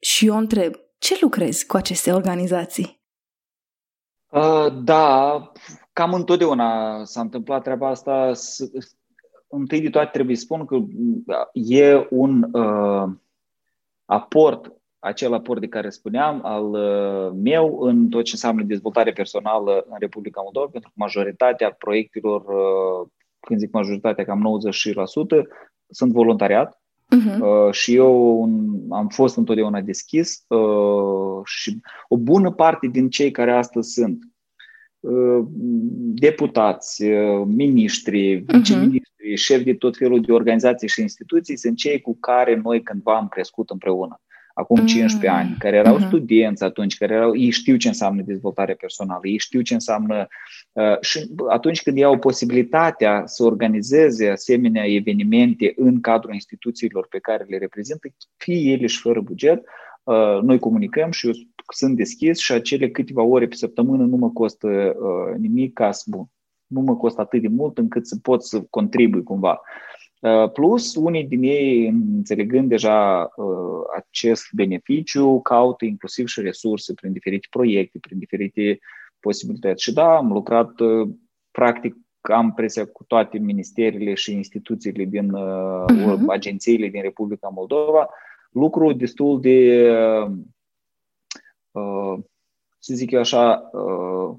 și 0.00 0.26
eu 0.26 0.36
întreb, 0.36 0.74
ce 0.98 1.18
lucrezi 1.20 1.66
cu 1.66 1.76
aceste 1.76 2.12
organizații? 2.12 2.98
Uh, 4.32 4.82
da, 4.84 5.42
cam 5.92 6.14
întotdeauna 6.14 7.04
s-a 7.04 7.20
întâmplat 7.20 7.62
treaba 7.62 7.88
asta. 7.88 8.32
Întâi 9.52 9.80
de 9.80 9.90
toate 9.90 10.10
trebuie 10.12 10.36
să 10.36 10.42
spun 10.42 10.64
că 10.64 10.78
e 11.52 12.06
un 12.10 12.48
uh, 12.52 13.08
aport 14.04 14.72
acel 15.00 15.34
aport 15.34 15.60
de 15.60 15.68
care 15.68 15.90
spuneam 15.90 16.40
al 16.44 16.64
uh, 16.64 17.32
meu 17.42 17.80
în 17.80 18.08
tot 18.08 18.24
ce 18.24 18.30
înseamnă 18.32 18.62
dezvoltare 18.62 19.12
personală 19.12 19.84
în 19.88 19.96
Republica 19.98 20.40
Moldova, 20.40 20.66
pentru 20.66 20.90
că 20.90 20.94
majoritatea 20.98 21.72
proiectelor, 21.72 22.40
uh, 22.40 23.08
când 23.40 23.58
zic 23.60 23.72
majoritatea, 23.72 24.24
cam 24.24 24.60
90%, 25.42 25.46
sunt 25.88 26.12
voluntariat. 26.12 26.80
Uh-huh. 27.16 27.38
Uh, 27.40 27.72
și 27.72 27.94
eu 27.94 28.42
am 28.90 29.08
fost 29.08 29.36
întotdeauna 29.36 29.80
deschis 29.80 30.44
uh, 30.48 31.40
și 31.44 31.80
o 32.08 32.16
bună 32.16 32.52
parte 32.52 32.86
din 32.86 33.08
cei 33.08 33.30
care 33.30 33.52
astăzi 33.52 33.92
sunt 33.92 34.18
uh, 34.22 34.30
deputați, 36.14 37.04
uh, 37.04 37.46
miniștri, 37.46 38.40
uh-huh. 38.40 38.44
viceministri, 38.46 39.34
șefi 39.34 39.64
de 39.64 39.74
tot 39.74 39.96
felul 39.96 40.20
de 40.20 40.32
organizații 40.32 40.88
și 40.88 41.00
instituții 41.00 41.56
sunt 41.56 41.76
cei 41.76 42.00
cu 42.00 42.16
care 42.20 42.60
noi 42.64 42.82
cândva 42.82 43.16
am 43.16 43.28
crescut 43.28 43.70
împreună 43.70 44.20
acum 44.54 44.86
15 44.86 45.30
mm. 45.30 45.36
ani, 45.36 45.56
care 45.58 45.76
erau 45.76 45.98
mm-hmm. 45.98 46.06
studenți 46.06 46.64
atunci, 46.64 46.96
care 46.96 47.14
erau, 47.14 47.36
ei 47.36 47.50
știu 47.50 47.76
ce 47.76 47.88
înseamnă 47.88 48.22
dezvoltare 48.22 48.74
personală, 48.74 49.20
ei 49.22 49.38
știu 49.38 49.60
ce 49.60 49.74
înseamnă 49.74 50.26
uh, 50.72 51.00
și 51.00 51.30
atunci 51.48 51.82
când 51.82 51.96
iau 51.96 52.18
posibilitatea 52.18 53.22
să 53.24 53.44
organizeze 53.44 54.28
asemenea 54.28 54.84
evenimente 54.86 55.72
în 55.76 56.00
cadrul 56.00 56.34
instituțiilor 56.34 57.06
pe 57.10 57.18
care 57.18 57.44
le 57.48 57.58
reprezintă, 57.58 58.08
fie 58.36 58.72
ele 58.72 58.86
și 58.86 59.00
fără 59.00 59.20
buget, 59.20 59.58
uh, 59.58 59.64
noi 60.42 60.58
comunicăm 60.58 61.10
și 61.10 61.26
eu 61.26 61.32
sunt 61.72 61.96
deschis 61.96 62.38
și 62.38 62.52
acele 62.52 62.90
câteva 62.90 63.22
ore 63.22 63.46
pe 63.46 63.54
săptămână 63.54 64.04
nu 64.04 64.16
mă 64.16 64.30
costă 64.30 64.68
uh, 64.68 65.36
nimic 65.38 65.72
ca 65.72 65.92
să 65.92 66.04
bun. 66.10 66.24
Nu 66.66 66.80
mă 66.80 66.96
costă 66.96 67.20
atât 67.20 67.40
de 67.40 67.48
mult 67.48 67.78
încât 67.78 68.06
să 68.06 68.16
pot 68.22 68.44
să 68.44 68.60
contribui 68.70 69.22
cumva. 69.22 69.60
Uh, 70.20 70.50
plus, 70.52 70.94
unii 70.94 71.24
din 71.24 71.42
ei, 71.42 71.86
înțelegând 71.86 72.68
deja 72.68 73.30
uh, 73.36 73.46
acest 73.96 74.42
beneficiu, 74.52 75.40
caută 75.40 75.84
inclusiv 75.84 76.26
și 76.26 76.40
resurse 76.40 76.94
prin 76.94 77.12
diferite 77.12 77.46
proiecte, 77.50 77.98
prin 77.98 78.18
diferite 78.18 78.78
posibilități. 79.20 79.82
Și 79.82 79.92
da, 79.92 80.16
am 80.16 80.32
lucrat 80.32 80.80
uh, 80.80 81.08
practic 81.50 81.94
am 82.20 82.52
presia 82.54 82.86
cu 82.86 83.04
toate 83.04 83.38
ministerile 83.38 84.14
și 84.14 84.32
instituțiile 84.32 85.04
din 85.04 85.32
uh-huh. 85.32 86.26
agențiile 86.26 86.88
din 86.88 87.02
Republica 87.02 87.48
Moldova, 87.48 88.08
lucru 88.50 88.92
destul 88.92 89.40
de, 89.40 89.90
uh, 91.70 92.18
să 92.78 92.94
zic 92.94 93.10
eu 93.10 93.20
așa, 93.20 93.70
uh, 93.72 94.36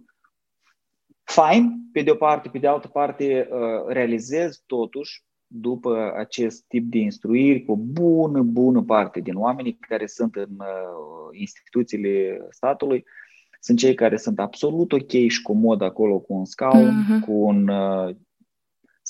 fain, 1.23 1.89
pe 1.91 2.01
de 2.01 2.11
o 2.11 2.15
parte, 2.15 2.49
pe 2.49 2.57
de 2.57 2.67
altă 2.67 2.87
parte, 2.87 3.47
uh, 3.51 3.87
realizez 3.87 4.63
totuși 4.65 5.23
după 5.53 6.13
acest 6.17 6.65
tip 6.67 6.91
de 6.91 6.97
instruiri 6.97 7.65
cu 7.65 7.71
o 7.71 7.75
bună, 7.75 8.41
bună 8.41 8.83
parte 8.83 9.19
din 9.19 9.35
oamenii 9.35 9.77
care 9.79 10.05
sunt 10.05 10.35
în 10.35 10.49
uh, 10.57 11.39
instituțiile 11.39 12.47
statului, 12.49 13.05
sunt 13.59 13.77
cei 13.77 13.93
care 13.93 14.17
sunt 14.17 14.39
absolut 14.39 14.91
ok 14.91 15.09
și 15.09 15.41
comod 15.41 15.81
acolo 15.81 16.19
cu 16.19 16.33
un 16.33 16.45
scaun, 16.45 16.89
uh-huh. 16.89 17.25
cu 17.25 17.31
un 17.31 17.67
uh, 17.67 18.15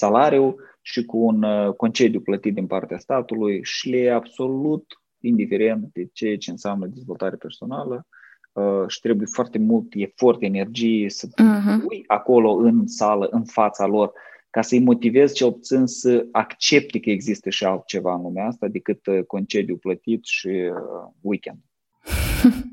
salariu 0.01 0.55
și 0.81 1.05
cu 1.05 1.17
un 1.17 1.43
uh, 1.43 1.73
concediu 1.73 2.21
plătit 2.21 2.53
din 2.53 2.67
partea 2.67 2.97
statului 2.97 3.59
și 3.63 3.89
le 3.89 3.97
e 3.97 4.13
absolut 4.13 4.85
indiferent 5.19 5.89
de 5.93 6.09
ceea 6.13 6.37
ce 6.37 6.51
înseamnă 6.51 6.85
dezvoltare 6.85 7.35
personală 7.35 8.07
uh, 8.51 8.83
și 8.87 8.99
trebuie 8.99 9.27
foarte 9.31 9.57
mult 9.57 9.87
efort, 9.95 10.41
energie 10.41 11.09
să 11.09 11.27
uh-huh. 11.27 11.85
pui 11.85 12.03
acolo 12.07 12.51
în 12.51 12.87
sală, 12.87 13.27
în 13.31 13.43
fața 13.45 13.85
lor 13.85 14.11
ca 14.49 14.61
să-i 14.61 14.79
motivez 14.79 15.33
cel 15.33 15.51
puțin 15.51 15.85
să 15.85 16.25
accepte 16.31 16.99
că 16.99 17.09
există 17.09 17.49
și 17.49 17.65
altceva 17.65 18.13
în 18.13 18.21
lumea 18.21 18.45
asta 18.45 18.67
decât 18.67 19.05
uh, 19.05 19.23
concediu 19.27 19.77
plătit 19.77 20.25
și 20.25 20.47
uh, 20.47 21.11
weekend. 21.21 21.59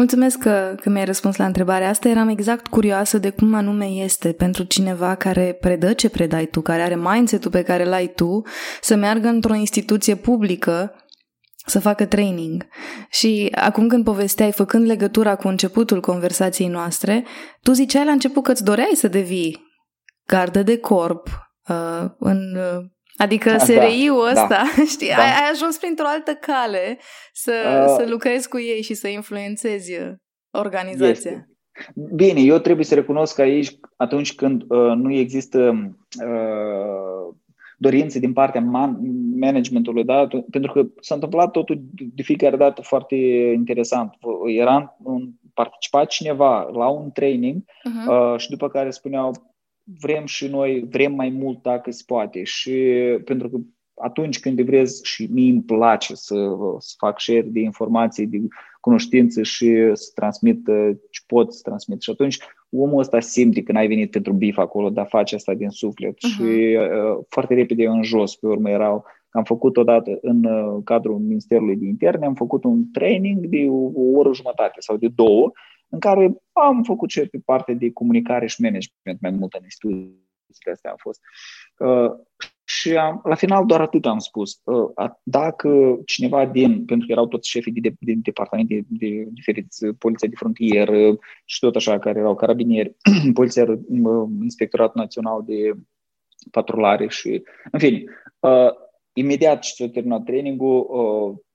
Mulțumesc 0.00 0.38
că, 0.38 0.74
că 0.80 0.88
mi-ai 0.88 1.04
răspuns 1.04 1.36
la 1.36 1.46
întrebarea 1.46 1.88
asta. 1.88 2.08
Eram 2.08 2.28
exact 2.28 2.66
curioasă 2.66 3.18
de 3.18 3.30
cum 3.30 3.54
anume 3.54 3.84
este 3.84 4.32
pentru 4.32 4.62
cineva 4.62 5.14
care 5.14 5.52
predă 5.60 5.92
ce 5.92 6.08
predai 6.08 6.46
tu, 6.46 6.60
care 6.60 6.82
are 6.82 6.96
mindset-ul 6.96 7.50
pe 7.50 7.62
care 7.62 7.84
l-ai 7.84 8.06
tu, 8.06 8.42
să 8.80 8.96
meargă 8.96 9.28
într-o 9.28 9.54
instituție 9.54 10.14
publică 10.14 10.94
să 11.66 11.80
facă 11.80 12.06
training. 12.06 12.66
Și 13.10 13.48
acum 13.54 13.88
când 13.88 14.04
povesteai, 14.04 14.52
făcând 14.52 14.86
legătura 14.86 15.36
cu 15.36 15.48
începutul 15.48 16.00
conversației 16.00 16.68
noastre, 16.68 17.24
tu 17.62 17.72
ziceai 17.72 18.04
la 18.04 18.12
început 18.12 18.42
că 18.42 18.50
îți 18.50 18.64
doreai 18.64 18.92
să 18.94 19.08
devii 19.08 19.62
gardă 20.26 20.62
de 20.62 20.78
corp, 20.78 21.28
uh, 21.68 22.10
în, 22.18 22.56
uh, 22.56 22.84
adică 23.20 23.56
SRI-ul 23.58 24.30
da, 24.34 24.42
ăsta, 24.42 24.62
da, 24.76 24.84
știi, 24.94 25.08
da. 25.08 25.16
Ai, 25.16 25.28
ai 25.28 25.50
ajuns 25.52 25.78
printr-o 25.78 26.06
altă 26.06 26.34
cale 26.34 26.98
să, 27.32 27.52
uh, 27.86 27.94
să 27.96 28.10
lucrezi 28.10 28.48
cu 28.48 28.58
ei 28.58 28.82
și 28.82 28.94
să 28.94 29.08
influențezi 29.08 29.92
uh, 29.92 30.12
organizația. 30.50 31.10
Este. 31.10 31.48
Bine, 32.14 32.40
eu 32.40 32.58
trebuie 32.58 32.84
să 32.84 32.94
recunosc 32.94 33.34
că 33.34 33.42
aici, 33.42 33.78
atunci 33.96 34.34
când 34.34 34.62
uh, 34.68 34.92
nu 34.96 35.12
există 35.12 35.58
uh, 36.26 37.34
dorințe 37.78 38.18
din 38.18 38.32
partea 38.32 38.60
man- 38.60 38.98
managementului, 39.40 40.04
da? 40.04 40.26
pentru 40.50 40.72
că 40.72 40.86
s-a 41.00 41.14
întâmplat 41.14 41.50
totul 41.50 41.80
de 42.14 42.22
fiecare 42.22 42.56
dată 42.56 42.82
foarte 42.82 43.16
interesant. 43.54 44.14
Era 44.46 44.96
un, 45.02 45.28
participat 45.54 46.06
cineva 46.06 46.68
la 46.72 46.88
un 46.88 47.10
training 47.10 47.62
uh-huh. 47.62 48.08
uh, 48.08 48.38
și 48.38 48.50
după 48.50 48.68
care 48.68 48.90
spuneau, 48.90 49.32
vrem 50.00 50.26
și 50.26 50.46
noi, 50.46 50.86
vrem 50.90 51.14
mai 51.14 51.28
mult 51.28 51.62
dacă 51.62 51.90
se 51.90 52.02
poate 52.06 52.42
și 52.42 52.72
pentru 53.24 53.48
că 53.48 53.56
atunci 53.94 54.40
când 54.40 54.60
vrezi 54.60 55.00
și 55.04 55.28
mie 55.30 55.52
îmi 55.52 55.62
place 55.62 56.14
să, 56.14 56.34
să 56.78 56.94
fac 56.98 57.20
share 57.20 57.42
de 57.42 57.60
informații, 57.60 58.26
de 58.26 58.38
cunoștință 58.80 59.42
și 59.42 59.90
să 59.92 60.10
transmit 60.14 60.64
ce 61.10 61.20
pot 61.26 61.54
să 61.54 61.60
transmit. 61.62 62.02
Și 62.02 62.10
atunci 62.10 62.38
omul 62.70 62.98
ăsta 62.98 63.20
simte 63.20 63.62
că 63.62 63.72
n-ai 63.72 63.86
venit 63.86 64.10
pentru 64.10 64.32
bif 64.32 64.58
acolo, 64.58 64.90
dar 64.90 65.06
face 65.06 65.34
asta 65.34 65.54
din 65.54 65.68
suflet. 65.68 66.14
Uh-huh. 66.14 66.30
Și 66.30 66.42
uh, 66.42 67.24
foarte 67.28 67.54
repede 67.54 67.86
în 67.86 68.02
jos, 68.02 68.36
pe 68.36 68.46
urmă 68.46 68.70
erau 68.70 69.04
am 69.30 69.44
făcut 69.44 69.76
odată 69.76 70.18
în 70.22 70.44
uh, 70.44 70.80
cadrul 70.84 71.18
Ministerului 71.18 71.76
de 71.76 71.86
Interne, 71.86 72.26
am 72.26 72.34
făcut 72.34 72.64
un 72.64 72.90
training 72.92 73.46
de 73.46 73.66
o, 73.68 73.90
o 73.94 74.18
oră 74.18 74.32
jumătate 74.34 74.80
sau 74.80 74.96
de 74.96 75.08
două, 75.14 75.52
în 75.90 75.98
care 75.98 76.34
am 76.52 76.82
făcut 76.82 77.10
și 77.10 77.20
pe 77.26 77.38
parte 77.44 77.74
de 77.74 77.92
comunicare 77.92 78.46
și 78.46 78.62
management 78.62 79.20
mai 79.20 79.30
mult 79.30 79.52
în 79.52 79.64
instituțiile 79.64 80.72
astea 80.72 80.90
am 80.90 80.96
fost. 80.98 81.20
Uh, 81.78 82.10
Și 82.64 82.96
am, 82.96 83.20
la 83.24 83.34
final 83.34 83.66
doar 83.66 83.80
atât 83.80 84.06
am 84.06 84.18
spus. 84.18 84.60
Dacă 85.22 85.98
cineva 86.06 86.46
din, 86.46 86.84
pentru 86.84 87.06
că 87.06 87.12
erau 87.12 87.26
toți 87.26 87.48
șefii 87.48 87.72
de, 87.72 87.80
de, 87.80 87.94
de 87.98 88.12
departamente 88.16 88.74
de, 88.74 88.84
de 88.88 89.28
diferiți, 89.30 89.86
poliția 89.86 90.28
de 90.28 90.34
frontieră 90.36 91.18
și 91.44 91.58
tot 91.58 91.76
așa, 91.76 91.98
care 91.98 92.18
erau 92.18 92.34
carabinieri, 92.34 92.96
poliția, 93.34 93.66
inspectoratul 94.42 95.00
național 95.00 95.42
de 95.46 95.72
patrulare 96.50 97.08
și, 97.08 97.42
în 97.70 97.78
fine, 97.78 98.04
imediat 99.12 99.60
ce 99.60 99.72
s-a 99.74 99.88
terminat 99.88 100.24
trainingul, 100.24 100.86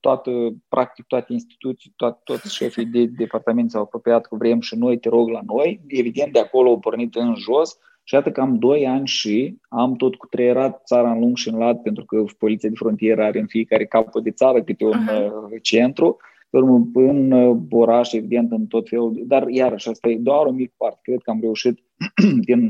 toată, 0.00 0.30
practic 0.68 1.04
toate 1.04 1.32
instituții, 1.32 1.92
toate, 1.96 2.20
toți 2.24 2.54
șefii 2.54 2.86
de 2.86 3.04
departament 3.04 3.70
s-au 3.70 3.82
apropiat 3.82 4.26
cu 4.26 4.36
vrem 4.36 4.60
și 4.60 4.76
noi, 4.76 4.98
te 4.98 5.08
rog 5.08 5.28
la 5.28 5.40
noi. 5.46 5.80
Evident, 5.86 6.32
de 6.32 6.38
acolo 6.38 6.68
au 6.68 6.78
pornit 6.78 7.14
în 7.14 7.34
jos 7.34 7.78
și 8.02 8.14
iată 8.14 8.30
că 8.30 8.40
am 8.40 8.58
doi 8.58 8.86
ani 8.86 9.06
și 9.06 9.56
am 9.68 9.94
tot 9.94 10.14
cu 10.14 10.26
treierat 10.26 10.82
țara 10.84 11.10
în 11.10 11.18
lung 11.18 11.36
și 11.36 11.48
în 11.48 11.58
lat, 11.58 11.82
pentru 11.82 12.04
că 12.04 12.24
poliția 12.38 12.68
de 12.68 12.74
frontieră 12.74 13.24
are 13.24 13.38
în 13.38 13.46
fiecare 13.46 13.86
capăt 13.86 14.22
de 14.22 14.30
țară 14.30 14.62
câte 14.62 14.84
un 14.84 15.08
uh-huh. 15.08 15.60
centru, 15.62 16.16
pe 16.50 16.56
urmă, 16.56 16.86
în 16.94 17.30
uh, 17.30 17.56
oraș, 17.70 18.12
evident, 18.12 18.52
în 18.52 18.66
tot 18.66 18.88
felul, 18.88 19.22
dar 19.26 19.48
iarăși 19.48 19.88
asta 19.88 20.08
e 20.08 20.16
doar 20.18 20.46
o 20.46 20.50
mică 20.50 20.74
parte. 20.76 20.98
Cred 21.02 21.22
că 21.22 21.30
am 21.30 21.40
reușit 21.40 21.78
din 22.46 22.68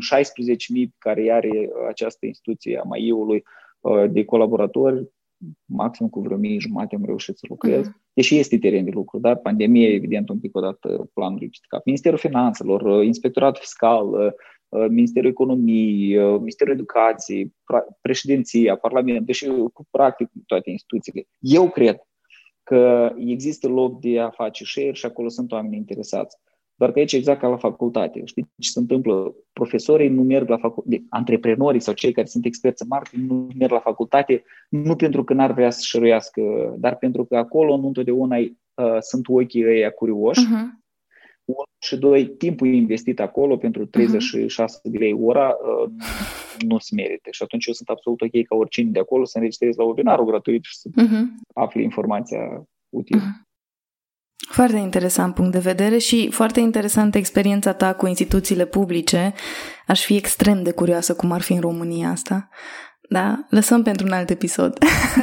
16.000 0.79 0.89
care 0.99 1.33
are 1.33 1.71
această 1.89 2.27
instituție 2.27 2.79
a 2.79 2.83
MAI-ului 2.83 3.37
uh, 3.37 3.43
de 4.11 4.25
colaboratori, 4.25 5.09
maxim 5.65 6.09
cu 6.09 6.21
vreo 6.21 6.37
mii 6.37 6.61
jumate 6.61 6.95
am 6.95 7.05
reușit 7.05 7.37
să 7.37 7.47
lucrez, 7.49 7.87
uh-huh. 7.89 8.13
deși 8.13 8.39
este 8.39 8.59
teren 8.59 8.85
de 8.85 8.91
lucru, 8.91 9.19
dar 9.19 9.37
pandemia, 9.37 9.89
evident, 9.89 10.29
un 10.29 10.39
pic 10.39 10.57
odată 10.57 11.11
planul 11.15 11.39
justificat. 11.43 11.85
Ministerul 11.85 12.19
Finanțelor, 12.19 13.05
Inspectoratul 13.05 13.61
Fiscal, 13.61 14.35
Uh, 14.69 14.87
Ministerul 14.89 15.31
Economiei, 15.31 16.17
uh, 16.17 16.39
Ministerul 16.39 16.73
Educației, 16.73 17.55
președinția, 18.01 18.77
Parlamentul, 18.77 19.25
deși 19.25 19.47
cu 19.47 19.87
practic 19.91 20.29
toate 20.47 20.71
instituțiile. 20.71 21.27
Eu 21.39 21.71
cred 21.71 22.01
că 22.63 23.13
există 23.17 23.69
loc 23.69 24.01
de 24.01 24.21
a 24.21 24.31
face 24.31 24.65
share 24.65 24.93
și 24.93 25.07
acolo 25.07 25.29
sunt 25.29 25.53
oameni 25.53 25.77
interesați. 25.77 26.37
Doar 26.77 26.93
că 26.93 26.99
aici 26.99 27.13
exact 27.13 27.41
ca 27.41 27.49
la 27.49 27.57
facultate. 27.57 28.23
Știi 28.25 28.51
ce 28.59 28.71
se 28.71 28.79
întâmplă? 28.79 29.35
Profesorii 29.53 30.09
nu 30.09 30.23
merg 30.23 30.49
la 30.49 30.57
facultate, 30.57 31.05
antreprenorii 31.09 31.81
sau 31.81 31.95
cei 31.95 32.13
care 32.13 32.27
sunt 32.27 32.45
experți 32.45 32.83
în 32.83 32.89
marketing 32.89 33.31
nu 33.31 33.49
merg 33.59 33.73
la 33.73 33.79
facultate 33.79 34.45
nu 34.69 34.97
pentru 34.97 35.25
că 35.25 35.35
n-ar 35.35 35.53
vrea 35.53 35.71
să 35.71 35.81
șăruiască, 35.83 36.75
dar 36.79 36.97
pentru 36.97 37.25
că 37.25 37.37
acolo 37.37 37.77
nu 37.77 37.87
întotdeauna 37.87 38.37
uh, 38.37 38.97
sunt 39.01 39.29
ochii 39.29 39.67
ăia 39.67 39.91
curioși 39.91 40.45
uh-huh 40.45 40.85
Unu 41.47 41.63
și 41.79 41.97
doi, 41.97 42.27
timpul 42.29 42.67
investit 42.67 43.21
acolo 43.21 43.57
pentru 43.57 43.87
36 43.87 44.79
uh-huh. 44.79 44.91
de 44.91 44.99
lei 44.99 45.13
ora 45.13 45.49
uh, 45.49 45.91
nu 46.69 46.79
se 46.79 46.95
merită. 46.95 47.29
Și 47.31 47.43
atunci 47.43 47.67
eu 47.67 47.73
sunt 47.73 47.89
absolut 47.89 48.21
ok 48.21 48.31
ca 48.31 48.55
oricine 48.55 48.91
de 48.91 48.99
acolo 48.99 49.25
să 49.25 49.37
înregistrez 49.37 49.77
la 49.77 49.85
webinarul 49.85 50.27
gratuit 50.27 50.65
și 50.65 50.77
să 50.77 50.89
uh-huh. 50.89 51.23
afli 51.55 51.83
informația 51.83 52.63
utilă. 52.89 53.21
Uh-huh. 53.21 53.46
Foarte 54.37 54.77
interesant 54.77 55.35
punct 55.35 55.53
de 55.53 55.59
vedere 55.59 55.99
și 55.99 56.31
foarte 56.31 56.61
interesantă 56.61 57.19
experiența 57.19 57.73
ta 57.73 57.95
cu 57.95 58.07
instituțiile 58.07 58.65
publice. 58.65 59.35
Aș 59.87 60.05
fi 60.05 60.17
extrem 60.17 60.63
de 60.63 60.73
curioasă 60.73 61.15
cum 61.15 61.33
ar 61.33 61.41
fi 61.41 61.53
în 61.53 61.61
România 61.61 62.11
asta. 62.11 62.49
Da? 63.09 63.47
Lăsăm 63.51 63.83
pentru 63.83 64.07
un 64.07 64.13
alt 64.13 64.31
episod. 64.31 64.79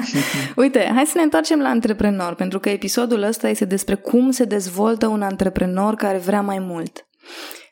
Uite, 0.56 0.92
hai 0.94 1.06
să 1.06 1.14
ne 1.16 1.24
întoarcem 1.24 1.60
la 1.60 1.70
antreprenor, 1.70 2.34
pentru 2.34 2.60
că 2.60 2.70
episodul 2.70 3.22
ăsta 3.22 3.50
este 3.50 3.66
despre 3.66 3.96
cum 3.96 4.32
se 4.32 4.44
dezvoltă 4.44 5.08
un 5.08 5.22
antreprenor 5.22 5.96
care 5.96 6.18
vrea 6.18 6.42
mai 6.42 6.60
mult. 6.60 7.08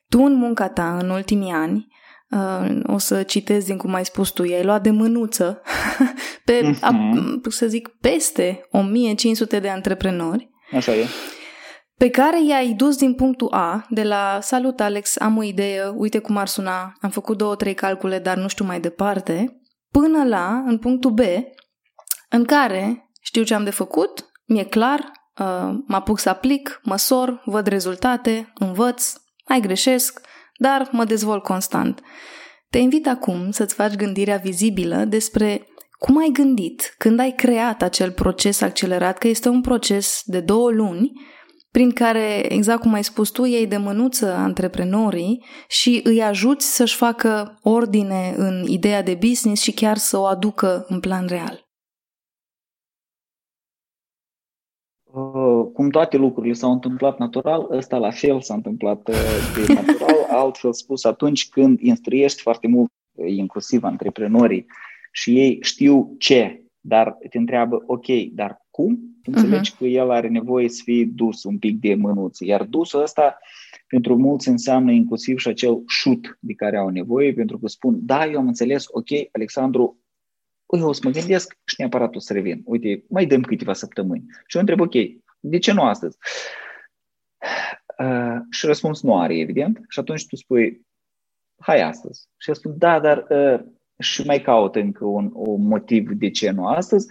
Tu, 0.10 0.24
în 0.24 0.34
munca 0.34 0.70
ta, 0.70 0.98
în 1.02 1.10
ultimii 1.10 1.52
ani, 1.52 1.88
uh, 2.30 2.80
o 2.84 2.98
să 2.98 3.24
citez 3.24 3.66
din 3.66 3.78
cum 3.78 3.94
ai 3.94 4.06
spus 4.06 4.30
tu, 4.30 4.44
i-ai 4.44 4.64
luat 4.64 4.84
de 4.84 4.90
mânuță 4.90 5.62
pe, 6.46 6.62
uh-huh. 6.62 6.80
a, 6.82 6.94
să 7.50 7.68
zic, 7.68 7.88
peste 7.88 8.68
1500 8.72 9.60
de 9.60 9.70
antreprenori. 9.70 10.51
Așa 10.76 10.96
e. 10.96 11.06
Pe 11.98 12.10
care 12.10 12.44
i-ai 12.44 12.74
dus 12.74 12.98
din 12.98 13.14
punctul 13.14 13.54
A, 13.54 13.86
de 13.90 14.04
la 14.04 14.40
salut 14.42 14.80
Alex, 14.80 15.20
am 15.20 15.38
o 15.38 15.44
idee, 15.44 15.88
uite 15.88 16.20
cum 16.20 16.38
ar 16.38 16.48
suna, 16.48 16.94
am 17.02 17.10
făcut 17.10 17.38
două, 17.38 17.56
trei 17.56 17.74
calcule, 17.74 18.20
dar 18.20 18.38
nu 18.38 18.48
știu 18.48 18.66
mai 18.66 18.80
departe, 18.80 19.62
până 19.92 20.24
la, 20.24 20.64
în 20.66 20.78
punctul 20.78 21.12
B, 21.12 21.20
în 22.30 22.44
care 22.44 23.10
știu 23.22 23.44
ce 23.44 23.54
am 23.54 23.64
de 23.64 23.70
făcut, 23.70 24.32
mi-e 24.46 24.64
clar, 24.64 25.00
uh, 25.00 25.70
mă 25.88 25.96
apuc 25.96 26.20
să 26.20 26.30
aplic, 26.30 26.80
măsor, 26.84 27.42
văd 27.46 27.68
rezultate, 27.68 28.52
învăț, 28.56 29.14
mai 29.48 29.60
greșesc, 29.60 30.22
dar 30.58 30.90
mă 30.92 31.04
dezvolt 31.04 31.44
constant. 31.44 32.02
Te 32.70 32.78
invit 32.78 33.08
acum 33.08 33.52
să-ți 33.52 33.74
faci 33.74 33.96
gândirea 33.96 34.38
vizibilă 34.38 35.06
despre 35.06 35.66
cum 36.06 36.18
ai 36.18 36.30
gândit 36.34 36.96
când 36.98 37.20
ai 37.20 37.32
creat 37.32 37.82
acel 37.82 38.12
proces 38.12 38.62
accelerat, 38.62 39.18
că 39.18 39.28
este 39.28 39.50
un 39.50 39.62
proces 39.62 40.22
de 40.26 40.40
două 40.40 40.72
luni 40.72 41.12
prin 41.72 41.92
care, 41.92 42.54
exact 42.54 42.82
cum 42.82 42.94
ai 42.94 43.04
spus 43.04 43.30
tu, 43.30 43.46
iei 43.46 43.68
de 43.68 43.78
mânuță 43.78 44.34
antreprenorii 44.34 45.44
și 45.68 46.02
îi 46.04 46.22
ajuți 46.22 46.76
să-și 46.76 46.96
facă 46.96 47.60
ordine 47.64 48.34
în 48.38 48.66
ideea 48.68 49.04
de 49.04 49.18
business 49.20 49.62
și 49.62 49.74
chiar 49.74 49.98
să 49.98 50.18
o 50.18 50.26
aducă 50.26 50.86
în 50.88 51.00
plan 51.00 51.26
real. 51.28 51.66
Uh, 55.04 55.72
cum 55.74 55.90
toate 55.90 56.18
lucrurile 56.18 56.54
s-au 56.54 56.72
întâmplat 56.72 57.18
natural, 57.18 57.68
ăsta 57.72 57.98
la 57.98 58.12
fel 58.12 58.42
s-a 58.42 58.54
întâmplat 58.54 59.08
uh, 59.08 59.16
de 59.56 59.74
natural, 59.74 60.26
altfel 60.44 60.74
spus, 60.74 61.04
atunci 61.04 61.50
când 61.50 61.80
instruiești 61.80 62.42
foarte 62.42 62.68
mult, 62.68 62.92
uh, 63.12 63.32
inclusiv 63.36 63.84
antreprenorii, 63.84 64.66
și 65.12 65.40
ei 65.40 65.58
știu 65.62 66.16
ce, 66.18 66.64
dar 66.80 67.18
te 67.30 67.38
întreabă, 67.38 67.84
ok, 67.86 68.06
dar 68.32 68.66
cum, 68.70 69.12
înțelegi 69.24 69.74
uh-huh. 69.74 69.78
că 69.78 69.86
el 69.86 70.12
are 70.12 70.28
nevoie 70.28 70.70
să 70.70 70.82
fie 70.84 71.06
dus 71.06 71.44
un 71.44 71.60
pic 71.60 71.80
de 71.80 71.96
mânuță. 71.96 72.46
Iar 72.46 72.64
dusul 72.64 73.02
ăsta 73.02 73.38
pentru 73.88 74.18
mulți 74.18 74.48
înseamnă 74.48 74.92
inclusiv 74.92 75.40
și 75.40 75.48
acel 75.48 75.84
șut 75.88 76.38
de 76.40 76.54
care 76.54 76.78
au 76.78 76.90
nevoie, 76.90 77.34
pentru 77.34 77.60
că 77.60 77.68
spun, 77.68 78.06
da, 78.06 78.26
eu 78.26 78.40
am 78.40 78.48
înțeles, 78.48 78.86
ok, 78.88 79.08
Alexandru, 79.32 80.00
eu 80.78 80.88
o 80.88 80.92
să 80.92 81.02
mă 81.04 81.10
gândesc 81.10 81.58
și 81.66 81.76
neapărat 81.78 82.16
o 82.16 82.20
să 82.20 82.34
revin. 82.34 82.62
Uite, 82.66 83.04
mai 83.10 83.26
dăm 83.26 83.42
câteva 83.42 83.74
săptămâni. 83.74 84.26
Și 84.48 84.56
eu 84.56 84.62
întreb, 84.62 84.80
ok, 84.80 84.94
de 85.40 85.58
ce 85.58 85.72
nu 85.72 85.82
astăzi? 85.82 86.18
Uh, 87.98 88.38
și 88.50 88.66
răspuns 88.66 89.02
nu 89.02 89.20
are, 89.20 89.38
evident. 89.38 89.80
Și 89.88 90.00
atunci 90.00 90.26
tu 90.26 90.36
spui, 90.36 90.82
hai 91.60 91.82
astăzi. 91.82 92.30
Și 92.38 92.50
eu 92.50 92.56
spun, 92.56 92.78
da, 92.78 93.00
dar 93.00 93.26
uh, 93.30 93.60
și 94.02 94.26
mai 94.26 94.42
caut 94.42 94.76
încă 94.76 95.06
un, 95.06 95.30
un 95.34 95.68
motiv 95.68 96.12
de 96.12 96.30
ce 96.30 96.50
nu 96.52 96.66
astăzi. 96.66 97.08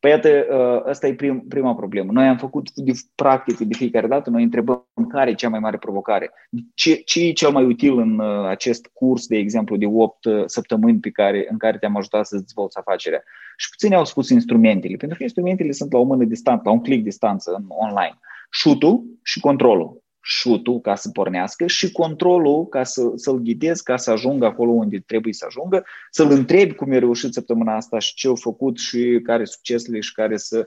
Păi 0.00 0.10
iată, 0.10 0.46
asta 0.88 1.06
uh, 1.06 1.12
e 1.12 1.16
prim, 1.16 1.40
prima 1.48 1.74
problemă. 1.74 2.12
Noi 2.12 2.26
am 2.26 2.36
făcut 2.36 2.70
de 2.74 2.92
practică 3.14 3.64
de 3.64 3.74
fiecare 3.74 4.06
dată, 4.06 4.30
noi 4.30 4.42
întrebăm 4.42 4.86
care 5.08 5.30
e 5.30 5.34
cea 5.34 5.48
mai 5.48 5.58
mare 5.58 5.78
provocare. 5.78 6.30
Ce, 6.74 6.94
ce 6.94 7.26
e 7.26 7.32
cel 7.32 7.50
mai 7.50 7.64
util 7.64 7.98
în 7.98 8.18
uh, 8.18 8.46
acest 8.46 8.90
curs, 8.92 9.26
de 9.26 9.36
exemplu, 9.36 9.76
de 9.76 9.86
8 9.86 10.24
uh, 10.24 10.42
săptămâni 10.46 10.98
pe 10.98 11.10
care, 11.10 11.46
în 11.50 11.58
care 11.58 11.78
te-am 11.78 11.96
ajutat 11.96 12.26
să 12.26 12.36
dezvolți 12.36 12.78
afacerea? 12.78 13.22
Și 13.56 13.70
puțini 13.70 13.94
au 13.94 14.04
spus 14.04 14.28
instrumentele, 14.28 14.96
pentru 14.96 15.16
că 15.16 15.22
instrumentele 15.22 15.72
sunt 15.72 15.92
la 15.92 15.98
o 15.98 16.02
mână 16.02 16.24
distanță, 16.24 16.62
la 16.64 16.70
un 16.70 16.80
click 16.80 17.02
distanță 17.02 17.54
în 17.58 17.64
online. 17.68 18.18
Șutul 18.50 19.04
și 19.22 19.40
controlul 19.40 20.02
șutul 20.30 20.80
ca 20.80 20.94
să 20.94 21.10
pornească 21.10 21.66
și 21.66 21.92
controlul 21.92 22.66
ca 22.66 22.84
să, 22.84 23.12
să-l 23.14 23.36
ghidezi 23.36 23.82
ca 23.82 23.96
să 23.96 24.10
ajungă 24.10 24.46
acolo 24.46 24.70
unde 24.70 24.98
trebuie 25.06 25.32
să 25.32 25.44
ajungă, 25.46 25.84
să-l 26.10 26.30
întrebi 26.30 26.74
cum 26.74 26.92
e 26.92 26.98
reușit 26.98 27.32
săptămâna 27.32 27.76
asta 27.76 27.98
și 27.98 28.14
ce 28.14 28.28
a 28.28 28.34
făcut 28.34 28.78
și 28.78 29.20
care 29.22 29.44
succesele 29.44 30.00
și 30.00 30.12
care 30.12 30.36
să... 30.36 30.66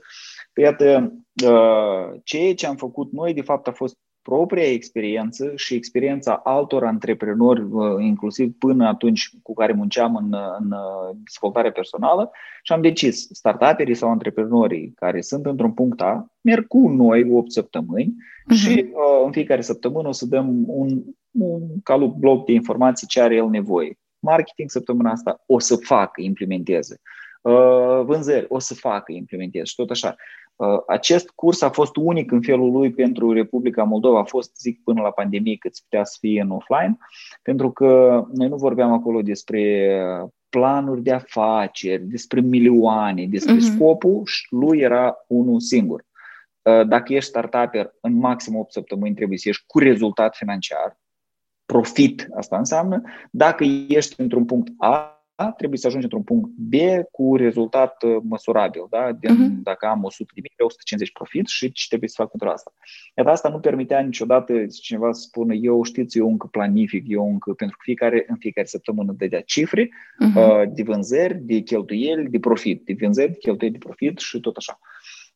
Păi 0.52 0.64
iată, 0.64 1.12
uh, 1.44 2.20
ceea 2.24 2.54
ce 2.54 2.66
am 2.66 2.76
făcut 2.76 3.12
noi, 3.12 3.34
de 3.34 3.42
fapt, 3.42 3.66
a 3.66 3.72
fost 3.72 3.96
propria 4.22 4.72
experiență 4.72 5.52
și 5.56 5.74
experiența 5.74 6.40
altor 6.44 6.84
antreprenori, 6.84 7.62
uh, 7.62 7.84
inclusiv 7.98 8.52
până 8.58 8.86
atunci 8.86 9.30
cu 9.42 9.54
care 9.54 9.72
munceam 9.72 10.16
în, 10.16 10.34
în 10.58 10.74
dezvoltare 11.24 11.72
personală 11.72 12.30
și 12.62 12.72
am 12.72 12.80
decis, 12.80 13.28
startuperii 13.32 13.94
sau 13.94 14.10
antreprenorii 14.10 14.92
care 14.94 15.20
sunt 15.20 15.46
într-un 15.46 15.72
punct 15.72 16.00
A, 16.00 16.26
merg 16.40 16.66
cu 16.66 16.88
noi 16.88 17.30
8 17.32 17.52
săptămâni 17.52 18.14
uh-huh. 18.14 18.56
și 18.56 18.84
uh, 18.92 19.22
în 19.24 19.32
fiecare 19.32 19.60
săptămână 19.60 20.08
o 20.08 20.12
să 20.12 20.26
dăm 20.26 20.64
un, 20.66 21.02
un 21.30 21.60
calup 21.82 22.14
bloc 22.14 22.46
de 22.46 22.52
informații 22.52 23.06
ce 23.06 23.20
are 23.20 23.34
el 23.34 23.48
nevoie. 23.48 23.98
Marketing 24.18 24.70
săptămâna 24.70 25.10
asta 25.10 25.42
o 25.46 25.58
să 25.58 25.76
facă, 25.76 26.20
implementeze. 26.20 27.00
Uh, 27.42 28.02
vânzări 28.04 28.46
o 28.48 28.58
să 28.58 28.74
facă, 28.74 29.12
implementeze 29.12 29.64
și 29.64 29.74
tot 29.74 29.90
așa. 29.90 30.16
Uh, 30.62 30.82
acest 30.86 31.30
curs 31.30 31.62
a 31.62 31.70
fost 31.70 31.96
unic 31.96 32.30
în 32.30 32.42
felul 32.42 32.70
lui 32.70 32.90
pentru 32.90 33.32
Republica 33.32 33.82
Moldova, 33.82 34.18
a 34.18 34.24
fost, 34.24 34.56
zic, 34.56 34.82
până 34.84 35.02
la 35.02 35.10
pandemie 35.10 35.56
cât 35.56 35.78
putea 35.78 36.04
să 36.04 36.16
fie 36.20 36.40
în 36.40 36.50
offline, 36.50 36.96
pentru 37.42 37.70
că 37.70 38.22
noi 38.32 38.48
nu 38.48 38.56
vorbeam 38.56 38.92
acolo 38.92 39.22
despre 39.22 40.02
planuri 40.48 41.02
de 41.02 41.12
afaceri, 41.12 42.02
despre 42.02 42.40
milioane, 42.40 43.26
despre 43.26 43.54
uh-huh. 43.54 43.74
scopul 43.74 44.22
lui 44.50 44.78
era 44.78 45.16
unul 45.26 45.60
singur. 45.60 46.04
Uh, 46.62 46.86
dacă 46.86 47.12
ești 47.12 47.28
startuper, 47.28 47.94
în 48.00 48.14
maxim 48.14 48.56
8 48.56 48.72
săptămâni 48.72 49.14
trebuie 49.14 49.38
să 49.38 49.48
ieși 49.48 49.64
cu 49.66 49.78
rezultat 49.78 50.36
financiar, 50.36 50.98
profit, 51.64 52.28
asta 52.34 52.58
înseamnă. 52.58 53.02
Dacă 53.30 53.64
ești 53.88 54.20
într-un 54.20 54.44
punct 54.44 54.72
A, 54.78 55.21
trebuie 55.50 55.78
să 55.78 55.86
ajungi 55.86 56.04
într-un 56.04 56.22
punct 56.22 56.50
B 56.56 56.74
cu 57.10 57.36
rezultat 57.36 58.02
uh, 58.02 58.16
măsurabil. 58.22 58.86
Da? 58.90 59.12
Din, 59.12 59.30
uh-huh. 59.30 59.62
Dacă 59.62 59.86
am 59.86 60.04
100 60.04 60.30
de 60.34 60.40
mii, 60.40 60.54
150 60.56 61.12
profit 61.12 61.46
și 61.46 61.72
ce 61.72 61.86
trebuie 61.88 62.08
să 62.08 62.14
fac 62.18 62.30
pentru 62.30 62.48
asta. 62.48 62.72
Iar 63.16 63.26
asta 63.26 63.48
nu 63.48 63.60
permitea 63.60 64.00
niciodată 64.00 64.66
cineva 64.80 65.12
să 65.12 65.20
spună 65.20 65.54
eu 65.54 65.82
știți, 65.82 66.18
eu 66.18 66.28
încă 66.28 66.46
planific, 66.46 67.04
eu 67.08 67.28
încă, 67.28 67.52
pentru 67.52 67.76
că 67.76 67.82
fiecare, 67.84 68.24
în 68.28 68.36
fiecare 68.36 68.66
săptămână 68.66 69.14
dădea 69.16 69.40
cifre 69.40 69.84
uh-huh. 69.86 70.36
uh, 70.36 70.62
de 70.74 70.82
vânzări, 70.82 71.38
de 71.40 71.58
cheltuieli, 71.58 72.30
de 72.30 72.38
profit, 72.38 72.84
de 72.84 72.96
vânzări, 73.00 73.30
de 73.30 73.38
cheltuieli, 73.38 73.78
de 73.78 73.84
profit 73.84 74.18
și 74.18 74.40
tot 74.40 74.56
așa. 74.56 74.78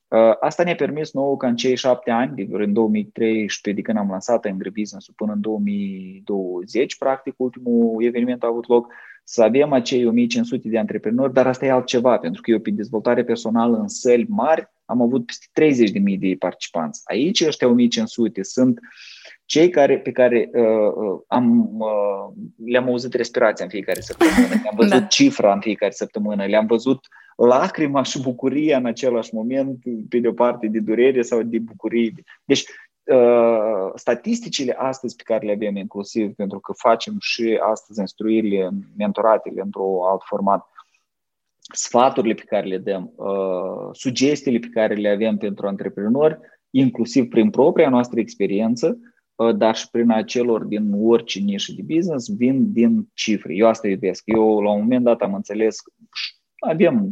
Uh, 0.09 0.37
asta 0.41 0.63
ne-a 0.63 0.75
permis 0.75 1.13
nouă 1.13 1.37
ca 1.37 1.47
în 1.47 1.57
cei 1.57 1.77
șapte 1.77 2.11
ani, 2.11 2.35
de 2.35 2.47
în 2.51 2.73
2013, 2.73 3.73
de 3.73 3.81
când 3.81 3.99
am 3.99 4.11
lansat 4.11 4.45
Angry 4.45 4.71
Business 4.71 5.11
până 5.17 5.33
în 5.33 5.41
2020, 5.41 6.97
practic, 6.97 7.35
ultimul 7.37 8.05
eveniment 8.05 8.43
a 8.43 8.47
avut 8.47 8.69
loc, 8.69 8.93
să 9.29 9.43
avem 9.43 9.72
acei 9.72 10.07
1500 10.07 10.68
de 10.68 10.79
antreprenori, 10.79 11.33
dar 11.33 11.47
asta 11.47 11.66
e 11.66 11.70
altceva, 11.70 12.18
pentru 12.18 12.43
că 12.43 12.51
eu 12.51 12.59
pe 12.59 12.70
dezvoltare 12.70 13.24
personală 13.24 13.77
în 13.77 13.89
săli 13.89 14.27
mari 14.29 14.68
am 14.85 15.03
avut 15.03 15.27
peste 15.27 15.91
30.000 16.11 16.18
de 16.18 16.37
participanți. 16.39 17.01
Aici 17.05 17.41
ăștia 17.41 17.68
1500 17.68 18.43
sunt 18.43 18.81
cei 19.45 19.70
care, 19.70 19.99
pe 19.99 20.12
care 20.12 20.51
uh, 20.53 20.62
uh, 20.62 21.20
am, 21.27 21.77
uh, 21.79 22.45
le-am 22.66 22.87
auzit 22.87 23.14
respirația 23.14 23.64
în 23.64 23.70
fiecare 23.70 24.01
săptămână, 24.01 24.49
le-am 24.49 24.77
văzut 24.81 25.01
da. 25.01 25.07
cifra 25.07 25.53
în 25.53 25.61
fiecare 25.61 25.93
săptămână, 25.93 26.45
le-am 26.45 26.66
văzut 26.66 27.07
lacrima 27.37 28.03
și 28.03 28.20
bucuria 28.20 28.77
în 28.77 28.87
același 28.87 29.35
moment, 29.35 29.79
pe 30.09 30.18
de 30.18 30.29
o 30.29 30.33
parte 30.33 30.66
de 30.66 30.79
durere 30.79 31.22
sau 31.22 31.43
de 31.43 31.59
bucurie. 31.59 32.12
Deci, 32.45 32.64
uh, 33.07 33.91
statisticile 33.95 34.73
astăzi 34.73 35.17
pe 35.17 35.23
care 35.23 35.47
le 35.47 35.53
avem 35.53 35.77
inclusiv, 35.77 36.35
pentru 36.35 36.61
că 36.61 36.73
facem 36.73 37.17
și 37.21 37.59
astăzi 37.63 38.01
instruirile, 38.01 38.71
mentoratele 38.97 39.61
într-un 39.61 40.05
alt 40.11 40.23
format, 40.25 40.67
sfaturile 41.59 42.35
pe 42.35 42.43
care 42.47 42.67
le 42.67 42.79
dăm, 42.79 43.13
uh, 43.17 43.89
sugestiile 43.93 44.59
pe 44.59 44.69
care 44.69 44.95
le 44.95 45.09
avem 45.09 45.37
pentru 45.37 45.67
antreprenori, 45.67 46.39
inclusiv 46.71 47.29
prin 47.29 47.51
propria 47.51 47.89
noastră 47.89 48.21
experiență, 48.21 48.99
uh, 49.35 49.57
dar 49.57 49.77
și 49.77 49.91
prin 49.91 50.11
acelor 50.11 50.65
din 50.65 50.93
orice 51.03 51.39
nișă 51.39 51.73
de 51.77 51.83
business, 51.95 52.37
vin 52.37 52.73
din 52.73 53.09
cifre. 53.15 53.55
Eu 53.55 53.67
asta 53.67 53.89
iubesc. 53.89 54.23
Eu, 54.25 54.61
la 54.61 54.71
un 54.71 54.81
moment 54.81 55.05
dat, 55.05 55.21
am 55.21 55.35
înțeles 55.35 55.77
avem, 56.59 57.11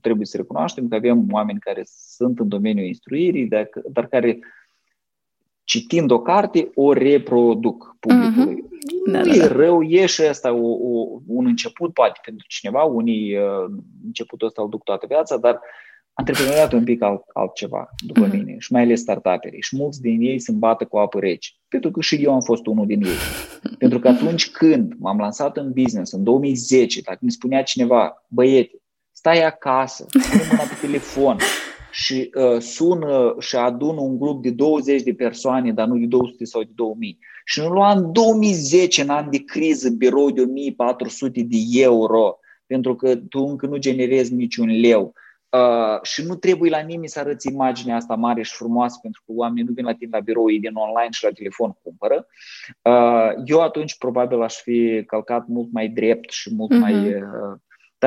trebuie 0.00 0.26
să 0.26 0.36
recunoaștem 0.36 0.88
că 0.88 0.94
avem 0.94 1.26
oameni 1.30 1.58
care 1.58 1.82
sunt 1.86 2.38
în 2.38 2.48
domeniul 2.48 2.86
instruirii, 2.86 3.48
dar 3.92 4.06
care 4.06 4.38
citind 5.72 6.10
o 6.10 6.20
carte, 6.20 6.70
o 6.74 6.92
reproduc 6.92 7.96
publicului. 8.00 8.54
Uh-huh. 8.54 9.12
Da, 9.12 9.18
nu 9.18 9.24
da, 9.24 9.34
e 9.34 9.38
da. 9.38 9.46
rău, 9.46 9.82
e 9.82 10.06
și 10.06 10.20
asta 10.20 10.52
o, 10.52 10.68
o, 10.68 11.20
un 11.26 11.46
început, 11.46 11.92
poate 11.92 12.20
pentru 12.24 12.46
cineva, 12.48 12.82
unii 12.82 13.36
uh, 13.36 13.70
începutul 14.04 14.46
ăsta 14.46 14.62
îl 14.62 14.68
duc 14.68 14.84
toată 14.84 15.06
viața, 15.08 15.36
dar 15.36 15.60
antreprenoriatul 16.12 16.76
e 16.76 16.78
un 16.78 16.84
pic 16.84 17.02
alt, 17.02 17.22
altceva, 17.32 17.88
după 18.06 18.26
uh-huh. 18.26 18.32
mine, 18.32 18.56
și 18.58 18.72
mai 18.72 18.82
ales 18.82 19.00
startuperii. 19.00 19.62
Și 19.62 19.76
mulți 19.76 20.00
din 20.00 20.20
ei 20.20 20.38
se 20.38 20.50
îmbată 20.50 20.84
cu 20.84 20.98
apă 20.98 21.18
rece, 21.18 21.50
pentru 21.68 21.90
că 21.90 22.00
și 22.00 22.14
eu 22.14 22.32
am 22.32 22.40
fost 22.40 22.66
unul 22.66 22.86
din 22.86 23.02
ei. 23.02 23.18
pentru 23.78 23.98
că 23.98 24.08
atunci 24.08 24.50
când 24.50 24.92
m-am 24.98 25.18
lansat 25.18 25.56
în 25.56 25.72
business, 25.72 26.12
în 26.12 26.24
2010, 26.24 27.00
dacă 27.00 27.18
mi 27.20 27.30
spunea 27.30 27.62
cineva, 27.62 28.24
băiete, 28.28 28.76
stai 29.12 29.44
acasă, 29.44 30.06
pune 30.10 30.46
mâna 30.50 30.62
pe 30.62 30.86
telefon 30.86 31.36
și 31.92 32.30
uh, 32.34 32.60
sună 32.60 33.34
și 33.38 33.56
adună 33.56 34.00
un 34.00 34.18
grup 34.18 34.42
de 34.42 34.50
20 34.50 35.02
de 35.02 35.14
persoane, 35.14 35.72
dar 35.72 35.86
nu 35.86 35.98
de 35.98 36.06
200 36.06 36.44
sau 36.44 36.62
de 36.62 36.70
2000. 36.74 37.18
Și 37.44 37.60
nu 37.60 37.68
lua 37.68 37.92
în 37.92 38.12
2010, 38.12 39.02
în 39.02 39.08
an 39.08 39.30
de 39.30 39.38
criză, 39.38 39.90
birou 39.90 40.30
de 40.30 40.40
1400 40.40 41.42
de 41.42 41.56
euro, 41.70 42.38
pentru 42.66 42.94
că 42.94 43.16
tu 43.16 43.38
încă 43.38 43.66
nu 43.66 43.76
generezi 43.76 44.34
niciun 44.34 44.80
leu. 44.80 45.12
Uh, 45.50 46.02
și 46.02 46.22
nu 46.26 46.34
trebuie 46.34 46.70
la 46.70 46.78
nimeni 46.78 47.08
să 47.08 47.18
arăți 47.18 47.48
imaginea 47.48 47.96
asta 47.96 48.14
mare 48.14 48.42
și 48.42 48.54
frumoasă, 48.54 48.98
pentru 49.02 49.22
că 49.26 49.32
oamenii 49.34 49.64
nu 49.64 49.72
vin 49.72 49.84
la 49.84 49.94
tine 49.94 50.10
la 50.12 50.20
birou, 50.20 50.50
ei 50.50 50.60
din 50.60 50.74
online 50.74 51.10
și 51.10 51.24
la 51.24 51.30
telefon 51.30 51.76
cumpără. 51.82 52.26
Uh, 52.82 53.42
eu 53.44 53.60
atunci 53.60 53.98
probabil 53.98 54.42
aș 54.42 54.54
fi 54.54 55.02
călcat 55.06 55.46
mult 55.46 55.72
mai 55.72 55.88
drept 55.88 56.30
și 56.30 56.54
mult 56.54 56.74
uh-huh. 56.74 56.78
mai 56.78 57.14
uh, 57.14 57.54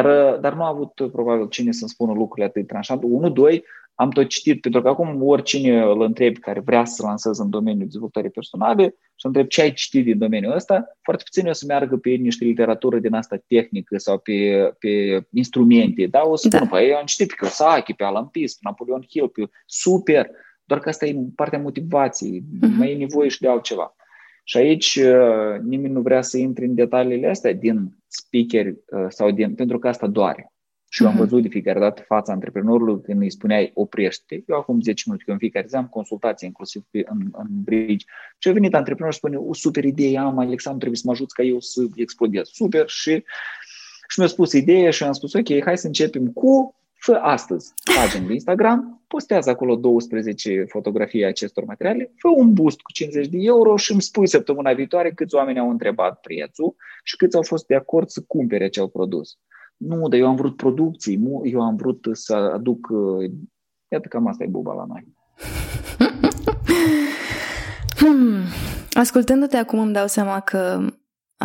dar, 0.01 0.37
dar 0.37 0.53
nu 0.53 0.63
a 0.63 0.67
avut 0.67 1.11
probabil 1.11 1.47
cine 1.47 1.71
să-mi 1.71 1.89
spună 1.89 2.13
lucrurile 2.13 2.45
atât 2.45 2.67
tranșant. 2.67 3.01
Unu, 3.03 3.29
doi, 3.29 3.63
am 3.93 4.09
tot 4.09 4.27
citit, 4.27 4.61
pentru 4.61 4.81
că 4.81 4.87
acum 4.87 5.23
oricine 5.23 5.81
îl 5.81 6.01
întreb 6.01 6.37
care 6.37 6.59
vrea 6.59 6.85
să 6.85 7.05
lanseze 7.05 7.41
în 7.41 7.49
domeniul 7.49 7.87
dezvoltării 7.87 8.29
personale 8.29 8.95
și 9.15 9.25
întreb 9.25 9.47
ce 9.47 9.61
ai 9.61 9.73
citit 9.73 10.03
din 10.03 10.17
domeniul 10.17 10.55
ăsta, 10.55 10.97
foarte 11.01 11.23
puțin 11.23 11.49
o 11.49 11.53
să 11.53 11.65
meargă 11.67 11.97
pe 11.97 12.09
niște 12.09 12.45
literatură 12.45 12.99
din 12.99 13.13
asta 13.13 13.43
tehnică 13.47 13.97
sau 13.97 14.17
pe, 14.17 14.69
pe 14.79 15.21
instrumente. 15.31 16.05
Da, 16.05 16.21
o 16.25 16.35
să 16.35 16.47
da. 16.47 16.57
spun, 16.57 16.69
păi 16.69 16.89
eu 16.89 16.95
am 16.95 17.05
citit 17.05 17.27
pe 17.27 17.35
Kiyosaki, 17.37 17.93
pe 17.93 18.03
Alan 18.03 18.27
Pease, 18.27 18.55
pe 18.59 18.67
Napoleon 18.69 19.05
Hill, 19.09 19.29
pe 19.29 19.49
super, 19.65 20.29
doar 20.63 20.79
că 20.79 20.89
asta 20.89 21.05
e 21.05 21.15
partea 21.35 21.59
motivației, 21.59 22.43
uh-huh. 22.43 22.77
mai 22.77 22.91
e 22.91 22.97
nevoie 22.97 23.29
și 23.29 23.41
de 23.41 23.47
altceva. 23.47 23.95
Și 24.47 24.57
aici 24.57 24.95
uh, 24.95 25.59
nimeni 25.63 25.93
nu 25.93 26.01
vrea 26.01 26.21
să 26.21 26.37
intre 26.37 26.65
în 26.65 26.75
detaliile 26.75 27.29
astea 27.29 27.53
din 27.53 27.95
speaker 28.22 28.68
uh, 28.68 29.05
sau 29.09 29.32
din, 29.32 29.55
pentru 29.55 29.80
că 29.80 29.88
asta 29.88 30.07
doare. 30.07 30.49
Și 30.89 31.01
eu 31.01 31.07
am 31.07 31.13
mhm. 31.16 31.24
văzut 31.24 31.41
de 31.41 31.47
fiecare 31.47 31.80
dată 31.80 32.01
fața 32.01 32.32
antreprenorului 32.32 33.01
când 33.01 33.22
îi 33.22 33.32
spuneai 33.32 33.72
oprește. 33.74 34.43
Eu 34.47 34.57
acum 34.57 34.82
10 34.82 35.03
minute, 35.05 35.24
că 35.26 35.32
în 35.32 35.38
fiecare 35.38 35.68
zi 35.68 35.76
am 35.76 35.88
consultații 35.88 36.47
inclusiv 36.47 36.84
pe, 36.91 37.03
în, 37.05 37.30
în 37.32 37.47
bridge. 37.49 38.05
Și 38.38 38.47
a 38.49 38.51
venit 38.51 38.74
antreprenorul 38.74 39.13
și 39.13 39.18
spune, 39.18 39.38
o 39.38 39.53
super 39.53 39.84
idee 39.84 40.18
am, 40.18 40.38
Alexandru, 40.38 40.80
trebuie 40.80 40.99
să 40.99 41.03
mă 41.05 41.11
ajut 41.11 41.32
ca 41.32 41.43
eu 41.43 41.59
să 41.59 41.82
explodez. 41.95 42.47
Super 42.47 42.89
și, 42.89 43.24
și 44.07 44.20
mi-a 44.20 44.28
spus 44.28 44.53
ideea 44.53 44.91
și 44.91 45.03
am 45.03 45.11
spus, 45.11 45.34
ok, 45.34 45.63
hai 45.63 45.78
să 45.78 45.88
începem 45.88 46.28
cu 46.28 46.76
Fă 47.05 47.19
astăzi 47.21 47.73
pagini 47.95 48.25
de 48.27 48.33
Instagram, 48.33 49.03
postează 49.07 49.49
acolo 49.49 49.75
12 49.75 50.65
fotografii 50.67 51.25
acestor 51.25 51.63
materiale, 51.65 52.13
fă 52.17 52.27
un 52.27 52.53
boost 52.53 52.81
cu 52.81 52.91
50 52.91 53.27
de 53.27 53.37
euro 53.39 53.77
și 53.77 53.91
îmi 53.91 54.01
spui 54.01 54.27
săptămâna 54.27 54.73
viitoare 54.73 55.11
câți 55.11 55.35
oameni 55.35 55.59
au 55.59 55.69
întrebat 55.69 56.19
prețul 56.19 56.75
și 57.03 57.15
câți 57.15 57.35
au 57.35 57.41
fost 57.41 57.65
de 57.65 57.75
acord 57.75 58.09
să 58.09 58.23
cumpere 58.27 58.63
acel 58.63 58.89
produs. 58.89 59.37
Nu, 59.77 60.07
dar 60.07 60.19
eu 60.19 60.27
am 60.27 60.35
vrut 60.35 60.55
producții, 60.55 61.19
eu 61.43 61.61
am 61.61 61.75
vrut 61.75 62.07
să 62.11 62.33
aduc... 62.33 62.87
Uh, 62.89 63.31
iată 63.87 64.07
cam 64.07 64.27
asta 64.27 64.43
e 64.43 64.47
buba 64.47 64.73
la 64.73 64.85
noi. 64.87 65.07
Hmm. 67.95 68.43
Ascultându-te 68.93 69.57
acum 69.57 69.79
îmi 69.79 69.93
dau 69.93 70.07
seama 70.07 70.39
că, 70.39 70.87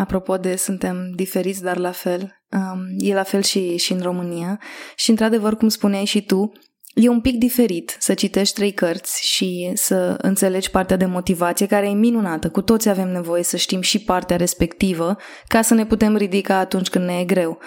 apropo 0.01 0.37
de 0.37 0.57
suntem 0.57 1.13
diferiți, 1.15 1.63
dar 1.63 1.77
la 1.77 1.91
fel, 1.91 2.43
um, 2.51 2.81
e 2.99 3.15
la 3.15 3.23
fel 3.23 3.43
și, 3.43 3.77
și 3.77 3.93
în 3.93 4.01
România 4.01 4.61
și, 4.97 5.11
într-adevăr, 5.11 5.57
cum 5.57 5.69
spuneai 5.69 6.05
și 6.05 6.23
tu, 6.23 6.53
E 6.95 7.09
un 7.09 7.21
pic 7.21 7.39
diferit 7.39 7.97
să 7.99 8.15
citești 8.15 8.55
trei 8.55 8.73
cărți 8.73 9.27
și 9.27 9.71
să 9.75 10.17
înțelegi 10.23 10.71
partea 10.71 10.97
de 10.97 11.05
motivație, 11.05 11.67
care 11.67 11.89
e 11.89 11.93
minunată. 11.93 12.49
Cu 12.49 12.63
toți 12.63 12.89
avem 12.89 13.09
nevoie 13.09 13.43
să 13.43 13.57
știm 13.57 13.81
și 13.81 14.05
partea 14.05 14.37
respectivă 14.37 15.17
ca 15.47 15.63
să 15.63 15.75
ne 15.75 15.87
putem 15.87 16.17
ridica 16.17 16.57
atunci 16.57 16.89
când 16.89 17.05
ne 17.05 17.19
e 17.19 17.25
greu. 17.25 17.59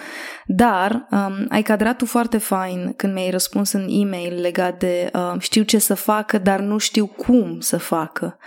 Dar 0.46 1.06
um, 1.10 1.46
ai 1.48 1.62
cadrat 1.62 1.96
tu 1.96 2.06
foarte 2.06 2.38
fain 2.38 2.92
când 2.96 3.12
mi-ai 3.12 3.30
răspuns 3.30 3.72
în 3.72 3.86
e-mail 3.88 4.40
legat 4.40 4.78
de 4.78 5.10
uh, 5.12 5.34
știu 5.38 5.62
ce 5.62 5.78
să 5.78 5.94
facă, 5.94 6.38
dar 6.38 6.60
nu 6.60 6.78
știu 6.78 7.06
cum 7.06 7.60
să 7.60 7.76
facă. 7.76 8.38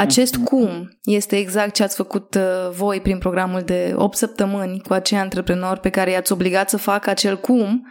Acest 0.00 0.36
mhm. 0.36 0.44
cum 0.44 0.98
este 1.02 1.36
exact 1.36 1.74
ce 1.74 1.82
ați 1.82 1.96
făcut 1.96 2.34
uh, 2.34 2.70
voi 2.70 3.00
prin 3.00 3.18
programul 3.18 3.60
de 3.60 3.92
8 3.96 4.16
săptămâni 4.16 4.80
cu 4.80 4.92
acei 4.92 5.18
antreprenori 5.18 5.80
pe 5.80 5.90
care 5.90 6.10
i-ați 6.10 6.32
obligat 6.32 6.68
să 6.68 6.76
facă 6.76 7.10
acel 7.10 7.40
cum 7.40 7.88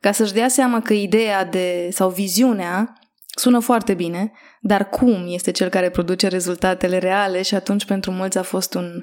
ca 0.00 0.12
să-și 0.12 0.32
dea 0.32 0.48
seama 0.48 0.80
că 0.82 0.92
ideea 0.92 1.44
de 1.44 1.88
sau 1.90 2.10
viziunea 2.10 2.92
sună 3.26 3.58
foarte 3.58 3.94
bine, 3.94 4.32
dar 4.60 4.88
cum 4.88 5.24
este 5.26 5.50
cel 5.50 5.68
care 5.68 5.90
produce 5.90 6.28
rezultatele 6.28 6.98
reale 6.98 7.42
și 7.42 7.54
atunci 7.54 7.84
pentru 7.84 8.10
mulți 8.10 8.38
a 8.38 8.42
fost 8.42 8.74
un 8.74 9.02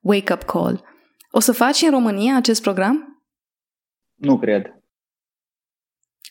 wake-up 0.00 0.42
call. 0.42 0.84
O 1.30 1.40
să 1.40 1.52
faci 1.52 1.82
în 1.82 1.90
România 1.90 2.36
acest 2.36 2.62
program? 2.62 3.24
Nu 4.14 4.38
cred. 4.38 4.62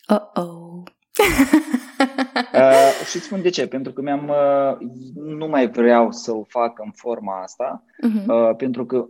Uh-oh. 0.08 0.61
uh, 2.54 3.06
și 3.10 3.20
spun 3.20 3.42
de 3.42 3.48
ce, 3.48 3.66
pentru 3.66 3.92
că 3.92 4.02
mi-am 4.02 4.28
uh, 4.28 4.88
nu 5.14 5.48
mai 5.48 5.70
vreau 5.70 6.10
să-l 6.12 6.44
fac 6.48 6.78
în 6.78 6.90
forma 6.90 7.42
asta, 7.42 7.84
uh-huh. 7.86 8.26
uh, 8.26 8.56
pentru 8.56 8.86
că 8.86 9.06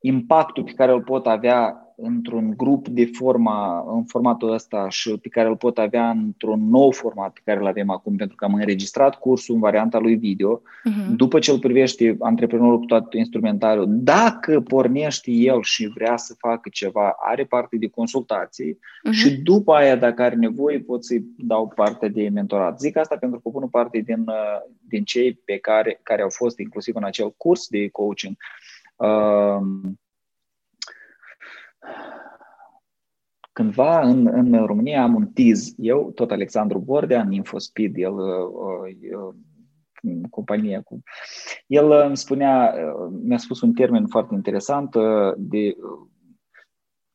impactul 0.00 0.64
pe 0.64 0.72
care 0.72 0.92
îl 0.92 1.02
pot 1.02 1.26
avea 1.26 1.81
într-un 2.02 2.54
grup 2.56 2.88
de 2.88 3.10
forma, 3.12 3.84
în 3.96 4.04
formatul 4.04 4.52
ăsta 4.52 4.88
și 4.88 5.18
pe 5.22 5.28
care 5.28 5.48
îl 5.48 5.56
pot 5.56 5.78
avea 5.78 6.10
într-un 6.10 6.68
nou 6.68 6.90
format 6.90 7.32
pe 7.32 7.40
care 7.44 7.58
îl 7.58 7.66
avem 7.66 7.90
acum, 7.90 8.16
pentru 8.16 8.36
că 8.36 8.44
am 8.44 8.54
înregistrat 8.54 9.18
cursul 9.18 9.54
în 9.54 9.60
varianta 9.60 9.98
lui 9.98 10.14
video, 10.14 10.58
uh-huh. 10.58 11.16
după 11.16 11.38
ce 11.38 11.50
îl 11.50 11.58
privește 11.58 12.16
antreprenorul 12.20 12.78
cu 12.78 12.84
tot 12.84 13.14
instrumentarul, 13.14 13.86
dacă 13.88 14.60
pornește 14.60 15.30
el 15.30 15.62
și 15.62 15.90
vrea 15.94 16.16
să 16.16 16.34
facă 16.38 16.68
ceva, 16.72 17.16
are 17.18 17.44
parte 17.44 17.76
de 17.76 17.88
consultații 17.88 18.72
uh-huh. 18.72 19.12
și 19.12 19.36
după 19.36 19.74
aia, 19.74 19.96
dacă 19.96 20.22
are 20.22 20.34
nevoie, 20.34 20.80
pot 20.80 21.04
să-i 21.04 21.24
dau 21.36 21.72
parte 21.74 22.08
de 22.08 22.28
mentorat. 22.28 22.80
Zic 22.80 22.96
asta 22.96 23.16
pentru 23.16 23.40
că 23.40 23.48
pun 23.48 23.68
parte 23.68 23.98
din, 23.98 24.24
din 24.88 25.04
cei 25.04 25.40
pe 25.44 25.58
care, 25.58 26.00
care 26.02 26.22
au 26.22 26.30
fost 26.30 26.58
inclusiv 26.58 26.96
în 26.96 27.04
acel 27.04 27.34
curs 27.36 27.68
de 27.68 27.88
coaching. 27.88 28.36
Uh, 28.96 29.92
Cândva 33.52 34.00
în, 34.00 34.26
în 34.26 34.66
România 34.66 35.02
am 35.02 35.14
un 35.14 35.26
tiz, 35.26 35.74
eu, 35.76 36.10
tot 36.14 36.30
Alexandru 36.30 36.78
Bordea, 36.78 37.20
în 37.20 37.32
Infospeed, 37.32 37.96
el, 37.96 38.12
uh, 38.12 39.34
compania 40.30 40.80
cu... 40.80 41.02
El 41.66 41.90
îmi 41.90 42.16
spunea, 42.16 42.74
mi-a 43.22 43.38
spus 43.38 43.60
un 43.60 43.72
termen 43.72 44.06
foarte 44.06 44.34
interesant 44.34 44.94
de... 45.36 45.76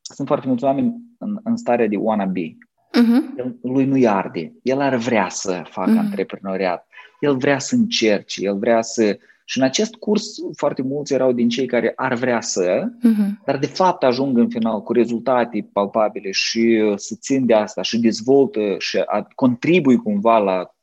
Sunt 0.01 0.27
foarte 0.27 0.47
mulți 0.47 0.63
oameni 0.63 0.95
în, 1.17 1.39
în 1.43 1.55
starea 1.55 1.87
de 1.87 1.95
wannabe. 1.95 2.57
Uh-huh. 2.97 3.37
El, 3.37 3.57
lui 3.61 3.85
nu-i 3.85 4.07
arde. 4.07 4.53
El 4.61 4.81
ar 4.81 4.95
vrea 4.95 5.29
să 5.29 5.63
facă 5.69 5.93
uh-huh. 5.95 5.99
antreprenoriat. 5.99 6.87
El 7.19 7.37
vrea 7.37 7.59
să 7.59 7.75
încerce, 7.75 8.45
el 8.45 8.57
vrea 8.57 8.81
să 8.81 9.17
și 9.49 9.57
în 9.57 9.63
acest 9.63 9.95
curs 9.95 10.35
foarte 10.55 10.81
mulți 10.81 11.13
erau 11.13 11.31
din 11.31 11.49
cei 11.49 11.65
care 11.65 11.93
ar 11.95 12.13
vrea 12.13 12.41
să, 12.41 12.83
uh-huh. 12.87 13.43
dar 13.45 13.57
de 13.57 13.65
fapt 13.67 14.03
ajung 14.03 14.37
în 14.37 14.49
final 14.49 14.81
cu 14.81 14.93
rezultate 14.93 15.69
palpabile 15.73 16.31
și 16.31 16.59
uh, 16.59 16.93
se 16.95 17.15
țin 17.15 17.45
de 17.45 17.53
asta 17.53 17.81
și 17.81 17.99
dezvoltă 17.99 18.75
și 18.77 18.99
contribui 19.35 19.97
cumva 19.97 20.37
la 20.37 20.75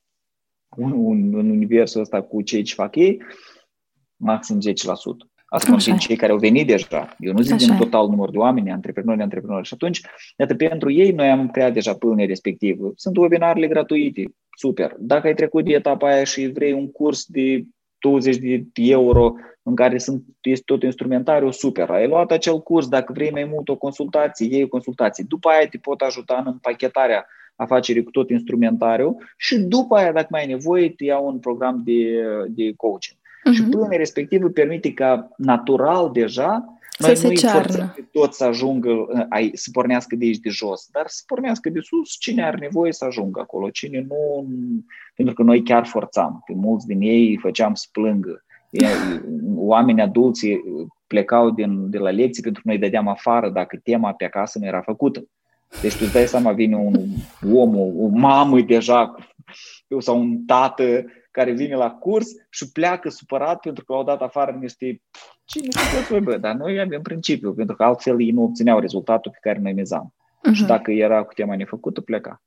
un, 0.77 0.93
un, 0.93 1.35
un 1.35 1.51
universul 1.51 2.01
ăsta 2.01 2.23
cu 2.23 2.43
cei 2.43 2.63
ce 2.63 2.75
fac 2.75 2.97
ei, 2.97 3.23
maxim 4.17 4.59
10%. 4.61 4.63
Asta 5.47 5.79
sunt 5.79 5.99
cei 5.99 6.17
care 6.17 6.33
au 6.33 6.39
venit 6.39 6.67
deja. 6.67 7.17
Eu 7.19 7.33
nu 7.33 7.43
zic 7.43 7.53
Așa 7.53 7.67
din 7.67 7.77
total 7.77 8.09
număr 8.09 8.31
de 8.31 8.39
oameni, 8.39 8.71
antreprenori, 8.71 9.23
antreprenori. 9.23 9.67
Și 9.67 9.75
atunci, 9.75 10.01
iată, 10.37 10.55
pentru 10.55 10.91
ei 10.91 11.13
noi 11.13 11.31
am 11.31 11.51
creat 11.51 11.73
deja 11.73 11.95
pâine 11.95 12.25
respectivă. 12.25 12.93
Sunt 12.97 13.17
webinarele 13.17 13.67
gratuite, 13.67 14.23
super. 14.57 14.97
Dacă 14.99 15.27
ai 15.27 15.35
trecut 15.35 15.65
de 15.65 15.73
etapa 15.73 16.09
aia 16.09 16.25
și 16.25 16.47
vrei 16.47 16.73
un 16.73 16.91
curs 16.91 17.25
de 17.27 17.65
20 18.05 18.37
de 18.37 18.63
euro 18.73 19.35
în 19.63 19.75
care 19.75 19.99
sunt, 19.99 20.23
este 20.43 20.63
tot 20.67 20.83
instrumentariu, 20.83 21.51
super. 21.51 21.91
Ai 21.91 22.09
luat 22.09 22.31
acel 22.31 22.63
curs, 22.63 22.89
dacă 22.89 23.13
vrei 23.13 23.31
mai 23.31 23.45
mult 23.45 23.69
o 23.69 23.77
consultație, 23.77 24.47
iei 24.51 24.63
o 24.63 24.69
consultație. 24.69 25.25
După 25.29 25.49
aia 25.49 25.69
te 25.69 25.79
pot 25.79 26.01
ajuta 26.01 26.37
în 26.45 26.47
împachetarea 26.47 27.27
afacerii 27.57 28.05
cu 28.05 28.11
tot 28.11 28.31
instrumentariu 28.31 29.17
și 29.37 29.59
după 29.59 29.97
aia, 29.97 30.13
dacă 30.13 30.27
mai 30.31 30.41
ai 30.41 30.47
nevoie, 30.47 30.91
te 30.91 31.05
iau 31.05 31.27
un 31.27 31.39
program 31.39 31.83
de, 31.85 32.25
de 32.49 32.73
coaching. 32.77 33.19
Uh-huh. 33.19 33.53
Și 33.53 33.61
mhm. 33.61 33.71
până 33.71 33.97
respectiv 33.97 34.43
permite 34.53 34.93
ca 34.93 35.29
natural 35.37 36.11
deja 36.13 36.65
noi 36.99 37.17
să 37.17 37.27
nu 37.27 37.35
cearnă. 37.35 37.93
pe 37.95 38.09
toți 38.13 38.37
să 38.37 38.45
ajungă, 38.45 39.07
ai, 39.29 39.51
să 39.55 39.71
pornească 39.73 40.17
de 40.17 40.25
aici 40.25 40.39
de 40.39 40.49
jos, 40.49 40.89
dar 40.93 41.05
să 41.07 41.23
pornească 41.27 41.71
de 41.71 41.81
sus 41.81 42.11
cine 42.19 42.45
are 42.45 42.57
nevoie 42.57 42.93
să 42.93 43.05
ajungă 43.05 43.41
acolo, 43.41 43.71
cine 43.71 44.07
nu, 44.09 44.47
pentru 45.15 45.35
că 45.35 45.43
noi 45.43 45.63
chiar 45.63 45.87
forțam, 45.87 46.43
pe 46.47 46.53
mulți 46.57 46.87
din 46.87 47.01
ei 47.01 47.37
făceam 47.37 47.75
să 47.75 47.87
plângă. 47.93 48.45
Oamenii 49.55 50.03
adulți 50.03 50.47
plecau 51.07 51.51
din, 51.51 51.91
de 51.91 51.99
la 51.99 52.11
lecții 52.11 52.43
pentru 52.43 52.63
că 52.63 52.69
noi 52.69 52.79
dădeam 52.79 53.09
afară 53.09 53.51
dacă 53.51 53.81
tema 53.83 54.13
pe 54.13 54.25
acasă 54.25 54.59
nu 54.59 54.67
era 54.67 54.81
făcută. 54.81 55.29
Deci 55.81 55.97
tu 55.97 56.03
îți 56.03 56.13
dai 56.13 56.27
seama, 56.27 56.53
vine 56.53 56.77
un 56.77 56.95
om, 57.53 57.77
o, 57.77 58.05
o 58.05 58.09
mamă 58.09 58.61
deja 58.61 59.15
sau 59.99 60.21
un 60.21 60.45
tată 60.45 61.05
care 61.31 61.53
vine 61.53 61.75
la 61.75 61.91
curs 61.91 62.29
și 62.51 62.73
pleacă 62.73 63.09
supărat 63.09 63.61
pentru 63.61 63.85
că 63.85 63.93
au 63.93 64.05
dat 64.05 64.23
afară 64.23 64.59
niște 64.61 65.03
cine 65.45 65.69
sunteți 65.71 66.09
voi, 66.11 66.21
bă? 66.21 66.37
Dar 66.37 66.55
noi 66.55 66.81
avem 66.81 67.03
principiu, 67.03 67.53
pentru 67.53 67.77
că 67.77 67.85
altfel 67.85 68.21
ei 68.21 68.31
nu 68.31 68.43
obțineau 68.43 68.79
rezultatul 68.79 69.31
pe 69.31 69.39
care 69.41 69.59
noi 69.59 69.73
mizam. 69.73 70.15
Uh-huh. 70.15 70.53
Și 70.53 70.65
dacă 70.65 70.91
era 70.91 71.23
cu 71.23 71.33
tema 71.33 71.57
nefăcută, 71.57 72.01
pleca. 72.01 72.43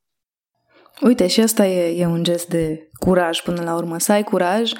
Uite, 1.00 1.26
și 1.26 1.40
asta 1.40 1.66
e, 1.66 2.00
e 2.00 2.06
un 2.06 2.22
gest 2.22 2.48
de 2.48 2.88
curaj 2.98 3.40
până 3.40 3.62
la 3.62 3.74
urmă. 3.74 3.98
Să 3.98 4.12
ai 4.12 4.22
curaj 4.22 4.72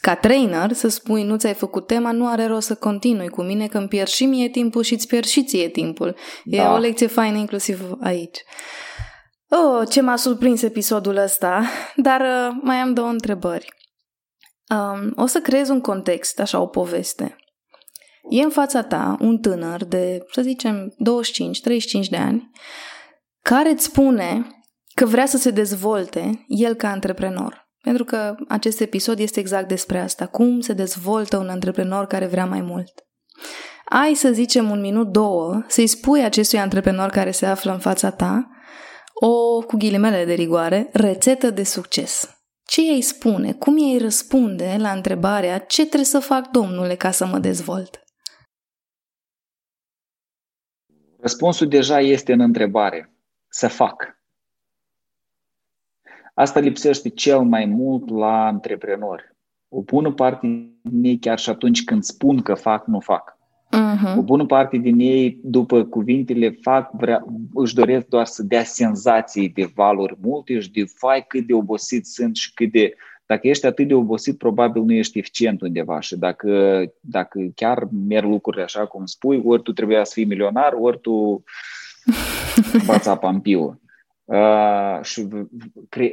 ca 0.00 0.14
trainer 0.14 0.72
să 0.72 0.88
spui 0.88 1.22
nu 1.22 1.36
ți-ai 1.36 1.54
făcut 1.54 1.86
tema, 1.86 2.12
nu 2.12 2.28
are 2.28 2.46
rost 2.46 2.66
să 2.66 2.74
continui 2.74 3.28
cu 3.28 3.42
mine 3.42 3.66
că 3.66 3.78
îmi 3.78 3.88
pierd 3.88 4.08
și 4.08 4.26
mie 4.26 4.48
timpul 4.48 4.82
și 4.82 4.92
îți 4.92 5.06
pierd 5.06 5.24
și 5.24 5.44
ție 5.44 5.68
timpul. 5.68 6.16
E 6.44 6.56
da. 6.56 6.72
o 6.72 6.76
lecție 6.76 7.06
faină 7.06 7.36
inclusiv 7.36 7.96
aici. 8.00 8.38
Oh, 9.48 9.88
ce 9.88 10.00
m-a 10.00 10.16
surprins 10.16 10.62
episodul 10.62 11.16
ăsta, 11.16 11.62
dar 11.96 12.20
uh, 12.20 12.56
mai 12.62 12.76
am 12.76 12.94
două 12.94 13.08
întrebări. 13.08 13.68
Um, 14.68 15.12
o 15.16 15.26
să 15.26 15.40
creez 15.40 15.68
un 15.68 15.80
context, 15.80 16.40
așa 16.40 16.60
o 16.60 16.66
poveste. 16.66 17.36
E 18.28 18.42
în 18.42 18.50
fața 18.50 18.82
ta 18.82 19.16
un 19.20 19.38
tânăr 19.38 19.84
de, 19.84 20.24
să 20.32 20.42
zicem, 20.42 20.94
25-35 22.04 22.08
de 22.10 22.16
ani, 22.16 22.50
care 23.42 23.70
îți 23.70 23.84
spune 23.84 24.46
că 24.94 25.06
vrea 25.06 25.26
să 25.26 25.36
se 25.36 25.50
dezvolte 25.50 26.44
el 26.46 26.74
ca 26.74 26.88
antreprenor. 26.88 27.68
Pentru 27.82 28.04
că 28.04 28.34
acest 28.48 28.80
episod 28.80 29.18
este 29.18 29.40
exact 29.40 29.68
despre 29.68 29.98
asta. 30.00 30.26
Cum 30.26 30.60
se 30.60 30.72
dezvoltă 30.72 31.36
un 31.36 31.48
antreprenor 31.48 32.06
care 32.06 32.26
vrea 32.26 32.46
mai 32.46 32.60
mult. 32.60 32.92
Ai, 33.84 34.14
să 34.14 34.32
zicem, 34.32 34.70
un 34.70 34.80
minut, 34.80 35.08
două, 35.08 35.64
să-i 35.68 35.86
spui 35.86 36.24
acestui 36.24 36.58
antreprenor 36.58 37.10
care 37.10 37.30
se 37.30 37.46
află 37.46 37.72
în 37.72 37.78
fața 37.78 38.10
ta 38.10 38.48
o, 39.14 39.60
cu 39.60 39.76
ghilimele 39.76 40.24
de 40.24 40.32
rigoare, 40.32 40.88
rețetă 40.92 41.50
de 41.50 41.64
succes. 41.64 42.28
Ce 42.66 42.80
ei 42.80 43.02
spune? 43.02 43.52
Cum 43.52 43.76
ei 43.78 43.98
răspunde 43.98 44.76
la 44.78 44.90
întrebarea 44.90 45.58
ce 45.58 45.80
trebuie 45.80 46.04
să 46.04 46.18
fac, 46.18 46.50
domnule, 46.50 46.94
ca 46.94 47.10
să 47.10 47.26
mă 47.26 47.38
dezvolt? 47.38 48.03
Răspunsul 51.24 51.68
deja 51.68 52.00
este 52.00 52.32
în 52.32 52.40
întrebare. 52.40 53.12
Să 53.48 53.68
fac. 53.68 54.18
Asta 56.34 56.60
lipsește 56.60 57.08
cel 57.08 57.40
mai 57.40 57.64
mult 57.64 58.10
la 58.10 58.46
antreprenori. 58.46 59.34
O 59.68 59.80
bună 59.80 60.12
parte 60.12 60.46
din 60.82 61.04
ei, 61.04 61.18
chiar 61.18 61.38
și 61.38 61.50
atunci 61.50 61.84
când 61.84 62.02
spun 62.02 62.42
că 62.42 62.54
fac, 62.54 62.86
nu 62.86 63.00
fac. 63.00 63.38
Uh-huh. 63.76 64.16
O 64.16 64.22
bună 64.22 64.46
parte 64.46 64.76
din 64.76 64.98
ei, 64.98 65.38
după 65.42 65.84
cuvintele 65.84 66.50
fac, 66.50 66.90
vrea, 66.92 67.24
își 67.54 67.74
doresc 67.74 68.06
doar 68.06 68.26
să 68.26 68.42
dea 68.42 68.64
senzații 68.64 69.48
de 69.48 69.70
valori 69.74 70.16
multe 70.20 70.60
și 70.60 70.70
de 70.70 70.84
fai 70.84 71.24
cât 71.28 71.46
de 71.46 71.54
obosit 71.54 72.06
sunt 72.06 72.36
și 72.36 72.54
cât 72.54 72.72
de... 72.72 72.94
Dacă 73.26 73.48
ești 73.48 73.66
atât 73.66 73.88
de 73.88 73.94
obosit, 73.94 74.38
probabil 74.38 74.82
nu 74.82 74.92
ești 74.92 75.18
eficient 75.18 75.60
undeva 75.60 76.00
și 76.00 76.16
dacă, 76.16 76.82
dacă 77.00 77.40
chiar 77.54 77.88
merg 78.08 78.26
lucrurile 78.26 78.62
așa 78.62 78.86
cum 78.86 79.06
spui, 79.06 79.42
ori 79.44 79.62
tu 79.62 79.72
trebuia 79.72 80.04
să 80.04 80.12
fii 80.14 80.24
milionar, 80.24 80.72
ori 80.78 81.00
tu 81.00 81.44
bați 82.86 83.08
apa 83.08 83.28
în 83.28 83.40
piu. 83.40 83.78
Uh, 84.24 84.98
și 85.02 85.28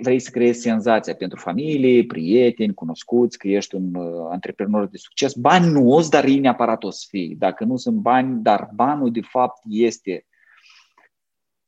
vrei 0.01 0.19
să 0.19 0.29
creezi 0.31 0.61
senzația 0.61 1.15
pentru 1.15 1.39
familie, 1.39 2.05
prieteni, 2.05 2.73
cunoscuți, 2.73 3.37
că 3.37 3.47
ești 3.47 3.75
un 3.75 3.95
uh, 3.95 4.27
antreprenor 4.31 4.87
de 4.87 4.97
succes. 4.97 5.33
Bani 5.33 5.71
nu 5.71 5.89
o 5.89 6.01
dar 6.09 6.23
ei 6.23 6.39
neapărat 6.39 6.83
o 6.83 6.89
să 6.89 7.05
fie. 7.09 7.35
Dacă 7.37 7.63
nu 7.63 7.77
sunt 7.77 7.95
bani, 7.95 8.41
dar 8.41 8.69
banul 8.73 9.11
de 9.11 9.21
fapt 9.21 9.61
este 9.69 10.25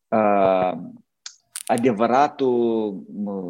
uh, 0.07 0.73
adevăratul, 1.65 3.03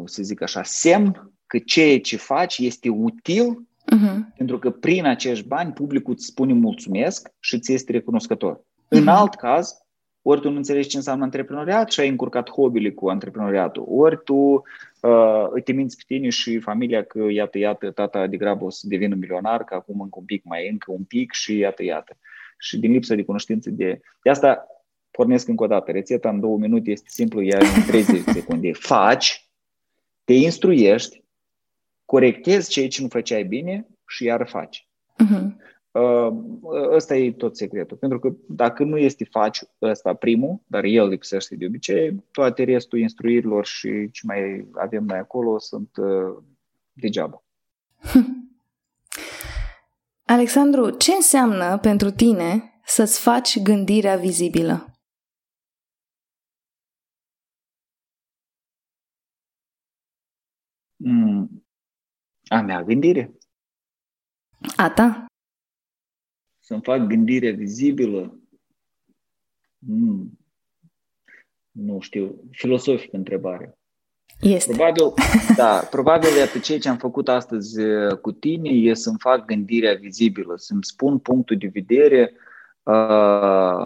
să 0.04 0.22
zic 0.22 0.42
așa, 0.42 0.62
semn 0.62 1.33
că 1.54 1.62
ceea 1.64 2.00
ce 2.00 2.16
faci 2.16 2.58
este 2.58 2.88
util 2.88 3.66
uh-huh. 3.96 4.36
pentru 4.36 4.58
că 4.58 4.70
prin 4.70 5.04
acești 5.06 5.46
bani 5.46 5.72
publicul 5.72 6.12
îți 6.12 6.26
spune 6.26 6.52
mulțumesc 6.52 7.28
și 7.40 7.58
ți 7.58 7.72
este 7.72 7.92
recunoscător. 7.92 8.56
Uh-huh. 8.56 8.88
În 8.88 9.08
alt 9.08 9.34
caz, 9.34 9.74
ori 10.22 10.40
tu 10.40 10.50
nu 10.50 10.56
înțelegi 10.56 10.88
ce 10.88 10.96
înseamnă 10.96 11.24
antreprenoriat 11.24 11.90
și 11.90 12.00
ai 12.00 12.08
încurcat 12.08 12.50
hobby 12.50 12.92
cu 12.92 13.08
antreprenoriatul, 13.08 13.84
ori 13.88 14.22
tu 14.24 14.34
uh, 14.34 15.62
te 15.64 15.72
minți 15.72 15.96
pe 15.96 16.02
tine 16.06 16.28
și 16.28 16.58
familia 16.58 17.02
că 17.02 17.26
iată, 17.30 17.58
iată, 17.58 17.90
tata 17.90 18.26
degrabă 18.26 18.64
o 18.64 18.70
să 18.70 18.86
devină 18.88 19.14
milionar, 19.14 19.64
că 19.64 19.74
acum 19.74 20.00
încă 20.00 20.18
un 20.18 20.24
pic 20.24 20.44
mai 20.44 20.68
încă 20.68 20.92
un 20.92 21.02
pic 21.02 21.32
și 21.32 21.56
iată, 21.56 21.82
iată. 21.82 22.16
Și 22.58 22.78
din 22.78 22.92
lipsă 22.92 23.14
de 23.14 23.24
cunoștință 23.24 23.70
de... 23.70 24.00
De 24.22 24.30
asta 24.30 24.66
pornesc 25.10 25.48
încă 25.48 25.62
o 25.62 25.66
dată. 25.66 25.90
Rețeta 25.90 26.28
în 26.28 26.40
două 26.40 26.58
minute 26.58 26.90
este 26.90 27.06
simplu, 27.08 27.42
ea 27.42 27.58
în 27.58 27.82
30 27.86 28.22
secunde. 28.22 28.72
Faci, 28.72 29.48
te 30.24 30.32
instruiești, 30.32 31.23
corectezi 32.14 32.70
ceea 32.70 32.88
ce 32.88 33.02
nu 33.02 33.08
făceai 33.08 33.44
bine 33.44 33.86
și 34.06 34.24
iar 34.24 34.48
faci. 34.48 34.88
Uh-huh. 35.24 35.46
Ăsta 36.92 37.16
e 37.16 37.32
tot 37.32 37.56
secretul. 37.56 37.96
Pentru 37.96 38.18
că 38.18 38.34
dacă 38.48 38.84
nu 38.84 38.96
este 38.98 39.24
faci 39.24 39.60
ăsta 39.82 40.14
primul, 40.14 40.62
dar 40.66 40.84
el 40.84 41.08
lipsește 41.08 41.56
de 41.56 41.66
obicei, 41.66 42.24
toate 42.30 42.64
restul 42.64 42.98
instruirilor 42.98 43.66
și 43.66 44.10
ce 44.10 44.20
mai 44.26 44.68
avem 44.72 45.04
noi 45.04 45.18
acolo 45.18 45.58
sunt 45.58 45.96
uh, 45.96 46.42
degeaba. 46.92 47.42
Alexandru, 50.36 50.90
ce 50.90 51.12
înseamnă 51.12 51.78
pentru 51.78 52.10
tine 52.10 52.80
să-ți 52.84 53.20
faci 53.20 53.62
gândirea 53.62 54.16
vizibilă? 54.16 54.88
Mm. 60.96 61.63
A 62.54 62.60
mea 62.60 62.82
gândire. 62.82 63.34
A 64.76 64.90
ta? 64.90 65.26
să-mi 66.64 66.82
fac 66.82 67.06
gândire 67.06 67.50
vizibilă, 67.50 68.40
hmm, 69.86 70.38
nu 71.70 72.00
știu, 72.00 72.44
filosofică 72.50 73.16
întrebare. 73.16 73.78
Este. 74.40 74.72
Probabil, 74.72 75.02
da, 75.56 75.86
probabil 75.90 76.36
iată 76.36 76.58
ceea 76.58 76.78
ce 76.78 76.88
am 76.88 76.96
făcut 76.96 77.28
astăzi 77.28 77.80
uh, 77.80 78.18
cu 78.18 78.32
tine 78.32 78.68
e 78.68 78.94
să-mi 78.94 79.18
fac 79.18 79.44
gândirea 79.44 79.94
vizibilă, 79.94 80.56
să-mi 80.56 80.84
spun 80.84 81.18
punctul 81.18 81.56
de 81.56 81.66
vedere 81.66 82.36
uh, 82.82 83.82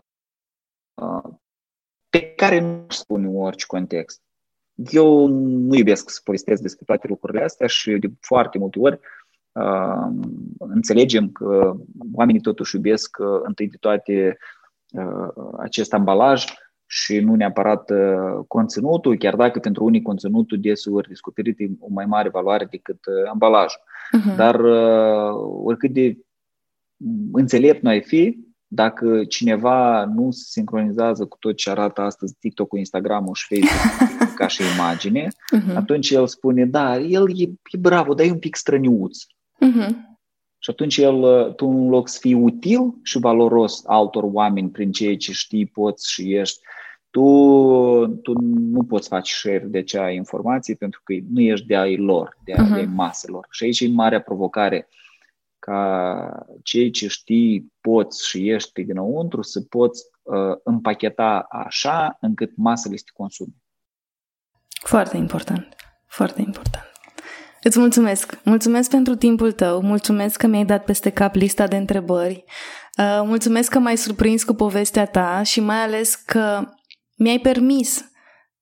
pe 2.08 2.34
care 2.36 2.60
nu 2.60 2.86
spun 2.88 3.24
în 3.24 3.36
orice 3.36 3.66
context. 3.66 4.22
Eu 4.90 5.26
nu 5.26 5.74
iubesc 5.74 6.10
să 6.10 6.20
povestesc 6.24 6.62
despre 6.62 6.84
toate 6.86 7.06
lucrurile 7.08 7.42
astea 7.42 7.66
și 7.66 7.90
de 7.90 8.10
foarte 8.20 8.58
multe 8.58 8.78
ori 8.78 9.00
uh, 9.52 10.08
înțelegem 10.58 11.30
că 11.30 11.76
oamenii 12.12 12.40
totuși 12.40 12.76
iubesc 12.76 13.16
uh, 13.20 13.40
întâi 13.42 13.68
de 13.68 13.76
toate 13.80 14.38
uh, 14.92 15.52
acest 15.58 15.92
ambalaj 15.92 16.44
și 16.90 17.18
nu 17.18 17.34
neapărat 17.34 17.90
uh, 17.90 18.44
conținutul, 18.46 19.16
chiar 19.16 19.36
dacă 19.36 19.58
pentru 19.58 19.84
unii 19.84 20.02
conținutul 20.02 20.60
deseori 20.60 21.08
descoperit 21.08 21.58
o 21.80 21.86
mai 21.90 22.06
mare 22.06 22.28
valoare 22.28 22.64
decât 22.70 23.06
uh, 23.06 23.30
ambalajul. 23.30 23.80
Uh-huh. 23.80 24.36
Dar 24.36 24.60
uh, 24.60 25.60
oricât 25.64 25.92
de 25.92 26.18
înțelept 27.32 27.82
noi 27.82 28.02
fi, 28.02 28.47
dacă 28.68 29.24
cineva 29.24 30.04
nu 30.04 30.30
se 30.30 30.44
sincronizează 30.48 31.26
cu 31.26 31.36
tot 31.40 31.56
ce 31.56 31.70
arată 31.70 32.00
astăzi 32.00 32.34
TikTok-ul, 32.38 32.78
Instagram-ul 32.78 33.34
și 33.34 33.46
Facebook 33.46 34.34
ca 34.34 34.46
și 34.46 34.62
imagine, 34.74 35.26
uh-huh. 35.26 35.74
atunci 35.74 36.10
el 36.10 36.26
spune, 36.26 36.64
da, 36.64 36.98
el 36.98 37.40
e, 37.40 37.42
e 37.42 37.78
bravo, 37.78 38.14
dar 38.14 38.26
e 38.26 38.30
un 38.30 38.38
pic 38.38 38.54
străniuț. 38.54 39.18
Uh-huh. 39.66 39.88
Și 40.58 40.70
atunci 40.70 40.96
el, 40.96 41.52
tu 41.52 41.66
în 41.66 41.88
loc 41.88 42.08
să 42.08 42.18
fii 42.20 42.34
util 42.34 42.94
și 43.02 43.18
valoros 43.18 43.82
altor 43.86 44.24
oameni 44.32 44.70
prin 44.70 44.92
ceea 44.92 45.16
ce 45.16 45.32
știi, 45.32 45.66
poți 45.66 46.12
și 46.12 46.34
ești, 46.34 46.60
tu, 47.10 47.22
tu 48.22 48.32
nu 48.42 48.84
poți 48.84 49.08
face 49.08 49.34
share 49.34 49.66
de 49.68 49.78
acea 49.78 50.10
informație 50.10 50.74
pentru 50.74 51.00
că 51.04 51.14
nu 51.32 51.40
ești 51.40 51.66
de 51.66 51.76
ai 51.76 51.96
lor, 51.96 52.38
de 52.44 52.52
a 52.52 52.64
uh-huh. 52.64 52.74
de 52.74 52.88
maselor. 52.94 53.46
Și 53.50 53.64
aici 53.64 53.80
e 53.80 53.88
marea 53.88 54.20
provocare 54.20 54.88
ca 55.58 56.46
cei 56.62 56.90
ce 56.90 57.08
știi, 57.08 57.72
poți 57.80 58.28
și 58.28 58.50
ești 58.50 58.72
pe 58.72 58.82
dinăuntru 58.82 59.42
să 59.42 59.60
poți 59.60 60.02
uh, 60.22 60.56
împacheta 60.64 61.46
așa 61.50 62.16
încât 62.20 62.56
masele 62.56 62.96
să 62.96 63.02
te 63.06 63.12
consume. 63.14 63.52
Foarte 64.84 65.16
important, 65.16 65.76
foarte 66.06 66.40
important. 66.40 66.84
Îți 67.62 67.78
mulțumesc. 67.78 68.44
Mulțumesc 68.44 68.90
pentru 68.90 69.14
timpul 69.14 69.52
tău, 69.52 69.82
mulțumesc 69.82 70.38
că 70.38 70.46
mi-ai 70.46 70.64
dat 70.64 70.84
peste 70.84 71.10
cap 71.10 71.34
lista 71.34 71.66
de 71.66 71.76
întrebări, 71.76 72.44
uh, 72.98 73.22
mulțumesc 73.24 73.70
că 73.70 73.78
m-ai 73.78 73.96
surprins 73.96 74.44
cu 74.44 74.54
povestea 74.54 75.06
ta 75.06 75.42
și 75.42 75.60
mai 75.60 75.82
ales 75.82 76.14
că 76.14 76.64
mi-ai 77.16 77.38
permis 77.38 78.10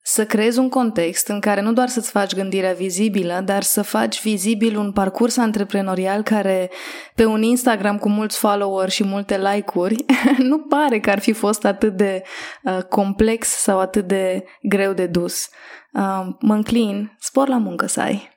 să 0.09 0.27
creezi 0.27 0.59
un 0.59 0.69
context 0.69 1.29
în 1.29 1.41
care 1.41 1.61
nu 1.61 1.73
doar 1.73 1.89
să-ți 1.89 2.11
faci 2.11 2.35
gândirea 2.35 2.73
vizibilă, 2.73 3.43
dar 3.45 3.63
să 3.63 3.83
faci 3.83 4.23
vizibil 4.23 4.77
un 4.77 4.93
parcurs 4.93 5.37
antreprenorial 5.37 6.23
care 6.23 6.71
pe 7.15 7.25
un 7.25 7.43
Instagram 7.43 7.99
cu 7.99 8.09
mulți 8.09 8.39
follower 8.39 8.89
și 8.89 9.05
multe 9.05 9.39
like-uri 9.39 10.05
nu 10.51 10.59
pare 10.59 11.01
că 11.01 11.11
ar 11.11 11.19
fi 11.19 11.33
fost 11.33 11.65
atât 11.65 11.97
de 11.97 12.23
uh, 12.63 12.83
complex 12.83 13.49
sau 13.49 13.79
atât 13.79 14.07
de 14.07 14.45
greu 14.63 14.93
de 14.93 15.07
dus. 15.07 15.49
Uh, 15.93 16.27
mă 16.41 16.55
înclin, 16.55 17.17
spor 17.19 17.49
la 17.49 17.59
muncă 17.59 17.87
să 17.87 18.01
ai. 18.01 18.31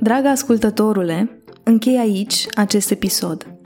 Dragă 0.00 0.28
ascultătorule, 0.28 1.42
închei 1.62 1.98
aici 1.98 2.46
acest 2.54 2.90
episod. 2.90 3.57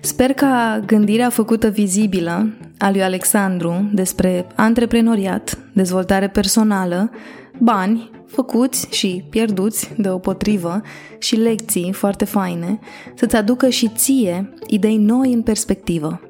Sper 0.00 0.32
ca 0.32 0.82
gândirea 0.86 1.30
făcută 1.30 1.68
vizibilă 1.68 2.52
a 2.78 2.90
lui 2.90 3.02
Alexandru 3.02 3.90
despre 3.92 4.46
antreprenoriat, 4.54 5.58
dezvoltare 5.72 6.28
personală, 6.28 7.10
bani 7.58 8.10
făcuți 8.26 8.86
și 8.90 9.24
pierduți 9.30 9.90
de 9.96 10.08
o 10.08 10.18
potrivă 10.18 10.82
și 11.18 11.36
lecții 11.36 11.92
foarte 11.92 12.24
faine 12.24 12.78
să-ți 13.14 13.36
aducă 13.36 13.68
și 13.68 13.90
ție 13.94 14.54
idei 14.66 14.96
noi 14.96 15.32
în 15.32 15.42
perspectivă. 15.42 16.20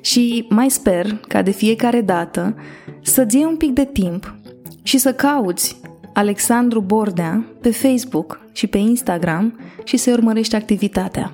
Și 0.00 0.46
mai 0.48 0.70
sper 0.70 1.20
ca 1.28 1.42
de 1.42 1.50
fiecare 1.50 2.00
dată 2.00 2.56
să-ți 3.02 3.36
iei 3.36 3.44
un 3.44 3.56
pic 3.56 3.72
de 3.72 3.84
timp 3.84 4.34
și 4.82 4.98
să 4.98 5.12
cauți 5.12 5.80
Alexandru 6.12 6.80
Bordea 6.80 7.44
pe 7.60 7.70
Facebook 7.70 8.40
și 8.52 8.66
pe 8.66 8.78
Instagram 8.78 9.58
și 9.84 9.96
să-i 9.96 10.12
urmărești 10.12 10.54
activitatea. 10.54 11.32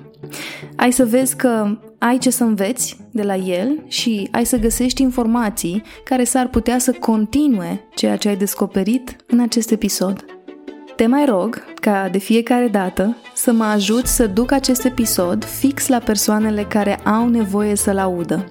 Ai 0.75 0.91
să 0.91 1.05
vezi 1.05 1.35
că 1.35 1.77
ai 1.99 2.17
ce 2.17 2.29
să 2.29 2.43
înveți 2.43 2.97
de 3.11 3.23
la 3.23 3.35
el 3.35 3.83
și 3.87 4.27
ai 4.31 4.45
să 4.45 4.57
găsești 4.57 5.01
informații 5.01 5.83
care 6.03 6.23
s-ar 6.23 6.47
putea 6.47 6.77
să 6.77 6.91
continue 6.91 7.87
ceea 7.95 8.17
ce 8.17 8.27
ai 8.27 8.35
descoperit 8.35 9.15
în 9.27 9.39
acest 9.39 9.71
episod. 9.71 10.25
Te 10.95 11.05
mai 11.07 11.25
rog 11.25 11.63
ca 11.79 12.09
de 12.11 12.17
fiecare 12.17 12.67
dată 12.67 13.17
să 13.33 13.51
mă 13.51 13.63
ajut 13.63 14.05
să 14.05 14.27
duc 14.27 14.51
acest 14.51 14.85
episod 14.85 15.45
fix 15.45 15.87
la 15.87 15.99
persoanele 15.99 16.63
care 16.63 16.95
au 16.95 17.29
nevoie 17.29 17.75
să-l 17.75 17.97
audă. 17.97 18.45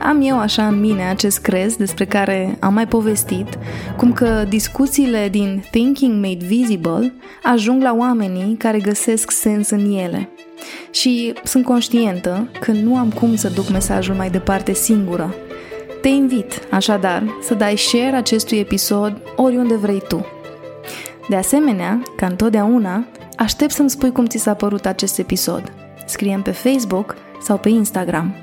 Am 0.00 0.20
eu 0.22 0.38
așa 0.38 0.66
în 0.66 0.80
mine 0.80 1.08
acest 1.08 1.38
crez 1.38 1.76
despre 1.76 2.04
care 2.06 2.56
am 2.60 2.74
mai 2.74 2.86
povestit, 2.86 3.58
cum 3.96 4.12
că 4.12 4.44
discuțiile 4.48 5.28
din 5.28 5.64
Thinking 5.70 6.14
Made 6.14 6.46
Visible 6.46 7.12
ajung 7.42 7.82
la 7.82 7.94
oamenii 7.98 8.56
care 8.56 8.78
găsesc 8.78 9.30
sens 9.30 9.70
în 9.70 9.92
ele– 9.92 10.28
și 10.90 11.32
sunt 11.44 11.64
conștientă 11.64 12.48
că 12.60 12.72
nu 12.72 12.96
am 12.96 13.10
cum 13.10 13.36
să 13.36 13.48
duc 13.48 13.70
mesajul 13.70 14.14
mai 14.14 14.30
departe 14.30 14.72
singură. 14.72 15.34
Te 16.00 16.08
invit, 16.08 16.60
așadar, 16.70 17.22
să 17.42 17.54
dai 17.54 17.76
share 17.76 18.16
acestui 18.16 18.58
episod 18.58 19.22
oriunde 19.36 19.76
vrei 19.76 20.02
tu. 20.08 20.26
De 21.28 21.36
asemenea, 21.36 22.02
ca 22.16 22.26
întotdeauna, 22.26 23.06
aștept 23.36 23.72
să-mi 23.72 23.90
spui 23.90 24.12
cum 24.12 24.26
ți 24.26 24.38
s-a 24.38 24.54
părut 24.54 24.86
acest 24.86 25.18
episod. 25.18 25.72
Scriem 26.06 26.42
pe 26.42 26.50
Facebook 26.50 27.16
sau 27.42 27.58
pe 27.58 27.68
Instagram. 27.68 28.34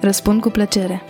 Răspund 0.00 0.40
cu 0.40 0.50
plăcere. 0.50 1.02